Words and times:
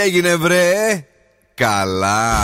έγινε 0.00 0.36
βρε 0.36 1.04
Καλά 1.54 2.38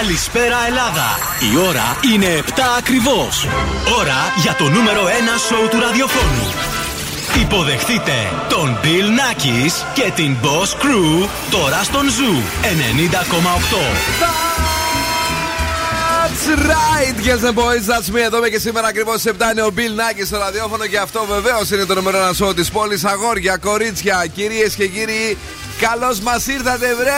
Καλησπέρα 0.00 0.56
Ελλάδα! 0.66 1.08
Η 1.52 1.68
ώρα 1.68 1.96
είναι 2.12 2.42
7 2.46 2.50
ακριβώς. 2.78 3.46
Ώρα 3.98 4.32
για 4.42 4.54
το 4.54 4.68
νούμερο 4.68 5.04
1 5.04 5.08
σοου 5.48 5.68
του 5.70 5.80
ραδιοφώνου. 5.80 6.46
Υποδεχτείτε 7.40 8.12
τον 8.48 8.78
Bill 8.82 9.08
Nackis 9.18 9.72
και 9.94 10.12
την 10.14 10.36
Boss 10.42 10.82
Crew 10.82 11.28
τώρα 11.50 11.82
στον 11.82 12.06
Zoo 12.06 12.66
90,8. 14.62 14.69
That's 16.50 16.66
right, 16.66 17.14
yes 17.24 17.44
and 17.44 17.54
boys, 17.54 17.86
that's 17.86 18.10
me. 18.10 18.20
Εδώ 18.20 18.38
είμαι 18.38 18.48
και 18.48 18.58
σήμερα 18.58 18.86
ακριβώς 18.86 19.20
στις 19.20 19.32
7 19.38 19.50
είναι 19.52 19.62
ο 19.62 19.70
Bill 19.76 20.00
Nackis 20.00 20.26
στο 20.26 20.38
ραδιόφωνο 20.38 20.86
και 20.86 20.98
αυτό 20.98 21.26
βεβαίως 21.28 21.70
είναι 21.70 21.84
το 21.84 21.94
νούμερο 21.94 22.28
1 22.30 22.34
σοου 22.34 22.54
της 22.54 22.70
πόλης. 22.70 23.04
Αγόρια, 23.04 23.56
κορίτσια, 23.56 24.26
κυρίες 24.34 24.74
και 24.74 24.86
κύριοι, 24.86 25.36
καλώς 25.80 26.20
μας 26.20 26.46
ήρθατε, 26.46 26.94
βρε! 26.94 27.12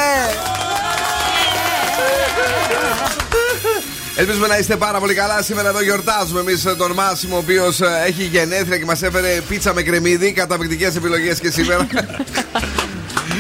Ελπίζουμε 4.16 4.46
να 4.46 4.59
είστε 4.59 4.76
πάρα 4.76 4.98
πολύ 4.98 5.14
καλά. 5.14 5.42
Σήμερα 5.42 5.68
εδώ 5.68 5.82
γιορτάζουμε 5.82 6.40
εμείς 6.40 6.62
τον 6.62 6.92
Μάσιμο, 6.92 7.37
ο 7.37 7.38
οποίος 7.38 7.80
ε, 7.80 8.02
έχει 8.06 8.23
γενέθλια 8.23 8.78
και 8.78 8.84
μας 8.84 9.02
έφερε 9.02 9.40
πίτσα 9.48 9.74
με 9.74 9.82
κρεμμύδι. 9.82 10.32
Καταπληκτικές 10.32 10.96
επιλογές 10.96 11.40
και 11.40 11.51
σήμερα. 11.51 11.87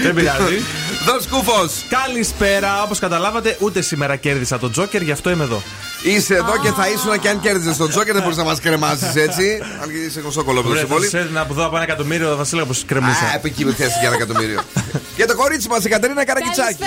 Δεν 0.02 0.14
πειράζει. 0.14 0.62
Δον 1.06 1.20
Σκούφο. 1.22 1.68
Καλησπέρα. 1.88 2.82
Όπως 2.82 2.98
καταλάβατε, 2.98 3.56
ούτε 3.60 3.80
σήμερα 3.80 4.16
κέρδισα 4.16 4.58
τον 4.58 4.70
Τζόκερ, 4.72 5.02
γι' 5.02 5.10
αυτό 5.10 5.30
είμαι 5.30 5.44
εδώ. 5.44 5.62
Είσαι 6.02 6.34
εδώ 6.34 6.58
και 6.62 6.70
θα 6.70 6.88
ήσουν 6.88 7.18
και 7.20 7.28
αν 7.28 7.40
κέρδιζες 7.40 7.76
τον 7.76 7.88
Τζόκερ, 7.88 8.12
δεν 8.12 8.22
μπορείς 8.22 8.36
να 8.36 8.44
μας 8.44 8.60
κρεμάσεις 8.60 9.14
έτσι. 9.14 9.58
Αν 9.82 9.88
και 9.90 9.96
είσαι 9.96 10.20
κολόπεδο 10.44 10.68
Βρε, 10.68 10.76
στην 10.78 10.88
πόλη. 10.88 11.06
θα 11.06 11.28
να 11.32 11.40
από 11.40 11.52
εδώ 11.52 11.66
από 11.66 11.74
ένα 11.76 11.84
εκατομμύριο, 11.84 12.36
θα 12.36 12.44
σα 12.44 12.50
έλεγα 12.56 12.66
πως 12.66 12.80
Α, 12.82 12.84
κρεμούσα. 12.86 13.32
από 13.34 13.46
εκεί 13.46 13.64
με 13.64 13.72
θέσει 13.72 13.96
για 14.00 14.08
ένα 14.08 14.16
εκατομμύριο. 14.16 14.60
Και 15.16 15.24
το 15.24 15.34
κορίτσι 15.36 15.68
μας, 15.68 15.84
η 15.84 15.88
Κατερίνα 15.88 16.24
Καρακιτσάκη. 16.24 16.82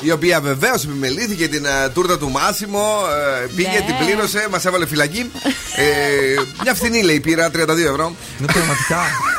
Η 0.00 0.10
οποία 0.10 0.40
βεβαίως 0.40 0.84
επιμελήθηκε 0.84 1.48
την 1.48 1.64
ε, 1.64 1.88
τούρτα 1.88 2.18
του 2.18 2.30
Μάσιμο, 2.30 2.98
ε, 3.42 3.46
πήγε, 3.56 3.68
Ναι. 3.68 3.74
την 3.80 4.06
πλήρωσε, 4.06 4.46
μας 4.50 4.64
έβαλε 4.64 4.86
φυλακή. 4.86 5.30
Ε, 5.76 5.84
μια 6.62 6.74
φθηνή 6.74 7.02
λέει 7.02 7.20
πήρα, 7.20 7.50
32 7.50 7.68
ευρώ. 7.90 8.16
Ναι, 8.38 8.46
πραγματικά. 8.46 9.00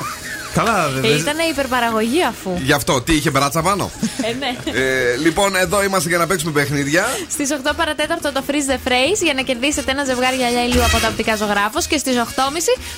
Καλά, 0.55 0.89
δεν. 0.89 1.03
Ε, 1.03 1.15
Ήταν 1.15 1.37
υπερπαραγωγή 1.51 2.23
αφού. 2.23 2.51
Γι' 2.63 2.73
αυτό, 2.73 3.01
τι 3.01 3.13
είχε 3.15 3.29
μπράτσα 3.29 3.61
πάνω; 3.61 3.91
Ε, 4.21 4.33
ναι. 4.33 4.79
ε, 4.79 5.15
λοιπόν, 5.17 5.55
εδώ 5.55 5.83
είμαστε 5.83 6.09
για 6.09 6.17
να 6.17 6.27
παίξουμε 6.27 6.51
παιχνίδια. 6.51 7.05
Στις 7.29 7.49
8 7.63 7.71
παρατέταρτο 7.77 8.31
το 8.31 8.43
Freeze 8.47 8.71
the 8.71 8.89
Phrase 8.89 9.21
για 9.23 9.33
να 9.33 9.41
κερδίσετε 9.41 9.91
ένα 9.91 10.03
ζευγάρι 10.03 10.35
γυαλιά 10.35 10.63
ηλίου 10.63 10.83
από 10.83 10.97
τα 10.97 11.07
οπτικά 11.07 11.35
ζωγράφος 11.35 11.87
και 11.87 11.97
στις 11.97 12.15
8.30 12.15 12.23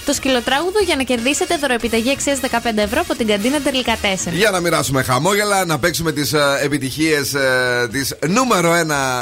το 0.05 0.14
σκυλοτράγουδο 0.14 0.80
για 0.86 0.95
να 0.95 1.03
κερδίσετε 1.03 1.58
δωροεπιταγή 1.58 2.11
αξίας 2.11 2.39
15 2.41 2.47
ευρώ 2.75 3.02
από 3.02 3.16
την 3.16 3.27
καντίνα 3.27 3.59
Τερλικά 3.61 3.95
4. 4.02 4.31
Για 4.31 4.52
να 4.52 4.59
μοιράσουμε 4.59 5.03
χαμόγελα, 5.03 5.66
να 5.66 5.80
παίξουμε 5.80 6.11
τις 6.11 6.33
επιτυχίες 6.64 7.36
τη 7.92 8.27
νούμερο 8.27 8.71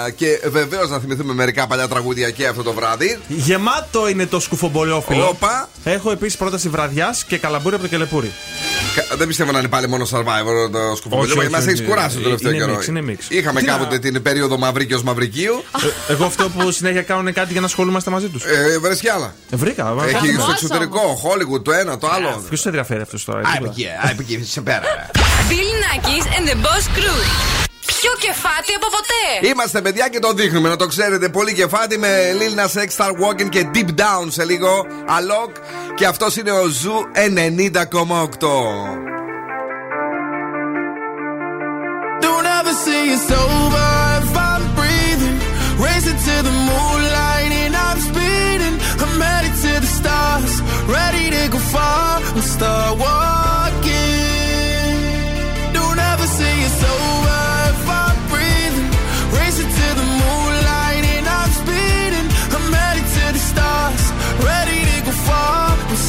1 0.07 0.11
και 0.15 0.39
βεβαίως 0.49 0.89
να 0.89 0.99
θυμηθούμε 0.99 1.33
μερικά 1.33 1.67
παλιά 1.67 1.87
τραγούδια 1.87 2.29
και 2.29 2.47
αυτό 2.47 2.63
το 2.63 2.73
βράδυ. 2.73 3.19
Γεμάτο 3.27 4.07
είναι 4.07 4.25
το 4.25 4.39
σκουφομπολιόφιλο. 4.39 5.27
Όπα. 5.27 5.69
Έχω 5.83 6.11
επίσης 6.11 6.37
πρόταση 6.37 6.69
βραδιάς 6.69 7.23
και 7.23 7.37
καλαμπούρι 7.37 7.75
από 7.75 7.83
το 7.83 7.89
κελεπούρι. 7.89 8.24
Κα- 8.95 9.15
Δεν 9.17 9.27
πιστεύω 9.27 9.51
να 9.51 9.59
είναι 9.59 9.67
πάλι 9.67 9.87
μόνο 9.87 10.07
survivor 10.11 10.71
το 10.71 10.95
σκουφοβολιό. 10.95 11.31
Όχι, 11.33 11.39
όχι, 11.39 11.49
Μα 11.49 11.57
έχεις 11.57 11.73
όχι. 11.73 11.83
κουράσει 11.83 12.15
το 12.17 12.21
τελευταίο 12.23 12.51
Είναι 12.51 12.65
καιρό. 12.65 12.77
mix, 12.79 12.87
είναι 12.87 13.03
mix. 13.07 13.19
Είχαμε 13.27 13.59
Τι 13.59 13.65
να- 13.65 13.71
κάποτε 13.71 13.99
την 13.99 14.21
περίοδο 14.21 14.57
Μαυρίκιο 14.57 15.01
Μαυρικίου. 15.03 15.63
Ε, 16.09 16.11
Εγώ 16.13 16.25
αυτό 16.25 16.49
που 16.49 16.71
συνέχεια 16.71 17.01
κάνουν 17.01 17.33
κάτι 17.33 17.51
για 17.51 17.59
να 17.61 17.65
ασχολούμαστε 17.67 18.09
μαζί 18.09 18.27
τους. 18.27 18.43
Ε, 18.43 18.77
Βρες 18.79 18.99
κι 18.99 19.09
άλλα. 19.09 19.35
Βρήκα. 19.51 19.93
Έχει 20.05 20.13
Χαμός 20.15 20.41
στο 20.41 20.51
εξωτερικό, 20.51 21.21
Hollywood 21.23 21.63
το 21.63 21.71
ένα, 21.71 21.97
το 21.97 22.07
άλλο. 22.11 22.43
Ποιος 22.47 22.59
σε 22.59 22.67
ενδιαφέρει 22.67 23.01
αυτός 23.01 23.23
τώρα. 23.25 23.39
Α, 23.39 23.41
τίποτα. 23.51 23.65
επικεί, 23.71 23.85
α, 23.87 24.09
επικεί, 24.11 24.43
σε 24.51 24.61
πέρα. 24.61 24.81
Bill 25.49 25.73
Nackis 25.83 26.25
and 26.37 26.49
the 26.49 26.55
Boss 26.65 26.97
Crew. 26.97 27.19
Πιο 27.85 28.13
κεφάτι 28.19 28.71
από 28.75 28.87
ποτέ. 28.97 29.47
Είμαστε 29.47 29.81
παιδιά 29.81 30.07
και 30.09 30.19
το 30.19 30.33
δείχνουμε, 30.33 30.69
να 30.69 30.75
το 30.75 30.87
ξέρετε. 30.87 31.29
Πολύ 31.29 31.53
κεφάτι 31.53 31.97
με 31.97 32.09
Lil 32.39 32.59
Nas 32.59 32.79
X, 32.81 32.87
Star 32.97 33.09
Walking 33.11 33.49
και 33.49 33.67
Deep 33.73 33.87
Down 34.01 34.25
σε 34.27 34.45
λίγο. 34.45 34.85
Alok 35.17 35.51
και 35.95 36.05
αυτός 36.05 36.35
είναι 36.35 36.51
ο 36.51 36.67
Ζου 36.67 36.93
90,8. 37.13 39.05
Star 52.55 52.95
Wars. 52.95 53.64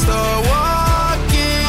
Start 0.07 0.39
walking. 0.51 1.67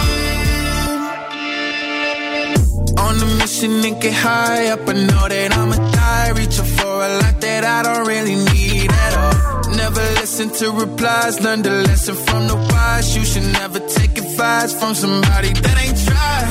On 3.04 3.14
a 3.26 3.28
mission 3.40 3.72
and 3.88 3.96
get 4.02 4.14
high 4.14 4.66
up. 4.74 4.88
I 4.88 4.92
know 4.92 5.24
that 5.34 5.50
I'ma 5.58 5.76
die. 6.00 6.30
Reaching 6.38 6.70
for 6.76 6.94
a 7.08 7.10
lot 7.20 7.36
that 7.40 7.62
I 7.76 7.78
don't 7.86 8.06
really 8.06 8.36
need 8.52 8.90
at 9.04 9.12
all. 9.22 9.36
Never 9.82 10.02
listen 10.20 10.48
to 10.60 10.66
replies. 10.82 11.40
Learn 11.44 11.62
the 11.62 11.74
lesson 11.88 12.16
from 12.26 12.42
the 12.50 12.56
wise. 12.56 13.16
You 13.16 13.24
should 13.30 13.48
never 13.60 13.80
take 13.80 14.14
advice 14.18 14.72
from 14.78 14.94
somebody 14.94 15.50
that 15.64 15.76
ain't 15.84 15.98
tried. 16.06 16.48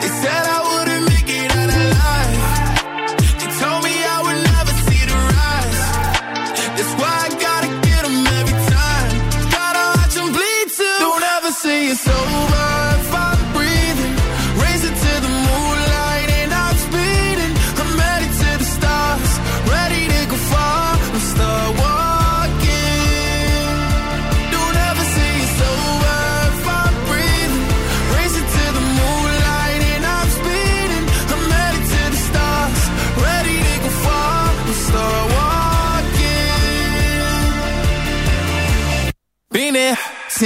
They 0.00 0.10
said 0.22 0.44
I 0.56 0.63
say 11.64 11.86
it's 11.86 12.06
over 12.06 12.53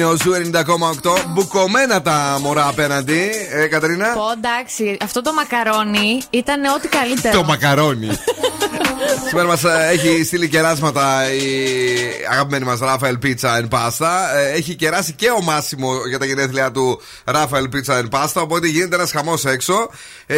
Είναι 0.00 0.08
ο 0.08 0.16
Zoo 0.16 0.32
90,8. 1.02 1.24
Μπουκωμένα 1.28 2.02
τα 2.02 2.38
μωρά 2.40 2.66
απέναντι. 2.66 3.30
Ε, 3.50 3.66
Κατερίνα; 3.66 4.12
Πω 4.12 4.22
εντάξει, 4.36 4.96
αυτό 5.02 5.22
το 5.22 5.32
μακαρόνι 5.32 6.22
ήταν 6.30 6.64
ό,τι 6.64 6.88
καλύτερο. 6.88 7.38
Το 7.38 7.44
μακαρόνι. 7.44 8.08
Σήμερα 9.28 9.46
μας 9.48 9.62
έχει 9.90 10.24
στείλει 10.24 10.48
κεράσματα 10.48 11.32
η 11.32 11.42
αγαπημένη 12.30 12.64
μας 12.64 12.78
Ράφαελ 12.78 13.18
Pizza 13.22 13.60
and 13.60 13.68
Pasta. 13.68 14.08
Ε, 14.36 14.56
Έχει 14.56 14.74
κεράσει 14.74 15.12
και 15.12 15.30
ο 15.30 15.42
Μάσιμο 15.42 15.92
για 16.08 16.18
τα 16.18 16.24
γενέθλιά 16.24 16.70
του 16.70 17.00
Ράφαελ 17.24 17.68
Pizza 17.72 17.94
and 17.94 18.08
Pasta. 18.10 18.42
Οπότε 18.42 18.66
γίνεται 18.66 18.94
ένας 18.94 19.10
χαμός 19.12 19.44
έξω. 19.44 19.90
Ε, 20.26 20.36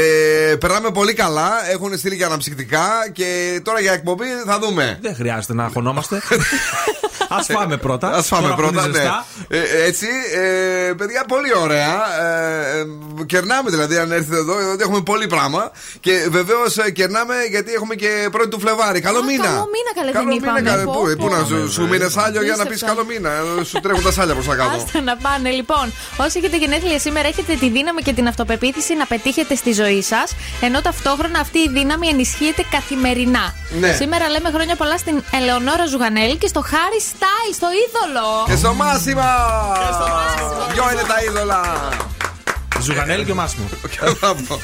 περνάμε 0.61 0.91
πολύ 0.91 1.15
καλά. 1.15 1.71
Έχουν 1.71 1.99
στείλει 1.99 2.17
και 2.17 2.25
αναψυκτικά. 2.25 2.89
Και 3.13 3.61
τώρα 3.65 3.81
για 3.81 3.93
εκπομπή 3.93 4.27
θα 4.47 4.59
δούμε. 4.59 4.99
Δεν 5.03 5.15
χρειάζεται 5.15 5.55
να 5.55 5.65
αγχωνόμαστε. 5.65 6.23
Α 7.35 7.43
φάμε 7.43 7.77
πρώτα. 7.77 8.09
Α 8.09 8.23
φάμε 8.23 8.43
Τώρα 8.43 8.55
που 8.55 8.63
είναι 8.63 8.71
πρώτα, 8.73 8.87
ναι. 8.89 8.95
ζεστά. 8.95 9.27
Ε, 9.49 9.87
έτσι, 9.87 10.07
ε, 10.35 10.93
παιδιά, 10.93 11.25
πολύ 11.29 11.53
ωραία. 11.63 11.93
Ε, 12.21 12.79
ε, 12.81 13.25
κερνάμε 13.27 13.71
δηλαδή, 13.71 13.97
αν 13.97 14.13
έρθετε 14.13 14.37
εδώ, 14.37 14.61
γιατί 14.67 14.83
έχουμε 14.83 15.01
πολύ 15.01 15.27
πράγμα. 15.27 15.71
Και 16.01 16.27
βεβαίως 16.31 16.77
κερνάμε 16.93 17.35
γιατί 17.51 17.73
έχουμε 17.73 17.95
και 17.95 18.29
πρώτη 18.33 18.49
του 18.49 18.61
Φλεβάρι. 18.61 19.01
Καλό 19.01 19.19
Α, 19.19 19.25
μήνα. 19.25 19.45
καλό 19.45 19.67
μήνα, 19.75 19.91
καλέ, 19.95 20.11
δεν 20.13 20.25
μήνα, 20.25 20.35
είπαμε. 20.35 20.61
καλέ. 20.71 20.83
Πω, 20.85 20.93
Πού, 20.93 21.17
πού; 21.19 21.29
πω. 21.29 21.35
να 21.37 21.45
σου, 21.45 21.73
σου 21.73 21.89
μείνε 21.89 22.09
σάλιο 22.09 22.43
για 22.43 22.57
να 22.57 22.67
πεις 22.67 22.83
Απίστευτο. 22.83 22.95
καλό 22.95 23.05
μήνα. 23.11 23.31
Ε, 23.61 23.65
Σου 23.65 23.81
τρέχουν 23.81 24.03
τα 24.03 24.13
σάλια 24.13 24.35
προς 24.35 24.47
τα 24.47 24.55
κάτω. 24.55 24.77
Άστα 24.77 25.01
να 25.01 25.17
πάνε. 25.17 25.51
Λοιπόν, 25.51 25.93
όσοι 26.17 26.39
έχετε 26.39 26.57
γενέθλια 26.57 26.99
σήμερα, 26.99 27.29
έχετε 27.29 27.55
τη 27.55 27.69
δύναμη 27.71 28.03
και 28.03 28.13
την 28.13 28.27
αυτοπεποίθηση 28.29 28.95
να 28.95 29.07
πετύχετε 29.07 29.55
στη 29.55 29.73
ζωή 29.73 30.03
σας, 30.03 30.35
ενώ 30.61 30.81
ταυτόχρονα 30.81 31.39
αυτή 31.39 31.59
η 31.59 31.69
δύναμη 31.69 32.09
ενισχύεται 32.09 32.63
καθημερινά. 32.71 33.55
Ναι. 33.81 33.93
Σήμερα 33.93 34.29
λέμε 34.29 34.51
χρόνια 34.55 34.77
πολλά 34.77 34.97
στην 34.99 35.23
Ελεονόρα 35.41 35.87
Ζουγανέλη 35.87 36.37
και 36.37 36.47
στο 36.47 36.61
Χάρι 36.61 37.01
Στάιλ, 37.23 37.55
στο 37.55 37.67
είδωλο. 37.81 38.29
Και 38.47 38.57
στο 38.57 38.75
Μάσιμα! 38.75 39.31
Ποιο 40.73 40.91
είναι 40.93 41.03
τα 41.03 41.23
είδωλα! 41.25 41.63
Ζουγανέλη 42.81 43.25
και 43.25 43.31
ο 43.31 43.35
Μάσιμο. 43.35 43.69
Μπράβο. 44.21 44.55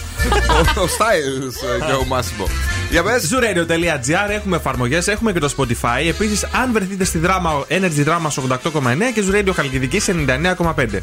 Ο 0.84 0.86
Styles 0.98 1.54
και 1.86 1.92
ο 1.92 2.04
Μάσιμο. 2.04 2.46
Για 2.90 3.02
πες. 3.02 3.30
Zuradio.gr 3.32 4.30
έχουμε 4.30 4.56
εφαρμογές, 4.56 5.08
έχουμε 5.08 5.32
και 5.32 5.38
το 5.38 5.54
Spotify. 5.56 6.06
Επίσης, 6.08 6.44
αν 6.44 6.72
βρεθείτε 6.72 7.04
στη 7.04 7.18
δράμα 7.18 7.64
Energy 7.68 8.04
Drama 8.06 8.26
88,9 8.26 9.12
και 9.14 9.22
Zuradio 9.30 9.50
Χαλκιδική 9.54 10.00
99,5. 10.00 11.02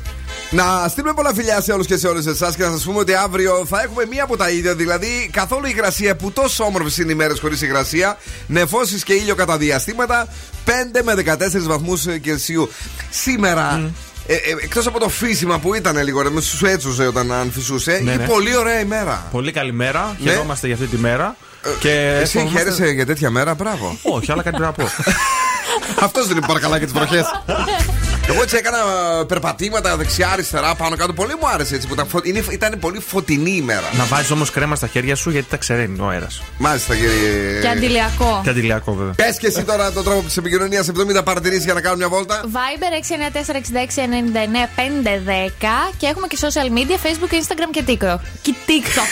Να 0.52 0.88
στείλουμε 0.88 1.14
πολλά 1.14 1.34
φιλιά 1.34 1.62
σε 1.62 1.72
όλους 1.72 1.86
και 1.86 1.98
σε 1.98 2.08
όλες 2.08 2.26
εσάς 2.26 2.56
και 2.56 2.64
να 2.64 2.72
σας 2.72 2.84
πούμε 2.84 3.00
ότι 3.00 3.14
αύριο 3.14 3.66
θα 3.70 3.82
έχουμε 3.82 4.06
μία 4.10 4.24
από 4.24 4.38
τα 4.38 4.50
ίδια. 4.50 4.76
Δηλαδή, 4.76 5.30
καθόλου 5.32 5.66
υγρασία 5.66 6.16
που 6.16 6.32
τόσο 6.32 6.64
όμορφες 6.64 6.98
είναι 6.98 7.12
οι 7.12 7.16
μέρες 7.16 7.40
χωρίς 7.40 7.62
υγρασία. 7.62 8.18
Νεφώσεις 8.48 9.04
και 9.04 9.14
ήλιο 9.14 9.36
κατά 9.36 9.58
διαστήματα. 9.58 10.28
5 10.66 11.02
με 11.04 11.14
14 11.14 11.68
βαθμούς 11.68 12.06
Κελσίου. 12.22 12.70
Σήμερα. 13.10 13.92
Ε, 14.28 14.34
ε, 14.34 14.40
Εκτός 14.64 14.88
από 14.88 15.00
το 15.00 15.10
φύσιμα 15.10 15.60
που 15.60 15.74
ήταν 15.76 16.04
λίγο, 16.04 16.22
ρε, 16.22 16.30
μες 16.30 16.46
σου 16.46 16.66
έτσουζε 16.66 17.08
όταν 17.08 17.32
αν 17.32 17.52
φυσούσε, 17.52 17.92
Ναι, 17.92 17.98
είναι 17.98 18.16
ναι. 18.16 18.26
πολύ 18.28 18.56
ωραία 18.58 18.80
ημέρα. 18.80 19.28
Πολύ 19.32 19.52
καλή 19.52 19.74
μέρα. 19.74 20.16
Ναι. 20.20 20.30
Χαιρόμαστε 20.32 20.68
για 20.68 20.76
αυτή 20.76 20.88
τη 20.88 20.98
μέρα. 20.98 21.36
Και 21.80 21.90
Εσύ 22.22 22.38
εύχομαστε- 22.38 22.58
χαίρεσαι 22.58 22.88
για 22.94 23.06
τέτοια 23.06 23.30
μέρα, 23.30 23.54
μπράβο. 23.54 23.98
Όχι, 24.04 24.32
αλλά 24.32 24.44
κάτι 24.44 24.58
πρέπει 24.58 24.76
να 24.78 24.86
πω. 24.86 24.92
Αυτός 26.06 26.28
δεν 26.28 26.38
είναι 26.38 26.46
παρακαλά 26.48 26.80
και 26.80 26.86
τις 26.86 26.94
βροχές. 26.94 27.26
Εγώ 28.30 28.42
έτσι 28.42 28.56
έκανα 28.56 28.78
ε, 28.78 29.24
περπατήματα 29.24 29.98
δεξιά-αριστερά, 29.98 30.76
πάνω 30.76 30.96
κάτω. 30.96 31.14
Πολύ 31.14 31.34
μου 31.42 31.48
άρεσε 31.48 31.76
έτσι 31.76 31.88
που 31.88 31.94
ήταν, 31.94 32.08
φω... 32.08 32.20
είναι, 32.24 32.44
ήταν 32.52 32.78
πολύ 32.80 33.00
φωτεινή 33.00 33.52
ημέρα. 33.52 33.90
να 33.98 34.06
βάζεις 34.06 34.32
όμως 34.32 34.52
κρέμα 34.52 34.76
στα 34.76 34.88
χέρια 34.88 35.16
σου 35.16 35.30
γιατί 35.30 35.48
τα 35.50 35.58
ξεραίνει 35.58 36.00
ο 36.00 36.08
αέρας. 36.08 36.42
Μάλιστα, 36.58 36.96
κύριε. 36.96 37.60
Και 37.62 37.68
αντιλιακό. 37.68 38.40
Και 38.44 38.50
αντιλιακό 38.50 38.94
βέβαια. 38.94 39.14
Πες 39.14 39.38
και 39.38 39.48
εσύ 39.48 39.64
τώρα 39.64 39.92
τον 39.92 40.04
τρόπο 40.04 40.22
της 40.22 40.38
επικοινωνίας 40.38 40.90
70 41.20 41.24
παρατηρήσεις 41.24 41.64
για 41.64 41.74
να 41.74 41.82
κάνουμε 41.82 42.06
μια 42.06 42.16
βόλτα. 42.16 42.42
Viber 42.44 43.02
694-6699-510 43.02 43.08
και 45.98 46.06
έχουμε 46.08 46.28
και 46.28 46.38
social 46.42 46.70
media, 46.78 46.98
Facebook, 47.06 47.32
Instagram 47.34 47.70
και 47.72 47.84
TikTok. 47.88 48.20
Και 48.42 48.54
TikTok. 48.68 49.10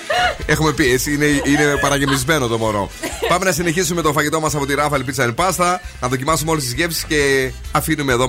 Έχουμε 0.46 0.72
πει, 0.72 0.92
εσύ 0.92 1.12
είναι, 1.14 1.24
είναι 1.24 1.76
παραγεμισμένο 1.80 2.46
το 2.46 2.58
μωρό. 2.58 2.90
Πάμε 3.28 3.44
να 3.44 3.52
συνεχίσουμε 3.52 4.02
το 4.02 4.12
φαγητό 4.12 4.40
μας 4.40 4.54
από 4.54 4.66
τη 4.66 4.74
Rafael 4.78 5.00
Pizza 5.10 5.24
and 5.24 5.34
Pasta, 5.34 5.76
να 6.00 6.08
δοκιμάσουμε 6.08 6.50
όλες 6.50 6.64
τις 6.64 6.72
γεύσει 6.72 7.04
και 7.06 7.50
αφήνουμε 7.72 8.12
εδώ 8.12 8.28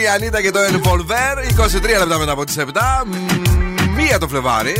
η 0.00 0.08
Ανίτα 0.08 0.42
και 0.42 0.50
το 0.50 0.58
Envolver. 0.60 1.60
23 1.60 1.98
λεπτά 1.98 2.18
μετά 2.18 2.32
από 2.32 2.44
τις 2.44 2.56
7. 2.58 2.62
Μ, 3.06 3.14
Μία 3.96 4.18
το 4.18 4.28
Φλεβάρι. 4.28 4.74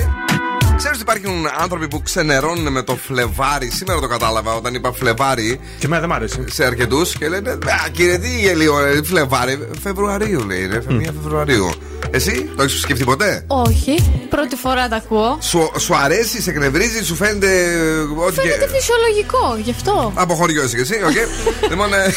Ξέρεις 0.76 1.00
ότι 1.00 1.10
υπάρχουν 1.10 1.46
άνθρωποι 1.58 1.88
που 1.88 2.02
ξενερώνουν 2.02 2.72
με 2.72 2.82
το 2.82 2.96
Φλεβάρι. 3.06 3.70
Σήμερα 3.70 4.00
το 4.00 4.06
κατάλαβα 4.06 4.54
όταν 4.54 4.74
είπα 4.74 4.92
Φλεβάρι. 4.92 5.60
Και 5.78 5.86
εμένα 5.86 6.00
δεν 6.00 6.08
μ' 6.10 6.12
άρεσε. 6.12 6.44
Σε 6.50 6.64
αρκετούς 6.64 7.12
και 7.16 7.28
λένε 7.28 7.50
Α, 7.50 7.88
κύριε, 7.92 8.18
τι 8.18 8.40
γελίο, 8.40 8.78
ε, 8.78 9.02
Φλεβάρι. 9.04 9.68
Φεβρουαρίου 9.82 10.44
λέει, 10.46 10.62
είναι. 10.62 10.82
Μία 10.88 11.12
Φεβρουαρίου. 11.22 11.70
Εσύ 12.10 12.50
το 12.56 12.62
έχεις 12.62 12.80
σκεφτεί 12.80 13.04
ποτέ; 13.04 13.44
Όχι, 13.46 14.26
πρώτη 14.30 14.56
φορά 14.56 14.88
τα 14.88 14.96
ακούω. 14.96 15.38
Σου, 15.40 15.70
σου 15.78 15.96
αρέσει, 15.96 16.42
σε 16.42 16.50
εκνευρίζει, 16.50 17.04
σου 17.04 17.14
φαίνεται. 17.14 17.62
ε, 17.62 18.22
Ό,τι 18.26 18.34
και. 18.34 18.40
Φαίνεται 18.40 18.68
φυσιολογικό, 18.68 19.56
γι' 19.62 19.70
αυτό. 19.70 20.12
Από 20.14 20.34
χωριό 20.34 20.62
είσαι 20.64 20.76
και 20.76 20.82
εσύ, 20.82 20.94
οκ. 21.04 21.16
λοιπόν, 21.70 21.94
ε, 21.94 22.12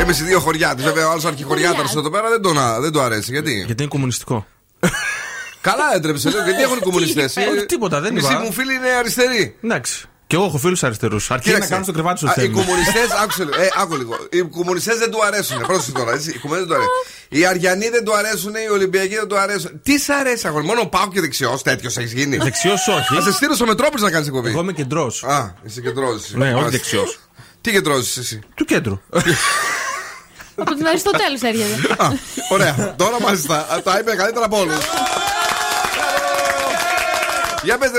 Εμείς 0.00 0.20
οι 0.20 0.24
δύο 0.24 0.40
χωριάτε. 0.40 0.82
Βέβαια, 0.82 1.08
ο 1.08 1.10
άλλος 1.10 1.24
αρχιχωριάταρο 1.24 1.88
εδώ 1.96 2.10
πέρα 2.10 2.28
δεν, 2.28 2.42
τον, 2.42 2.58
α- 2.58 2.80
δεν 2.80 2.92
του 2.92 3.00
αρέσει. 3.00 3.32
Γιατί; 3.32 3.52
Γιατί 3.66 3.82
είναι 3.82 3.90
κομμουνιστικό. 3.90 4.46
Καλά 5.60 5.84
έτρεψε, 5.94 6.30
λέω, 6.30 6.44
γιατί 6.44 6.62
έχουν 6.62 6.76
οι 6.76 6.80
κομμουνιστές. 6.80 7.36
Όχι, 7.36 7.66
τίποτα, 7.66 8.00
δεν 8.00 8.12
Μισή 8.12 8.32
είπα. 8.32 8.40
μου 8.42 8.52
φίλοι 8.52 8.74
είναι 8.74 8.88
αριστεροί. 8.98 9.56
Εντάξει. 9.64 10.04
Και 10.26 10.36
εγώ 10.36 10.44
έχω 10.44 10.58
φίλους 10.58 10.82
αριστερούς. 10.84 11.30
Αρκεί 11.30 11.50
να 11.50 11.58
κάνουν 11.66 11.84
στο 11.84 11.92
κρεβάτι 11.92 12.18
σου 12.18 12.26
Α, 12.28 12.30
Οι 12.36 12.40
θέλουν. 12.40 12.54
κομμουνιστές, 12.54 13.10
άκουσε 13.22 13.44
λίγο. 13.44 13.60
Ε, 13.62 13.68
άκου 13.76 13.96
λίγο. 13.96 14.16
Οι 14.30 14.40
κομμουνιστές 14.42 14.98
δεν 14.98 15.10
του 15.10 15.24
αρέσουν. 15.24 15.58
Πρόσεχε 15.66 15.92
τώρα, 15.92 16.12
έτσι. 16.12 16.30
Οι 16.30 16.38
κομμουνιστές 16.38 16.68
δεν 16.68 16.68
του 16.68 16.74
αρέσουν. 16.74 16.92
Οι 17.28 17.46
Αριανοί 17.46 17.88
δεν 17.88 18.04
του 18.04 18.14
αρέσουν, 18.16 18.52
οι 18.54 18.70
Ολυμπιακοί 18.72 19.14
δεν 19.14 19.26
του 19.28 19.38
αρέσουν. 19.38 19.80
Τι 19.82 19.98
σ' 19.98 20.08
αρέσει, 20.08 20.46
αγόρι. 20.46 20.64
Μόνο 20.66 20.86
πάω 20.86 21.08
και 21.08 21.20
δεξιός, 21.20 21.62
τέτοιος 21.62 21.96
έχεις 21.96 22.12
γίνει. 22.12 22.36
Δεξιός 22.36 22.88
όχι. 22.88 23.14
Θα 23.14 23.20
σε 23.20 23.32
στείλω 23.32 23.54
στο 23.54 23.66
Μετρόπολη 23.66 24.02
να 24.02 24.10
κάνεις 24.10 24.26
εκπομπή. 24.26 24.48
Εγώ 24.48 24.60
είμαι 24.60 24.72
κεντρός. 24.72 25.24
Α, 25.24 25.54
είσαι 25.66 25.80
κεντρός. 25.80 26.30
Ναι, 26.34 26.54
όχι 26.54 26.70
δεξιός. 26.70 27.18
Τι 27.60 27.70
κεντρός 27.70 28.16
εσύ; 28.16 28.38
Του 28.54 28.64
κέντρου. 28.64 29.00
Από 30.60 30.74
την 30.74 30.86
Αριστοτέλους 30.86 31.40
έρχεται. 31.42 31.94
Α, 32.04 32.08
Ωραία. 32.48 32.94
Τώρα 32.96 33.20
μάλιστα 33.20 33.54
α, 33.72 33.82
τα 33.82 33.98
είπε 33.98 34.16
καλύτερα 34.16 34.44
από 34.44 34.58
όλους. 34.58 34.76
Για 37.62 37.78
πες 37.78 37.90
ε, 37.90 37.92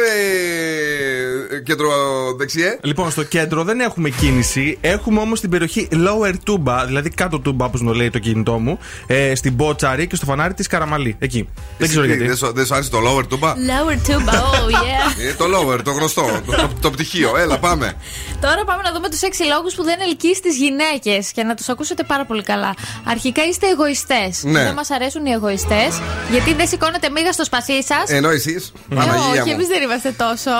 κέντρο 1.63 1.89
δεξιέ. 2.37 2.77
Λοιπόν, 2.81 3.11
στο 3.11 3.23
κέντρο 3.23 3.63
δεν 3.63 3.79
έχουμε 3.79 4.09
κίνηση. 4.09 4.77
Έχουμε 4.81 5.19
όμως 5.19 5.39
την 5.39 5.49
περιοχή 5.49 5.87
Lower 5.91 6.33
Tuba, 6.49 6.83
δηλαδή 6.85 7.09
κάτω 7.09 7.39
Τούμπα, 7.39 7.65
όπως 7.65 7.81
μου 7.81 7.93
λέει 7.93 8.09
το 8.09 8.19
κινητό 8.19 8.59
μου, 8.59 8.79
ε, 9.07 9.35
στην 9.35 9.53
Μπότσαρη 9.53 10.07
και 10.07 10.15
στο 10.15 10.25
φανάρι 10.25 10.53
της 10.53 10.67
Καραμαλή. 10.67 11.15
Εκεί. 11.19 11.49
Δεν 11.77 11.89
ξέρω 11.89 12.05
γιατί. 12.05 12.27
Δεν 12.27 12.35
σου, 12.35 12.51
δεν 12.53 12.65
σου 12.65 12.73
άρεσε 12.73 12.89
το 12.89 12.97
lower 13.07 13.27
τούμπα. 13.27 13.53
Lower 13.53 14.09
tuba, 14.09 14.33
oh 14.33 14.71
yeah. 14.71 15.09
Ε, 15.27 15.33
το 15.33 15.45
lower, 15.45 15.79
το 15.83 15.91
γνωστό. 15.91 16.41
το, 16.45 16.51
το, 16.51 16.69
το 16.81 16.91
πτυχίο. 16.91 17.37
Έλα, 17.37 17.57
πάμε. 17.59 17.93
Τώρα 18.41 18.63
πάμε 18.65 18.81
να 18.81 18.91
δούμε 18.91 19.09
τους 19.09 19.19
6 19.19 19.23
λόγους 19.55 19.73
που 19.75 19.83
δεν 19.83 19.97
ελκύει 20.07 20.37
τι 20.41 20.49
γυναίκες 20.49 21.31
και 21.31 21.43
να 21.43 21.55
τους 21.55 21.69
ακούσετε 21.69 22.03
πάρα 22.03 22.25
πολύ 22.25 22.43
καλά. 22.43 22.75
Αρχικά 23.03 23.41
είστε 23.45 23.67
εγωιστές. 23.67 24.43
Ναι. 24.43 24.63
Δεν 24.63 24.73
μας 24.73 24.89
αρέσουν 24.89 25.25
οι 25.25 25.31
εγωιστές, 25.31 25.99
γιατί 26.31 26.53
δεν 26.53 26.67
σηκώνετε 26.67 27.09
μίγα 27.09 27.31
στο 27.31 27.43
σπασί 27.43 27.83
σας. 27.83 28.09
Ενώ 28.09 28.29
εσεί. 28.29 28.55
Ε, 28.89 28.95
Παναγία 28.95 29.41
όχι, 29.41 29.49
μου. 29.49 29.51
εμείς 29.51 29.67
δεν 29.67 29.81
είμαστε 29.81 30.11
τόσο. 30.11 30.51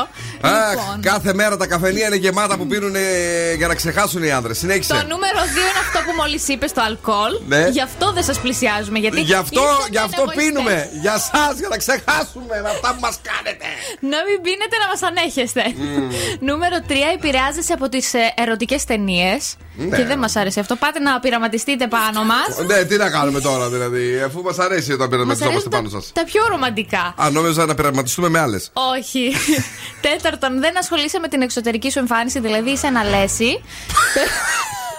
Αχ, 0.42 0.70
Λοιπόν, 0.70 0.91
κάθε 1.02 1.34
μέρα 1.34 1.58
τα 1.58 1.68
καφενεία 1.68 2.08
είναι 2.08 2.16
γεμάτα 2.16 2.58
που 2.58 2.68
πίνουν 2.68 2.96
ε, 2.96 3.54
για 3.58 3.68
να 3.68 3.76
ξεχάσουν 3.76 4.24
οι 4.24 4.32
άνδρες. 4.32 4.60
το 4.60 4.66
Συνέχισε. 4.66 4.94
νούμερο 4.94 5.40
2 5.40 5.58
είναι 5.70 5.82
αυτό 5.86 6.00
που 6.06 6.12
μόλις 6.18 6.48
είπες, 6.48 6.72
το 6.74 6.82
αλκοόλ. 6.82 7.34
Ναι. 7.48 7.68
Γι' 7.68 7.82
αυτό 7.82 8.12
δεν 8.14 8.24
σας 8.24 8.40
πλησιάζουμε. 8.40 9.00
Γιατί 9.00 9.22
Γι' 9.22 9.34
αυτό, 9.34 9.62
ήσασταν 9.62 9.88
γι 9.92 9.98
αυτό 9.98 10.22
εγωιστές. 10.22 10.46
πίνουμε. 10.46 10.90
Για 11.02 11.14
εσά, 11.22 11.44
για 11.60 11.68
να 11.74 11.78
ξεχάσουμε 11.78 12.56
με 12.64 12.70
αυτά 12.76 12.90
που 12.94 13.00
μας 13.00 13.16
κάνετε. 13.30 13.66
Να 14.12 14.18
μην 14.28 14.38
πίνετε 14.46 14.76
να 14.84 14.88
μας 14.92 15.02
ανέχεστε. 15.10 15.64
Νούμερο 16.40 16.78
3. 16.88 16.94
Επηρεάζεσαι 17.18 17.74
από 17.74 17.90
τις 17.90 18.12
ερωτικές 18.36 18.84
ταινίες. 18.84 19.56
Ναι. 19.76 19.98
Και 19.98 20.04
δεν 20.06 20.20
μας 20.20 20.36
άρεσε 20.36 20.60
αυτό. 20.60 20.76
Πάτε 20.76 21.00
να 21.00 21.20
πειραματιστείτε 21.20 21.88
πάνω 21.88 22.24
μας. 22.24 22.50
Ναι, 22.68 22.84
τι 22.84 22.98
να 22.98 23.10
κάνουμε 23.10 23.40
τώρα 23.42 23.70
δηλαδή, 23.70 24.22
αφού 24.22 24.42
μας 24.42 24.60
αρέσει 24.60 24.92
όταν 24.92 25.10
πειραματιζόμαστε 25.10 25.70
πάνω 25.70 25.90
σας. 25.90 26.12
τα 26.14 26.24
πιο 26.24 26.42
ρομαντικά. 26.50 27.14
Α, 27.18 27.30
νόμιζα 27.30 27.66
να 27.66 27.76
πειραματιστούμε 27.76 28.30
με 28.30 28.40
άλλες. 28.40 28.70
Όχι. 28.98 29.32
Τέταρτον, 30.08 30.60
δεν 30.60 30.78
ασχολείσαι 30.82 31.20
με 31.20 31.28
την 31.28 31.42
εξωτερική 31.42 31.92
σου 31.92 32.00
εμφάνιση, 32.00 32.40
δηλαδή 32.40 32.70
είσαι 32.70 32.88
ένα 32.88 33.04
λέση. 33.04 33.62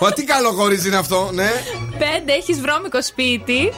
Μα 0.00 0.12
τι 0.12 0.24
καλό 0.24 0.50
χωρίς 0.50 0.84
είναι 0.84 0.96
αυτό, 0.96 1.30
ναι. 1.32 1.50
Πέντε, 1.98 2.32
έχεις 2.32 2.60
βρώμικο 2.60 3.02
σπίτι. 3.02 3.72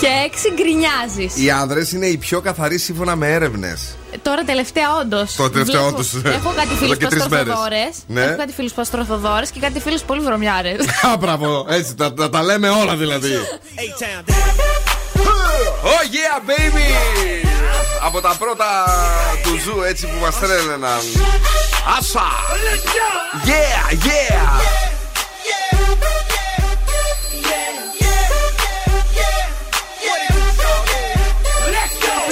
Και 0.00 0.06
έξι, 0.26 0.52
γκρινιάζεις. 0.54 1.42
Οι 1.44 1.50
άνδρες 1.50 1.92
είναι 1.92 2.06
οι 2.06 2.16
πιο 2.16 2.40
καθαροί 2.40 2.78
σύμφωνα 2.78 3.16
με 3.16 3.32
έρευνες. 3.32 3.94
Τώρα 4.22 4.42
τελευταία, 4.44 4.96
όντως. 5.00 5.34
Το 5.34 5.50
τελευταίο 5.50 5.86
όντως, 5.86 6.12
ναι. 6.12 6.30
Έχω 6.30 6.52
κάτι 6.56 6.68
Εδώ 6.70 6.76
φίλους 6.76 6.96
και 6.96 7.06
τρεις 7.06 7.26
μέρες. 7.26 7.46
παστροφοδόρε. 7.46 7.88
Ναι. 8.06 8.22
Έχω 8.22 8.36
κάτι 8.36 8.52
φίλους 8.52 8.72
παστροφοδόρες 8.72 9.50
και 9.50 9.60
κάτι 9.60 9.80
φίλους 9.80 10.02
πολύ 10.02 10.20
βρωμιάρε. 10.20 10.76
Α, 11.12 11.16
μπράβο, 11.16 11.66
έτσι, 11.68 11.94
τα, 11.94 12.14
τα, 12.14 12.30
τα 12.30 12.42
λέμε 12.42 12.68
όλα 12.68 12.96
δηλαδή. 12.96 13.32
Oh 15.92 16.02
yeah, 16.16 16.38
baby! 16.50 16.88
Από 18.02 18.20
τα 18.20 18.34
πρώτα 18.38 18.84
του 19.42 19.58
ζου 19.64 19.82
έτσι 19.82 20.06
που 20.06 20.18
μας 20.20 20.38
τρέλαιναν. 20.38 21.00
Άσα! 21.98 22.28
Yeah, 23.46 24.06
yeah! 24.06 24.78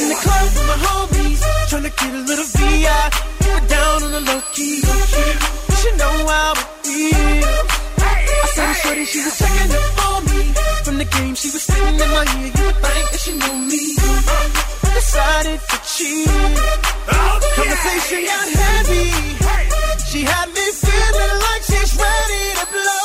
In 0.00 0.08
the 0.12 0.18
club 0.24 0.48
with 0.56 0.66
my 0.70 0.78
homies, 0.86 1.40
tryna 1.70 1.90
get 2.00 2.12
a 2.20 2.22
little 2.30 2.48
VI. 2.56 3.10
We're 3.44 3.64
down 3.74 3.98
on 4.06 4.10
the 4.16 4.22
low 4.28 4.40
key. 4.54 4.78
You 5.68 5.76
should 5.80 5.96
know 6.02 6.16
how 6.32 6.52
it 6.62 6.68
feels. 6.84 7.68
I 8.44 8.48
saw 8.54 8.64
the 8.70 8.74
shorty, 8.82 9.04
she 9.12 9.18
was 9.24 9.34
checking 9.40 9.72
up 9.80 9.98
on 10.08 10.20
me. 10.28 10.37
From 10.98 11.06
the 11.06 11.16
game, 11.16 11.34
she 11.36 11.48
was 11.52 11.62
sitting 11.62 11.94
in 11.94 12.10
my 12.10 12.26
ear. 12.40 12.50
You 12.56 12.64
would 12.66 12.74
think 12.74 13.10
that 13.12 13.20
she 13.20 13.32
knew 13.38 13.56
me. 13.70 13.94
Decided 14.94 15.60
to 15.70 15.76
cheat. 15.86 16.26
Conversation 17.54 18.24
got 18.26 18.48
heavy. 18.58 19.06
She 20.10 20.22
had 20.24 20.48
me 20.48 20.66
feeling 20.74 21.34
like 21.46 21.62
she's 21.62 21.94
ready 21.94 22.54
to 22.58 22.66
blow. 22.72 22.97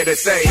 here 0.00 0.14
to 0.14 0.16
say. 0.16 0.49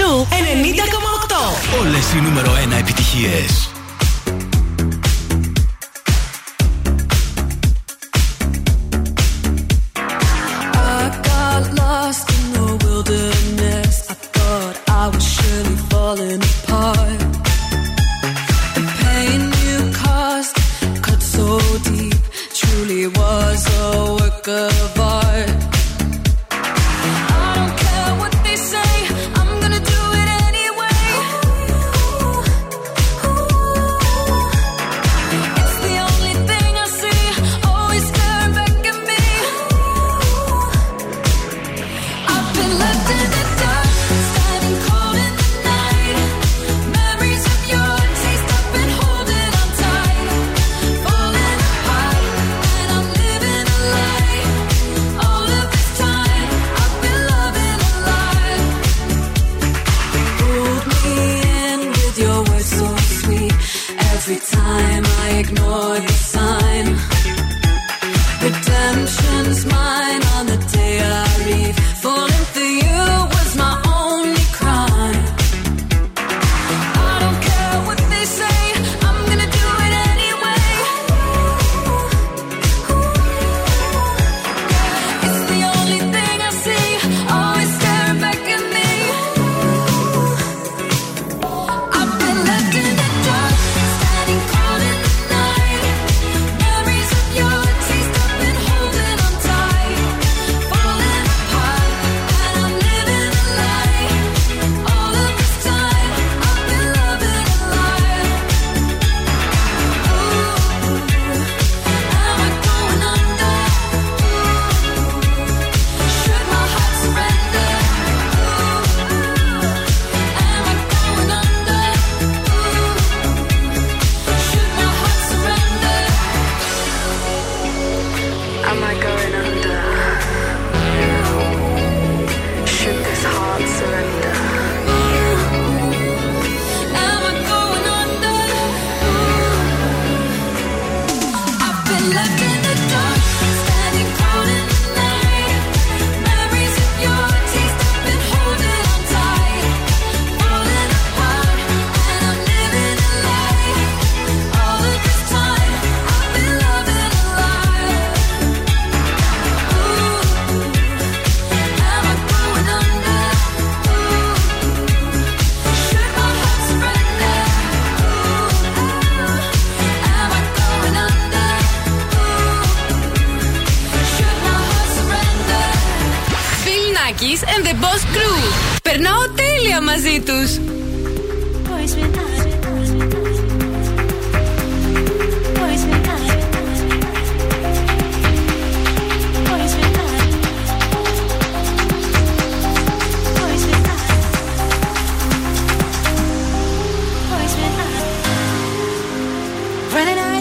Ζου 0.00 0.26
90,8. 0.30 1.80
Όλες 1.80 2.12
οι 2.12 2.20
νούμερο 2.20 2.52
1 2.52 2.78
επιτυχίες. 2.78 3.69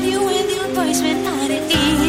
You 0.10 0.24
with 0.26 0.50
your 0.56 0.68
voice 0.74 1.02
without 1.02 1.52
it 1.52 2.09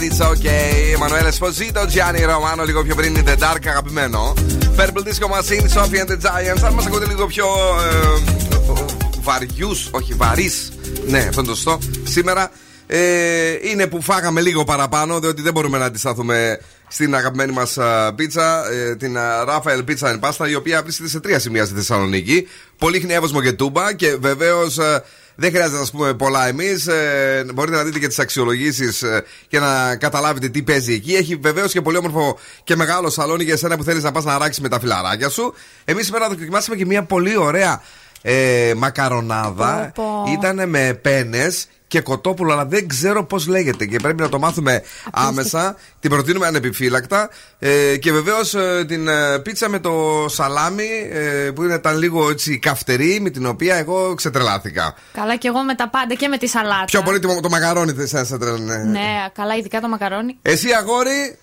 not 0.00 0.10
right, 0.10 0.10
but 0.10 0.16
it's 0.16 0.20
okay. 0.20 0.96
Μανουέλ 0.98 1.26
Esposito, 1.26 1.86
Gianni 1.86 2.24
Romano, 2.24 2.66
λίγο 2.66 2.82
πιο 2.82 2.94
πριν 2.94 3.14
είναι 3.14 3.34
The 3.36 3.42
Dark, 3.42 3.66
αγαπημένο. 3.66 4.34
Purple 4.76 5.02
Disco 5.02 5.28
Machine, 5.28 5.68
Sophie 5.74 6.00
and 6.00 6.10
the 6.10 6.16
Giants. 6.16 6.64
Αν 6.64 6.74
μας 6.74 6.86
ακούτε 6.86 7.06
λίγο 7.06 7.26
πιο 7.26 7.46
ε, 7.80 8.18
βαριούς, 9.20 9.88
όχι 9.90 10.14
βαρύς. 10.14 10.72
Ναι, 11.06 11.18
αυτό 11.18 11.40
είναι 11.40 11.48
το 11.48 11.54
σωστό. 11.54 11.78
Σήμερα 12.04 12.50
ε, 12.86 12.98
είναι 13.70 13.86
που 13.86 14.02
φάγαμε 14.02 14.40
λίγο 14.40 14.64
παραπάνω, 14.64 15.20
διότι 15.20 15.42
δεν 15.42 15.52
μπορούμε 15.52 15.78
να 15.78 15.84
αντισταθούμε 15.84 16.60
στην 16.88 17.14
αγαπημένη 17.14 17.52
μας 17.52 17.78
πίτσα, 18.14 18.70
ε, 18.70 18.96
την 18.96 19.16
Rafael 19.48 19.84
Pizza 19.88 20.12
and 20.12 20.20
Pasta, 20.20 20.48
η 20.50 20.54
οποία 20.54 20.82
βρίσκεται 20.82 21.08
σε 21.08 21.20
τρία 21.20 21.38
σημεία 21.38 21.64
στη 21.64 21.74
Θεσσαλονίκη. 21.74 22.48
Πολύ 22.78 23.00
χνεύωσμο 23.00 23.42
και 23.42 23.52
τούμπα 23.52 23.94
και 23.94 24.16
βεβαίως. 24.16 24.78
Δεν 25.40 25.50
χρειάζεται 25.50 25.74
να 25.76 25.80
σας 25.80 25.90
πούμε 25.90 26.14
πολλά 26.14 26.48
εμείς. 26.48 26.88
μπορείτε 27.54 27.76
να 27.76 27.82
δείτε 27.82 27.98
και 27.98 28.06
τις 28.06 28.18
αξιολογήσεις 28.18 29.04
και 29.48 29.58
να 29.58 29.96
καταλάβετε 29.96 30.48
τι 30.48 30.62
παίζει 30.62 30.92
εκεί. 30.92 31.14
Έχει 31.14 31.36
βεβαίως 31.36 31.72
και 31.72 31.80
πολύ 31.80 31.96
όμορφο 31.96 32.38
και 32.64 32.76
μεγάλο 32.76 33.10
σαλόνι 33.10 33.44
για 33.44 33.52
εσένα 33.52 33.76
που 33.76 33.84
θέλεις 33.84 34.02
να 34.02 34.12
πας 34.12 34.24
να 34.24 34.38
ράξεις 34.38 34.60
με 34.60 34.68
τα 34.68 34.80
φιλαράκια 34.80 35.28
σου. 35.28 35.54
Εμείς 35.84 36.04
σήμερα 36.04 36.28
δοκιμάσαμε 36.28 36.76
και 36.76 36.86
μια 36.86 37.02
πολύ 37.02 37.36
ωραία 37.36 37.82
ε, 38.22 38.72
μακαρονάδα. 38.76 39.92
Πω, 39.94 40.22
πω. 40.24 40.32
Ήταν 40.32 40.68
με 40.68 40.98
πένες 41.02 41.66
και 41.88 42.00
κοτόπουλο, 42.00 42.52
αλλά 42.52 42.66
δεν 42.66 42.88
ξέρω 42.88 43.24
πώς 43.24 43.46
λέγεται 43.46 43.86
και 43.86 43.98
πρέπει 43.98 44.20
να 44.20 44.28
το 44.28 44.38
μάθουμε 44.38 44.82
άμεσα. 45.10 45.76
Την 46.00 46.10
προτείνουμε 46.10 46.46
ανεπιφύλακτα. 46.46 47.28
Ε, 47.58 47.96
και 47.96 48.12
βεβαίως 48.12 48.54
την 48.86 49.08
ε, 49.08 49.38
πίτσα 49.38 49.68
με 49.68 49.78
το 49.78 50.24
σαλάμι 50.28 50.88
ε, 51.12 51.50
που 51.50 51.64
ήταν 51.64 51.98
λίγο 51.98 52.30
έτσι 52.30 52.58
καυτερή, 52.58 53.20
με 53.20 53.30
την 53.30 53.46
οποία 53.46 53.76
εγώ 53.76 54.14
ξετρελάθηκα. 54.14 54.94
Καλά 55.12 55.36
και 55.36 55.48
εγώ 55.48 55.62
με 55.62 55.74
τα 55.74 55.88
πάντα 55.88 56.14
και 56.14 56.28
με 56.28 56.36
τη 56.36 56.46
σαλάτα. 56.46 56.84
Πιο 56.84 57.02
πολύ 57.02 57.18
το, 57.18 57.40
το 57.40 57.48
μαγαρόνι 57.48 57.92
θε 57.92 58.06
να 58.10 58.24
σε 58.24 58.38
τρελανε. 58.38 58.76
Ναι, 58.76 59.26
καλά, 59.32 59.56
ειδικά 59.56 59.80
το 59.80 59.88
μακαρόνι. 59.88 60.38
Εσύ 60.42 60.68
αγόρι, 60.72 61.38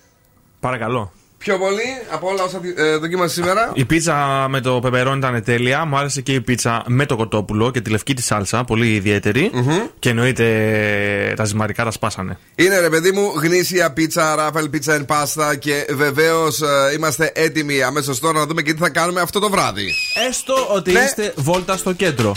Παρακαλώ. 0.60 1.12
Πιο 1.38 1.58
πολύ 1.58 1.82
από 2.10 2.28
όλα 2.28 2.42
όσα 2.42 2.60
ε, 2.76 2.96
δοκίμασε 2.96 3.34
σήμερα. 3.34 3.70
Η 3.74 3.84
πίτσα 3.84 4.46
με 4.48 4.60
το 4.60 4.78
πεπερόνι 4.82 5.18
ήταν 5.18 5.42
τέλεια. 5.44 5.84
Μου 5.84 5.96
άρεσε 5.96 6.20
και 6.20 6.32
η 6.32 6.40
πίτσα 6.40 6.84
με 6.86 7.06
το 7.06 7.16
κοτόπουλο 7.16 7.70
και 7.70 7.80
τη 7.80 7.90
λευκή 7.90 8.14
της 8.14 8.24
σάλσα. 8.24 8.64
Πολύ 8.64 8.94
ιδιαίτερη. 8.94 9.50
Και 9.98 10.08
εννοείται 10.08 11.32
τα 11.36 11.44
ζυμαρικά 11.44 11.84
τα 11.84 11.90
σπάσανε. 11.90 12.38
Είναι 12.54 12.80
ρε 12.80 12.88
παιδί 12.88 13.12
μου 13.12 13.32
γνήσια 13.42 13.92
πίτσα, 13.92 14.34
ράφελ 14.34 14.68
πίτσα 14.68 14.98
and 15.06 15.14
pasta 15.14 15.58
και 15.58 15.86
βεβαίως 15.90 16.60
είμαστε 16.96 17.32
έτοιμοι 17.34 17.82
αμέσως 17.82 18.18
τώρα 18.20 18.38
να 18.38 18.46
δούμε 18.46 18.62
και 18.62 18.72
τι 18.72 18.78
θα 18.78 18.88
κάνουμε 18.88 19.20
αυτό 19.20 19.38
το 19.40 19.50
βράδυ. 19.50 19.92
Έστω 20.28 20.54
ότι 20.74 20.92
Ναι. 20.92 21.00
είστε 21.00 21.32
βόλτα 21.36 21.76
στο 21.76 21.92
κέντρο. 21.92 22.34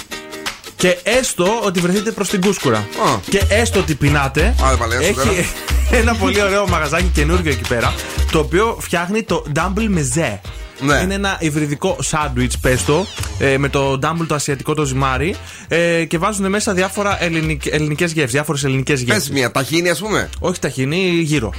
Και 0.80 0.98
έστω 1.04 1.60
ότι 1.64 1.80
βρεθείτε 1.80 2.12
προς 2.12 2.30
την 2.30 2.42
Κούσκουρα. 2.42 2.88
Και 3.30 3.44
έστω 3.50 3.80
ότι 3.80 3.96
πεινάτε. 3.96 4.56
Άντε 4.64 4.76
πάλι, 4.76 4.96
έστω 4.96 5.14
τώρα. 5.14 5.32
Έχει 5.38 5.50
ένα 6.02 6.16
πολύ 6.16 6.42
ωραίο 6.42 6.68
μαγαζάκι 6.68 7.10
καινούργιο 7.14 7.52
εκεί 7.52 7.68
πέρα. 7.68 7.94
Το 8.32 8.40
οποίο 8.40 8.78
φτιάχνει 8.80 9.24
το 9.24 9.46
Double 9.56 9.98
Meze. 9.98 10.38
Ναι. 10.80 10.96
Είναι 10.96 11.14
ένα 11.14 11.38
υβριδικό 11.40 11.98
σάντουιτς, 12.02 12.58
πες 12.58 12.86
το, 12.86 13.06
ε, 13.40 13.58
με 13.58 13.70
το 13.70 14.00
double 14.04 14.26
το 14.28 14.36
ασιατικό 14.36 14.74
το 14.74 14.86
ζυμάρι 14.86 15.36
ε, 15.68 16.06
και 16.06 16.18
βάζουν 16.18 16.50
μέσα 16.50 16.74
διάφορα 16.74 17.24
ελληνικές 17.70 18.12
γεύσεις, 18.12 18.32
διάφορες 18.32 18.64
ελληνικές 18.64 19.00
Πες 19.04 19.10
γεύσεις. 19.14 19.32
μία, 19.32 19.52
ταχίνι 19.52 19.90
ας 19.90 20.00
πούμε; 20.00 20.30
Όχι 20.40 20.60
ταχυνή, 20.60 21.10
γύρω. 21.10 21.54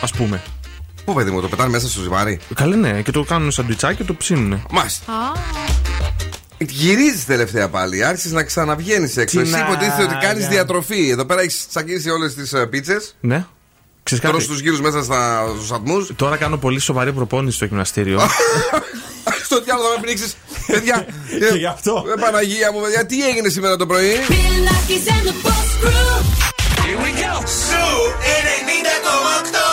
Α 0.00 0.06
πούμε. 0.16 0.42
Πού 1.04 1.12
παιδί 1.14 1.30
μου, 1.30 1.40
το 1.40 1.48
πετάνε 1.48 1.70
μέσα 1.70 1.88
στο 1.88 2.00
ζυμάρι; 2.00 2.38
Καλή 2.54 2.76
ναι, 2.76 3.02
και 3.02 3.10
το 3.10 3.22
κάνουν 3.22 3.50
σαντουιτσάκι 3.50 3.96
και 3.96 4.04
το 4.04 4.14
ψήνουν. 4.14 4.62
Μάλιστα. 4.70 5.12
Γυρίζεις 6.68 7.24
τελευταία 7.26 7.68
πάλι. 7.68 8.04
Άρχισες 8.04 8.32
να 8.32 8.42
ξαναβγαίνεις 8.42 9.16
έξω. 9.16 9.36
Τι 9.36 9.42
Εσύ 9.42 9.52
να- 9.52 9.58
υποτίθεται 9.58 10.02
ότι 10.02 10.14
κάνεις 10.20 10.38
για- 10.40 10.48
διατροφή. 10.48 11.08
Εδώ 11.10 11.24
πέρα 11.24 11.40
έχεις 11.40 11.66
τσακίσει 11.68 12.10
όλες 12.10 12.34
τις 12.34 12.52
πίτσες. 12.70 13.16
Ναι. 13.20 13.44
Ξέρεις 14.02 14.24
Τώρα 14.24 14.34
κάτι, 14.36 14.46
στους 14.46 14.60
γύρους 14.60 14.80
μέσα 14.80 15.02
στους 15.02 15.70
ατμούς. 15.72 16.10
τώρα 16.16 16.36
κάνω 16.36 16.56
πολύ 16.56 16.78
σοβαρή 16.78 17.12
προπόνηση 17.12 17.56
στο 17.56 17.64
γυμναστήριο. 17.64 18.20
Στο 19.44 19.60
τι 19.62 19.70
άλλο 19.70 19.82
θα 19.82 19.88
με 19.88 20.02
πνίξεις. 20.02 20.36
Παιδιά. 20.66 21.06
Και 21.50 21.56
γι' 21.58 21.66
αυτό. 21.66 22.04
Ε, 22.16 22.20
Παναγία 22.20 22.72
μου, 22.72 22.80
παιδιά, 22.80 23.06
τι 23.06 23.28
έγινε 23.28 23.48
σήμερα 23.48 23.76
το 23.76 23.86
πρωί; 23.86 24.12
Bill 24.28 24.32
Nackis 24.68 25.08
and 25.14 25.28
the 25.28 25.46
Boss 25.46 25.68
Crew. 25.82 26.16
Here 26.84 26.98
we 27.04 27.10
go. 27.22 27.46
Σου 27.46 27.84
90,8. 28.20 29.69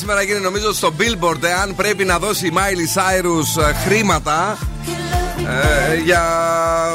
Σήμερα 0.00 0.22
γίνεται 0.22 0.44
νομίζω 0.44 0.72
στο 0.72 0.92
Billboard 0.98 1.42
εάν 1.42 1.74
πρέπει 1.76 2.04
να 2.04 2.18
δώσει 2.18 2.46
η 2.46 2.52
Miley 2.54 2.98
Cyrus 3.00 3.62
ε, 3.62 3.72
χρήματα 3.72 4.58
ε, 5.90 5.94
για 5.96 6.22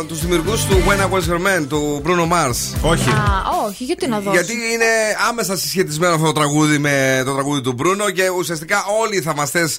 τους 0.08 0.20
δημιουργούς 0.22 0.66
του 0.66 0.84
When 0.88 1.00
I 1.02 1.10
Was 1.14 1.34
Her 1.34 1.40
Man 1.48 1.66
του 1.70 2.02
Bruno 2.06 2.32
Mars. 2.34 2.80
Όχι. 2.82 3.10
Α, 3.10 3.24
όχι, 3.68 3.84
γιατί 3.84 4.08
να 4.08 4.20
δώσω. 4.20 4.32
Γιατί 4.36 4.54
είναι 4.54 4.86
άμεσα 5.30 5.58
συσχετισμένο 5.58 6.14
αυτό 6.14 6.26
το 6.26 6.32
τραγούδι 6.32 6.78
με 6.78 7.22
το 7.26 7.34
τραγούδι 7.34 7.62
του 7.62 7.74
Μπρούνο 7.74 8.10
και 8.10 8.30
ουσιαστικά 8.30 8.84
όλοι 9.02 9.18
οι 9.18 9.22
θαυμαστές 9.22 9.78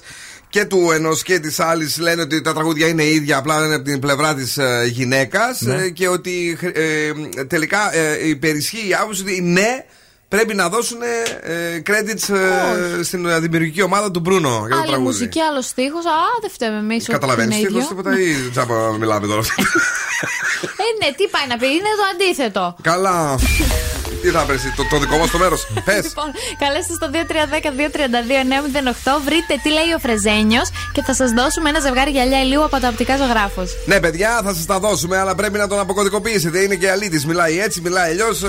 και 0.49 0.65
του 0.65 0.91
ενός 0.93 1.21
και 1.23 1.39
της 1.39 1.59
άλλης 1.59 1.97
λένε 1.97 2.21
ότι 2.21 2.41
τα 2.41 2.53
τραγούδια 2.53 2.87
είναι 2.87 3.03
ίδια, 3.03 3.37
απλά 3.37 3.65
είναι 3.65 3.75
από 3.75 3.83
την 3.83 3.99
πλευρά 3.99 4.33
της 4.33 4.57
γυναίκας 4.89 5.61
Ναι. 5.61 5.87
και 5.89 6.07
ότι 6.07 6.57
ε, 6.73 7.11
τελικά 7.47 7.95
ε, 7.95 8.27
υπερισχύει 8.27 8.87
η 8.89 8.93
άποψη 8.93 9.21
ότι 9.21 9.41
ναι, 9.41 9.85
πρέπει 10.29 10.53
να 10.55 10.69
δώσουν 10.69 10.97
ε, 11.41 11.81
credits 11.85 12.33
ε, 12.99 13.03
στην 13.03 13.41
δημιουργική 13.41 13.81
ομάδα 13.81 14.11
του 14.11 14.19
Μπρούνο 14.19 14.49
για 14.67 14.75
το 14.75 14.81
Άλλη 14.81 14.87
τραγούδι. 14.87 15.17
μουσική, 15.17 15.39
άλλο 15.41 15.61
στίχος. 15.61 16.05
Α, 16.05 16.11
δεν 16.41 16.49
φταίμε 16.49 16.77
εμείς. 16.77 17.07
Καταλαβαίνεις 17.07 17.57
ίδιο. 17.57 17.79
τι 17.79 17.87
τίποτα 17.87 18.19
ή 18.19 18.49
τζάμπα 18.51 18.91
μιλάμε 18.97 19.27
τώρα. 19.27 19.41
Ε, 20.61 21.05
ναι, 21.05 21.13
τι 21.15 21.27
πάει 21.27 21.47
να 21.47 21.57
πει, 21.57 21.65
είναι 21.67 21.91
το 21.97 22.03
αντίθετο. 22.13 22.75
Καλά. 22.81 23.35
Τι 24.21 24.29
θα 24.29 24.45
βρει, 24.45 24.57
το, 24.75 24.83
το 24.89 24.99
δικό 24.99 25.17
μας 25.17 25.29
το 25.29 25.37
μέρος. 25.37 25.67
Πες. 25.85 26.03
Λοιπόν, 26.03 26.31
καλέστε 26.59 26.93
στο 26.93 27.09
2310-232-908. 27.13 29.21
Βρείτε 29.25 29.59
τι 29.63 29.69
λέει 29.69 29.93
ο 29.95 29.99
Φρεζένιος 29.99 30.69
και 30.91 31.03
θα 31.03 31.13
σας 31.13 31.31
δώσουμε 31.31 31.69
ένα 31.69 31.79
ζευγάρι 31.79 32.11
γυαλιά 32.11 32.41
ηλίου 32.41 32.63
από 32.63 32.79
τα 32.79 32.87
οπτικά 32.87 33.17
ζωγράφους. 33.17 33.71
Ναι, 33.85 33.99
παιδιά, 33.99 34.41
θα 34.43 34.53
σας 34.53 34.65
τα 34.65 34.79
δώσουμε, 34.79 35.17
αλλά 35.17 35.35
πρέπει 35.35 35.57
να 35.57 35.67
τον 35.67 35.79
αποκωδικοποιήσετε. 35.79 36.59
Είναι 36.59 36.75
και 36.75 36.91
αλήτης. 36.91 37.25
Μιλάει 37.25 37.59
έτσι, 37.59 37.81
μιλάει 37.81 38.11
αλλιώς. 38.11 38.43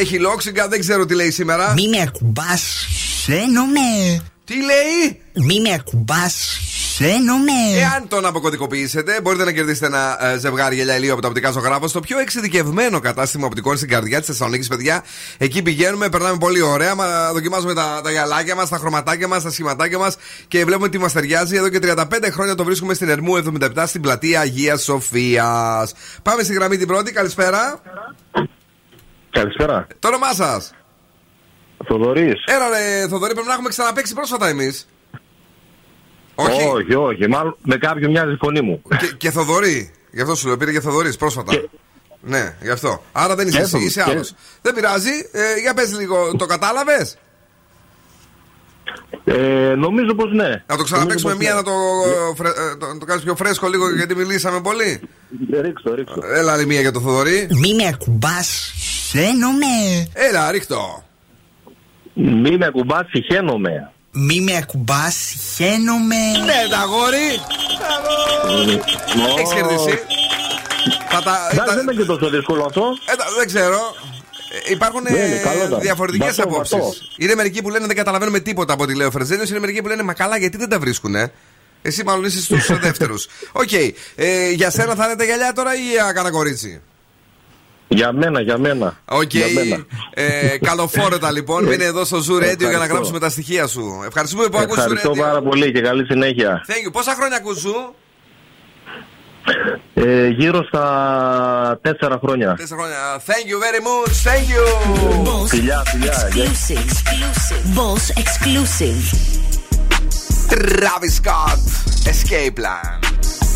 έχει 0.00 0.18
λόξιγκα, 0.18 0.68
δεν 0.68 0.80
ξέρω 0.80 1.06
τι 1.06 1.14
λέει 1.14 1.30
σήμερα. 1.30 1.72
Μη 1.72 1.88
με 1.88 2.00
ακουμπάς, 2.02 2.86
σένομαι. 3.24 4.20
Τι 4.44 4.54
λέει; 4.54 5.20
Μη 5.32 5.60
με 5.60 5.74
ακουμπάς, 5.74 6.60
σένομαι. 6.98 7.80
Εάν 7.80 8.08
τον 8.08 8.26
αποκωδικοποιήσετε, 8.26 9.20
μπορείτε 9.20 9.44
να 9.44 9.52
κερδίσετε 9.52 9.86
ένα 9.86 10.26
ε, 10.26 10.38
ζευγάρι 10.38 10.74
γυαλιά 10.74 10.96
ηλίου 10.96 11.12
από 11.12 11.22
τα 11.22 11.28
οπτικά 11.28 11.50
ζωγράφο 11.50 11.88
στο 11.88 12.00
πιο 12.00 12.18
εξειδικευμένο 12.18 13.00
κατάστημα 13.00 13.46
οπτικών 13.46 13.76
στην 13.76 13.88
καρδιά 13.88 14.18
της 14.18 14.26
Θεσσαλονίκης, 14.26 14.68
παιδιά. 14.68 15.04
Εκεί 15.38 15.62
πηγαίνουμε, 15.62 16.08
περνάμε 16.08 16.36
πολύ 16.38 16.60
ωραία. 16.60 16.94
Μα, 16.94 17.32
δοκιμάζουμε 17.32 17.74
τα, 17.74 18.00
τα 18.04 18.10
γυαλάκια 18.10 18.54
μας, 18.54 18.68
τα 18.68 18.76
χρωματάκια 18.76 19.28
μας, 19.28 19.42
τα 19.42 19.50
σχηματάκια 19.50 19.98
μας 19.98 20.16
και 20.48 20.64
βλέπουμε 20.64 20.88
τι 20.88 20.98
μας 20.98 21.12
ταιριάζει. 21.12 21.56
Εδώ 21.56 21.68
και 21.68 21.78
35 21.82 22.04
χρόνια 22.30 22.54
το 22.54 22.64
βρίσκουμε 22.64 22.94
στην 22.94 23.08
Ερμού 23.08 23.36
77 23.36 23.84
στην 23.86 24.00
πλατεία 24.00 24.40
Αγίας 24.40 24.82
Σοφίας. 24.82 25.94
Πάμε 26.22 26.42
στη 26.42 26.52
γραμμή 26.52 26.76
την 26.76 26.86
πρώτη. 26.86 27.12
Καλησπέρα. 27.12 27.80
Καλησπέρα. 29.30 29.86
Το 29.98 30.08
όνομά 30.08 30.32
σας; 30.32 30.74
Θοδωρής. 31.86 32.44
Έλα, 32.46 32.68
ρε, 32.68 33.08
Θοδωρή, 33.08 33.32
πρέπει 33.32 33.46
να 33.46 33.52
έχουμε 33.52 33.68
ξαναπέξει 33.68 34.14
πρόσφατα 34.14 34.48
εμείς. 34.48 34.86
Όχι. 36.40 36.62
όχι, 36.66 36.94
όχι. 36.94 37.28
Μάλλον 37.28 37.56
με 37.62 37.76
κάποιον 37.76 38.10
μοιάζει 38.10 38.32
η 38.32 38.36
φωνή 38.40 38.60
μου. 38.60 38.82
Και, 38.98 39.12
και 39.16 39.30
Θοδωρή. 39.30 39.92
Γι' 40.12 40.20
αυτό 40.20 40.34
σου 40.34 40.46
λέω, 40.46 40.56
πήρε 40.56 40.72
και 40.72 40.80
Θοδωρής 40.80 41.16
πρόσφατα. 41.16 41.52
Ναι, 42.20 42.56
γι' 42.62 42.70
αυτό. 42.70 43.02
Άρα 43.12 43.34
δεν 43.34 43.46
είσαι 43.48 43.56
Και 43.56 43.62
εσύ, 43.62 43.70
Θο- 43.76 43.80
είσαι 43.80 44.02
και- 44.04 44.10
άλλος. 44.10 44.34
Δεν 44.62 44.74
πειράζει. 44.74 45.10
Ε, 45.32 45.60
για 45.60 45.74
πες 45.74 45.98
λίγο, 45.98 46.36
το 46.36 46.46
κατάλαβες; 46.46 47.16
Ε, 49.24 49.74
νομίζω 49.76 50.14
πως 50.14 50.32
ναι. 50.32 50.62
Να 50.66 50.76
το 50.76 50.82
ξαναπέξουμε 50.82 51.32
Νομίζω 51.32 51.52
μία 51.54 51.62
πως 51.62 51.72
να 51.72 51.78
ναι. 52.06 52.26
το, 52.28 52.34
φρε, 52.34 52.48
ε, 52.48 52.76
το, 52.76 52.86
να 52.86 52.98
το 52.98 53.04
κάνεις 53.04 53.24
πιο 53.24 53.36
φρέσκο 53.36 53.68
λίγο 53.68 53.94
γιατί 53.94 54.14
μιλήσαμε 54.14 54.60
πολύ. 54.60 55.00
Ρίξω, 55.60 55.94
ρίξω. 55.94 56.20
Έλα 56.34 56.52
άλλη 56.52 56.66
μία 56.66 56.80
για 56.80 56.92
το 56.92 57.00
Θοδωρή. 57.00 57.48
Μη 57.50 57.74
με 57.74 57.86
ακουμπάς, 57.88 58.72
σένομαι. 59.10 59.66
Έλα, 60.12 60.50
ρίχτω. 60.50 61.04
Μη 62.14 62.56
με 62.56 62.66
ακουμπάς, 62.66 63.06
συχαίνομαι. 63.10 63.92
Μη 64.12 64.40
με 64.40 64.56
ακουμπάς, 64.56 65.16
χαίνομαι. 65.56 66.16
Ναι, 66.44 66.68
τα 66.70 66.78
αγόρι. 66.78 67.28
Έχεις 69.38 69.52
κερδίσει. 69.54 69.98
Θα 71.10 71.22
τα- 71.22 71.48
Εντάξει, 71.52 71.56
τα- 71.68 71.74
δεν 71.74 71.82
είναι 71.82 71.92
και 71.92 72.04
τόσο 72.04 72.30
δύσκολο 72.30 72.64
αυτό. 72.64 72.82
Ε, 73.12 73.16
τα- 73.16 73.24
δεν 73.38 73.46
ξέρω. 73.46 73.78
Ε, 74.66 74.72
Υπάρχουν 74.72 75.02
Ναι, 75.02 75.10
ναι, 75.10 75.36
καλό 75.44 75.64
ήταν. 75.66 75.80
διαφορετικές 75.80 76.36
Βατό, 76.36 76.48
απόψεις. 76.48 76.76
βατό. 76.78 76.92
Είναι 77.16 77.34
μερικοί 77.34 77.62
που 77.62 77.70
λένε 77.70 77.86
δεν 77.86 77.96
καταλαβαίνουμε 77.96 78.40
τίποτα 78.40 78.72
από 78.72 78.82
ό,τι 78.82 78.94
λέει 78.94 79.06
ο 79.06 79.10
Φρεζένιο. 79.10 79.44
Είναι 79.48 79.58
μερικοί 79.58 79.82
που 79.82 79.88
λένε 79.88 80.02
Μα 80.02 80.12
καλά, 80.12 80.36
γιατί 80.38 80.56
δεν 80.56 80.68
τα 80.68 80.78
βρίσκουνε. 80.78 81.32
Εσύ 81.82 82.04
μάλλον 82.04 82.24
είσαι 82.24 82.40
στους 82.42 82.66
δεύτερους. 82.86 83.26
Οκ. 83.52 83.72
Ε, 84.14 84.50
για 84.50 84.70
σένα 84.70 84.94
θα 84.94 85.04
είναι 85.04 85.16
τα 85.16 85.24
γυαλιά 85.24 85.52
τώρα 85.52 85.74
ή 85.74 85.90
για 85.90 86.12
κανένα 86.12 86.30
κορίτσι; 86.30 86.80
Για 87.88 88.12
μένα, 88.12 88.40
για 88.40 88.58
μένα. 88.58 88.98
Οκ. 89.04 89.32
Για 89.32 89.46
μένα. 89.54 89.84
Ε, 90.14 90.58
καλοφόρετα 90.58 91.30
λοιπόν. 91.30 91.64
Μείνε 91.64 91.84
εδώ 91.84 92.04
στο 92.04 92.16
Zoo 92.18 92.20
Radio 92.20 92.40
για 92.40 92.46
να 92.56 92.64
Ευχαριστώ. 92.66 92.92
γράψουμε 92.94 93.18
τα 93.18 93.28
στοιχεία 93.28 93.66
σου. 93.66 94.02
Ευχαριστούμε 94.06 94.46
που 94.48 94.58
ακούς 94.58 94.76
Zoo 94.76 94.78
Ευχαριστώ 94.80 95.10
Radio. 95.10 95.18
πάρα 95.18 95.42
πολύ 95.42 95.72
και 95.72 95.80
καλή 95.80 96.04
συνέχεια. 96.04 96.64
Thank 96.66 96.88
you. 96.88 96.92
Πόσα 96.92 97.14
χρόνια 97.14 97.36
ακούς 97.36 97.62
Zoo? 97.64 97.92
Ε, 99.94 100.26
γύρω 100.28 100.64
στα 100.64 101.78
τέσσερα 101.82 102.18
χρόνια. 102.24 102.54
Τέσσερα 102.54 102.80
χρόνια. 102.80 102.96
Thank 103.26 103.46
you 103.50 103.58
very 103.66 103.80
much. 103.88 104.12
Thank 104.32 104.46
you. 104.54 105.46
Φιλιά, 105.46 105.82
φιλιά. 105.86 106.28
γεια. 106.32 106.44
Exclusive. 106.44 107.76
Boss 107.78 108.04
exclusive. 108.22 109.02
Travis 110.50 111.14
Scott. 111.20 111.60
Escape 112.12 112.54
plan. 112.60 113.47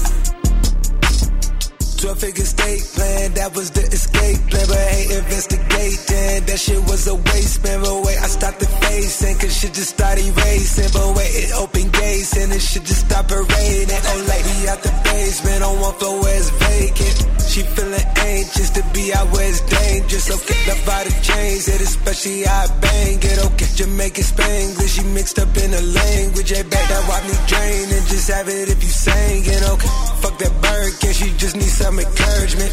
12 2.12 2.20
figure 2.20 2.44
state 2.44 2.84
plan, 2.92 3.32
that 3.34 3.56
was 3.56 3.70
the 3.70 3.80
escape 3.88 4.40
plan. 4.50 4.66
But 4.68 4.84
ain't 4.92 5.12
investigating, 5.16 6.44
that 6.44 6.58
shit 6.60 6.80
was 6.84 7.06
a 7.08 7.14
waste, 7.14 7.64
man. 7.64 7.80
But 7.80 8.04
wait, 8.04 8.18
I 8.20 8.28
stopped 8.28 8.60
the 8.60 8.66
facing, 8.66 9.36
cause 9.38 9.56
shit 9.56 9.72
just 9.72 9.96
started 9.96 10.28
racing. 10.44 10.90
But 10.92 11.16
wait, 11.16 11.32
it 11.32 11.52
opened 11.56 11.92
gates, 11.92 12.36
and 12.36 12.52
it 12.52 12.60
shit 12.60 12.84
just 12.84 13.08
stopped 13.08 13.32
raining. 13.32 14.02
Oh, 14.12 14.20
lady 14.28 14.68
out 14.68 14.82
the 14.82 14.92
basement, 15.04 15.62
on 15.62 15.80
one 15.80 15.94
floor 15.96 16.20
where 16.20 16.36
it's 16.36 16.50
vacant. 16.50 17.16
She 17.48 17.62
feeling 17.62 18.06
anxious 18.16 18.70
to 18.76 18.82
be 18.92 19.12
out 19.12 19.28
where 19.32 19.48
it's 19.48 19.60
dangerous. 19.60 20.28
Okay, 20.28 20.58
love 20.68 20.88
out 20.88 21.04
the 21.04 21.12
chains, 21.24 21.68
it 21.68 21.80
especially 21.80 22.46
I 22.46 22.68
bang 22.80 23.18
it. 23.24 23.38
Oh, 23.40 23.52
okay, 23.56 23.68
Jamaican 23.72 24.24
Spanglish, 24.24 25.00
she 25.00 25.04
mixed 25.16 25.38
up 25.38 25.52
in 25.56 25.70
the 25.70 25.80
language. 25.80 26.50
Hey, 26.50 26.62
back 26.62 26.84
that 26.92 27.02
wipe 27.08 27.24
me 27.24 27.36
drain, 27.48 27.88
and 27.88 28.04
just 28.08 28.28
have 28.28 28.48
it 28.48 28.68
if 28.68 28.82
you 28.82 28.92
sang 28.92 29.44
it. 29.44 29.62
Okay, 29.64 29.92
fuck 30.20 30.36
that 30.38 30.52
bird, 30.60 30.92
can 31.00 31.12
she 31.12 31.32
just 31.36 31.56
need 31.56 31.72
some 31.72 32.01
encouragement? 32.02 32.72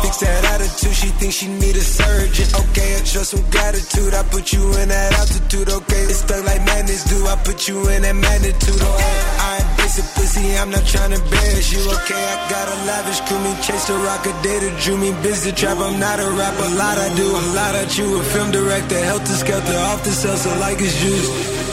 Fix 0.00 0.16
that 0.24 0.44
attitude, 0.56 0.96
she 0.96 1.08
thinks 1.20 1.36
she 1.36 1.48
need 1.48 1.76
a 1.76 1.84
surgeon. 1.84 2.48
Okay, 2.56 2.96
I 2.96 3.04
show 3.04 3.22
some 3.22 3.44
gratitude, 3.50 4.14
I 4.14 4.22
put 4.24 4.52
you 4.52 4.64
in 4.80 4.88
that 4.88 5.12
altitude. 5.12 5.68
Okay, 5.68 6.02
it's 6.08 6.24
stuck 6.24 6.40
like 6.46 6.64
madness, 6.64 7.04
do 7.04 7.26
I 7.26 7.36
put 7.44 7.68
you 7.68 7.76
in 7.92 8.02
that 8.02 8.16
magnitude? 8.16 8.80
Okay, 8.80 9.16
I 9.44 9.60
ain't 9.60 9.70
basic 9.76 10.06
pussy, 10.16 10.56
I'm 10.56 10.70
not 10.70 10.86
trying 10.88 11.12
to 11.12 11.20
embarrass 11.20 11.68
you. 11.68 11.84
Okay, 12.00 12.16
I 12.16 12.36
got 12.48 12.66
a 12.72 12.76
lavish 12.88 13.20
crew, 13.28 13.38
me 13.44 13.52
chase 13.60 13.86
the 13.92 13.96
rock, 14.00 14.24
a 14.24 14.32
day 14.42 14.58
to 14.60 14.70
drew 14.80 14.96
me 14.96 15.12
busy 15.20 15.52
trap. 15.52 15.76
I'm 15.78 16.00
not 16.00 16.18
a 16.18 16.30
rapper, 16.32 16.64
a 16.64 16.74
lot 16.80 16.96
I 16.96 17.12
do, 17.14 17.26
a 17.28 17.44
lot 17.52 17.74
I 17.76 17.84
chew. 17.84 18.16
A 18.16 18.22
film 18.32 18.50
director, 18.50 18.98
helter 19.04 19.36
skelter, 19.36 19.78
off 19.92 20.02
the 20.02 20.12
cells, 20.12 20.42
so 20.42 20.50
like 20.58 20.80
it's 20.80 20.96
juice. 20.96 21.69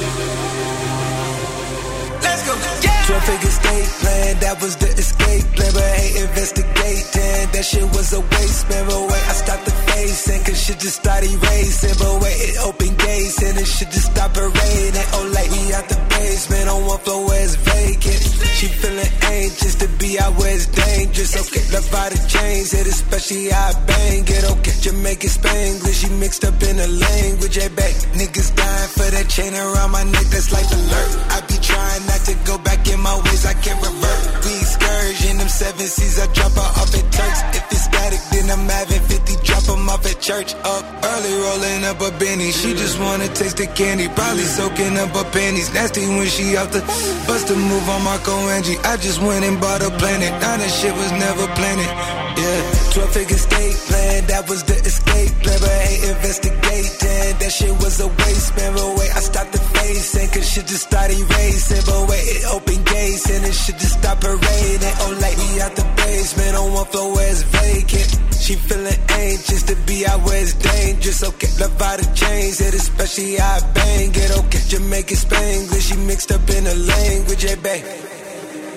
12 3.17 3.29
figure 3.29 3.49
state 3.49 3.89
plan, 4.01 4.39
that 4.39 4.61
was 4.61 4.75
the 4.77 4.89
escape 4.93 5.45
plan. 5.55 5.71
But 5.73 5.89
ain't 5.97 6.15
investigating, 6.21 7.45
that 7.49 7.65
shit 7.65 7.87
was 7.95 8.13
a 8.13 8.21
waste, 8.21 8.69
man. 8.69 8.85
But 8.85 9.01
wait, 9.09 9.25
I 9.25 9.33
stopped 9.33 9.65
the 9.65 9.71
facing, 9.89 10.43
cause 10.43 10.59
shit 10.61 10.79
just 10.79 11.01
started 11.01 11.33
racing. 11.33 11.97
But 11.97 12.13
wait, 12.21 12.37
it 12.37 12.57
opened 12.61 12.97
gates, 12.97 13.41
and 13.41 13.57
it 13.57 13.65
shit 13.65 13.89
just 13.89 14.13
stopped 14.13 14.37
raining. 14.37 15.07
Oh, 15.17 15.25
like 15.33 15.49
we 15.49 15.73
out 15.73 15.87
the 15.89 15.97
basement 16.13 16.69
on 16.69 16.85
one 16.85 16.99
floor 16.99 17.25
where 17.25 17.41
it's 17.41 17.55
vacant. 17.55 18.21
She 18.57 18.67
feeling 18.67 19.11
anxious 19.33 19.75
to 19.81 19.87
be 19.97 20.19
out 20.19 20.33
where 20.37 20.53
it's 20.53 20.67
dangerous. 20.67 21.33
Okay, 21.37 21.63
love 21.73 21.89
out 21.93 22.11
the 22.13 22.21
chains, 22.29 22.73
it 22.73 22.85
especially 22.85 23.51
I 23.51 23.73
bang 23.85 24.25
it. 24.25 24.43
Okay, 24.57 24.75
Jamaican 24.81 25.29
Spanglish, 25.29 26.05
she 26.05 26.09
mixed 26.21 26.43
up 26.45 26.61
in 26.61 26.77
the 26.77 26.87
language. 26.87 27.55
Hey, 27.55 27.69
back 27.69 27.93
niggas 28.13 28.53
dying 28.53 28.89
for 28.93 29.09
that 29.09 29.27
chain 29.29 29.53
around 29.53 29.91
my 29.91 30.03
neck, 30.03 30.27
that's 30.29 30.51
life 30.53 30.69
alert. 30.69 31.09
I 31.33 31.41
be 31.49 31.57
trying 31.61 32.05
not 32.05 32.21
to 32.29 32.33
go 32.45 32.57
back 32.57 32.81
in 32.89 32.99
my 32.99 33.06
ways, 33.23 33.45
I 33.45 33.53
can't 33.63 33.79
revert. 33.81 34.23
We 34.45 34.55
scourge 34.63 35.21
in 35.29 35.37
them 35.37 35.49
seven 35.49 35.87
seas, 35.87 36.19
I 36.19 36.27
drop 36.33 36.53
her 36.53 36.71
off 36.79 36.91
at 36.99 37.05
Turks. 37.11 37.41
If 37.57 37.63
it's 37.71 37.83
static, 37.87 38.21
then 38.31 38.45
I'm 38.49 38.67
having 38.67 39.01
50, 39.01 39.43
drop 39.47 39.63
them 39.63 39.89
off 39.89 40.05
at 40.05 40.19
church. 40.19 40.53
Up 40.63 40.85
early, 41.11 41.33
rolling 41.45 41.83
up 41.85 41.99
a 42.01 42.11
Benny. 42.19 42.51
She 42.51 42.73
just 42.73 42.99
wanna 42.99 43.27
taste 43.39 43.57
the 43.57 43.67
candy, 43.67 44.07
probably 44.09 44.43
soaking 44.43 44.97
up 44.97 45.15
her 45.15 45.27
panties. 45.31 45.73
Nasty 45.73 46.07
when 46.07 46.27
she 46.27 46.55
out 46.57 46.71
the 46.71 46.81
bust 47.27 47.49
a 47.49 47.55
move 47.55 47.87
on 47.89 48.03
Marco 48.03 48.33
Angie. 48.55 48.77
I 48.83 48.97
just 48.97 49.21
went 49.21 49.43
and 49.45 49.59
bought 49.59 49.81
a 49.81 49.91
planet. 50.01 50.31
Now 50.41 50.57
that 50.57 50.71
shit 50.71 50.93
was 50.95 51.11
never 51.11 51.45
planted. 51.59 51.91
Yeah, 52.37 52.61
12 52.97 53.13
figure 53.13 53.37
state 53.37 53.77
plan, 53.85 54.25
that 54.25 54.49
was 54.49 54.63
the 54.63 54.73
escape 54.73 55.29
plan. 55.45 55.59
But 55.61 55.69
hey, 55.85 56.09
investigating, 56.09 57.37
that 57.37 57.51
shit 57.53 57.69
was 57.77 58.01
a 58.01 58.09
waste, 58.09 58.57
man. 58.57 58.73
But 58.73 58.89
wait, 58.97 59.11
I 59.13 59.21
stopped 59.21 59.53
the 59.53 59.61
facing, 59.61 60.27
cause 60.33 60.49
shit 60.49 60.65
just 60.65 60.89
started 60.89 61.21
racing. 61.21 61.83
But 61.85 62.09
wait, 62.09 62.25
it 62.25 62.45
opened 62.49 62.85
gates, 62.89 63.29
and 63.29 63.45
it 63.45 63.53
shit 63.53 63.77
just 63.77 64.01
stopped 64.01 64.25
raining. 64.25 64.95
Oh, 65.05 65.13
like 65.21 65.37
we 65.37 65.61
out 65.61 65.77
the 65.77 65.85
basement 65.93 66.57
on 66.57 66.73
one 66.73 66.89
floor 66.89 67.13
where 67.13 67.29
it's 67.29 67.45
vacant. 67.45 68.09
She 68.33 68.55
feeling 68.57 69.01
anxious 69.13 69.61
to 69.69 69.75
be 69.85 70.01
out 70.09 70.25
where 70.25 70.41
it's 70.41 70.57
dangerous. 70.57 71.21
Okay, 71.21 71.53
love 71.61 71.77
out 71.77 72.01
the 72.01 72.09
chains, 72.17 72.57
it 72.65 72.73
especially 72.73 73.37
I 73.37 73.61
bang 73.77 74.09
it. 74.09 74.31
Okay, 74.41 74.63
Jamaican 74.73 75.17
Spanglish, 75.21 75.85
she 75.85 75.97
mixed 76.09 76.31
up 76.33 76.49
in 76.49 76.63
the 76.65 76.73
language. 76.73 77.43
Hey, 77.45 77.61
babe. 77.61 77.85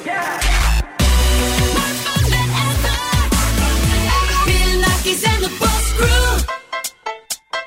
Bill 0.04 0.59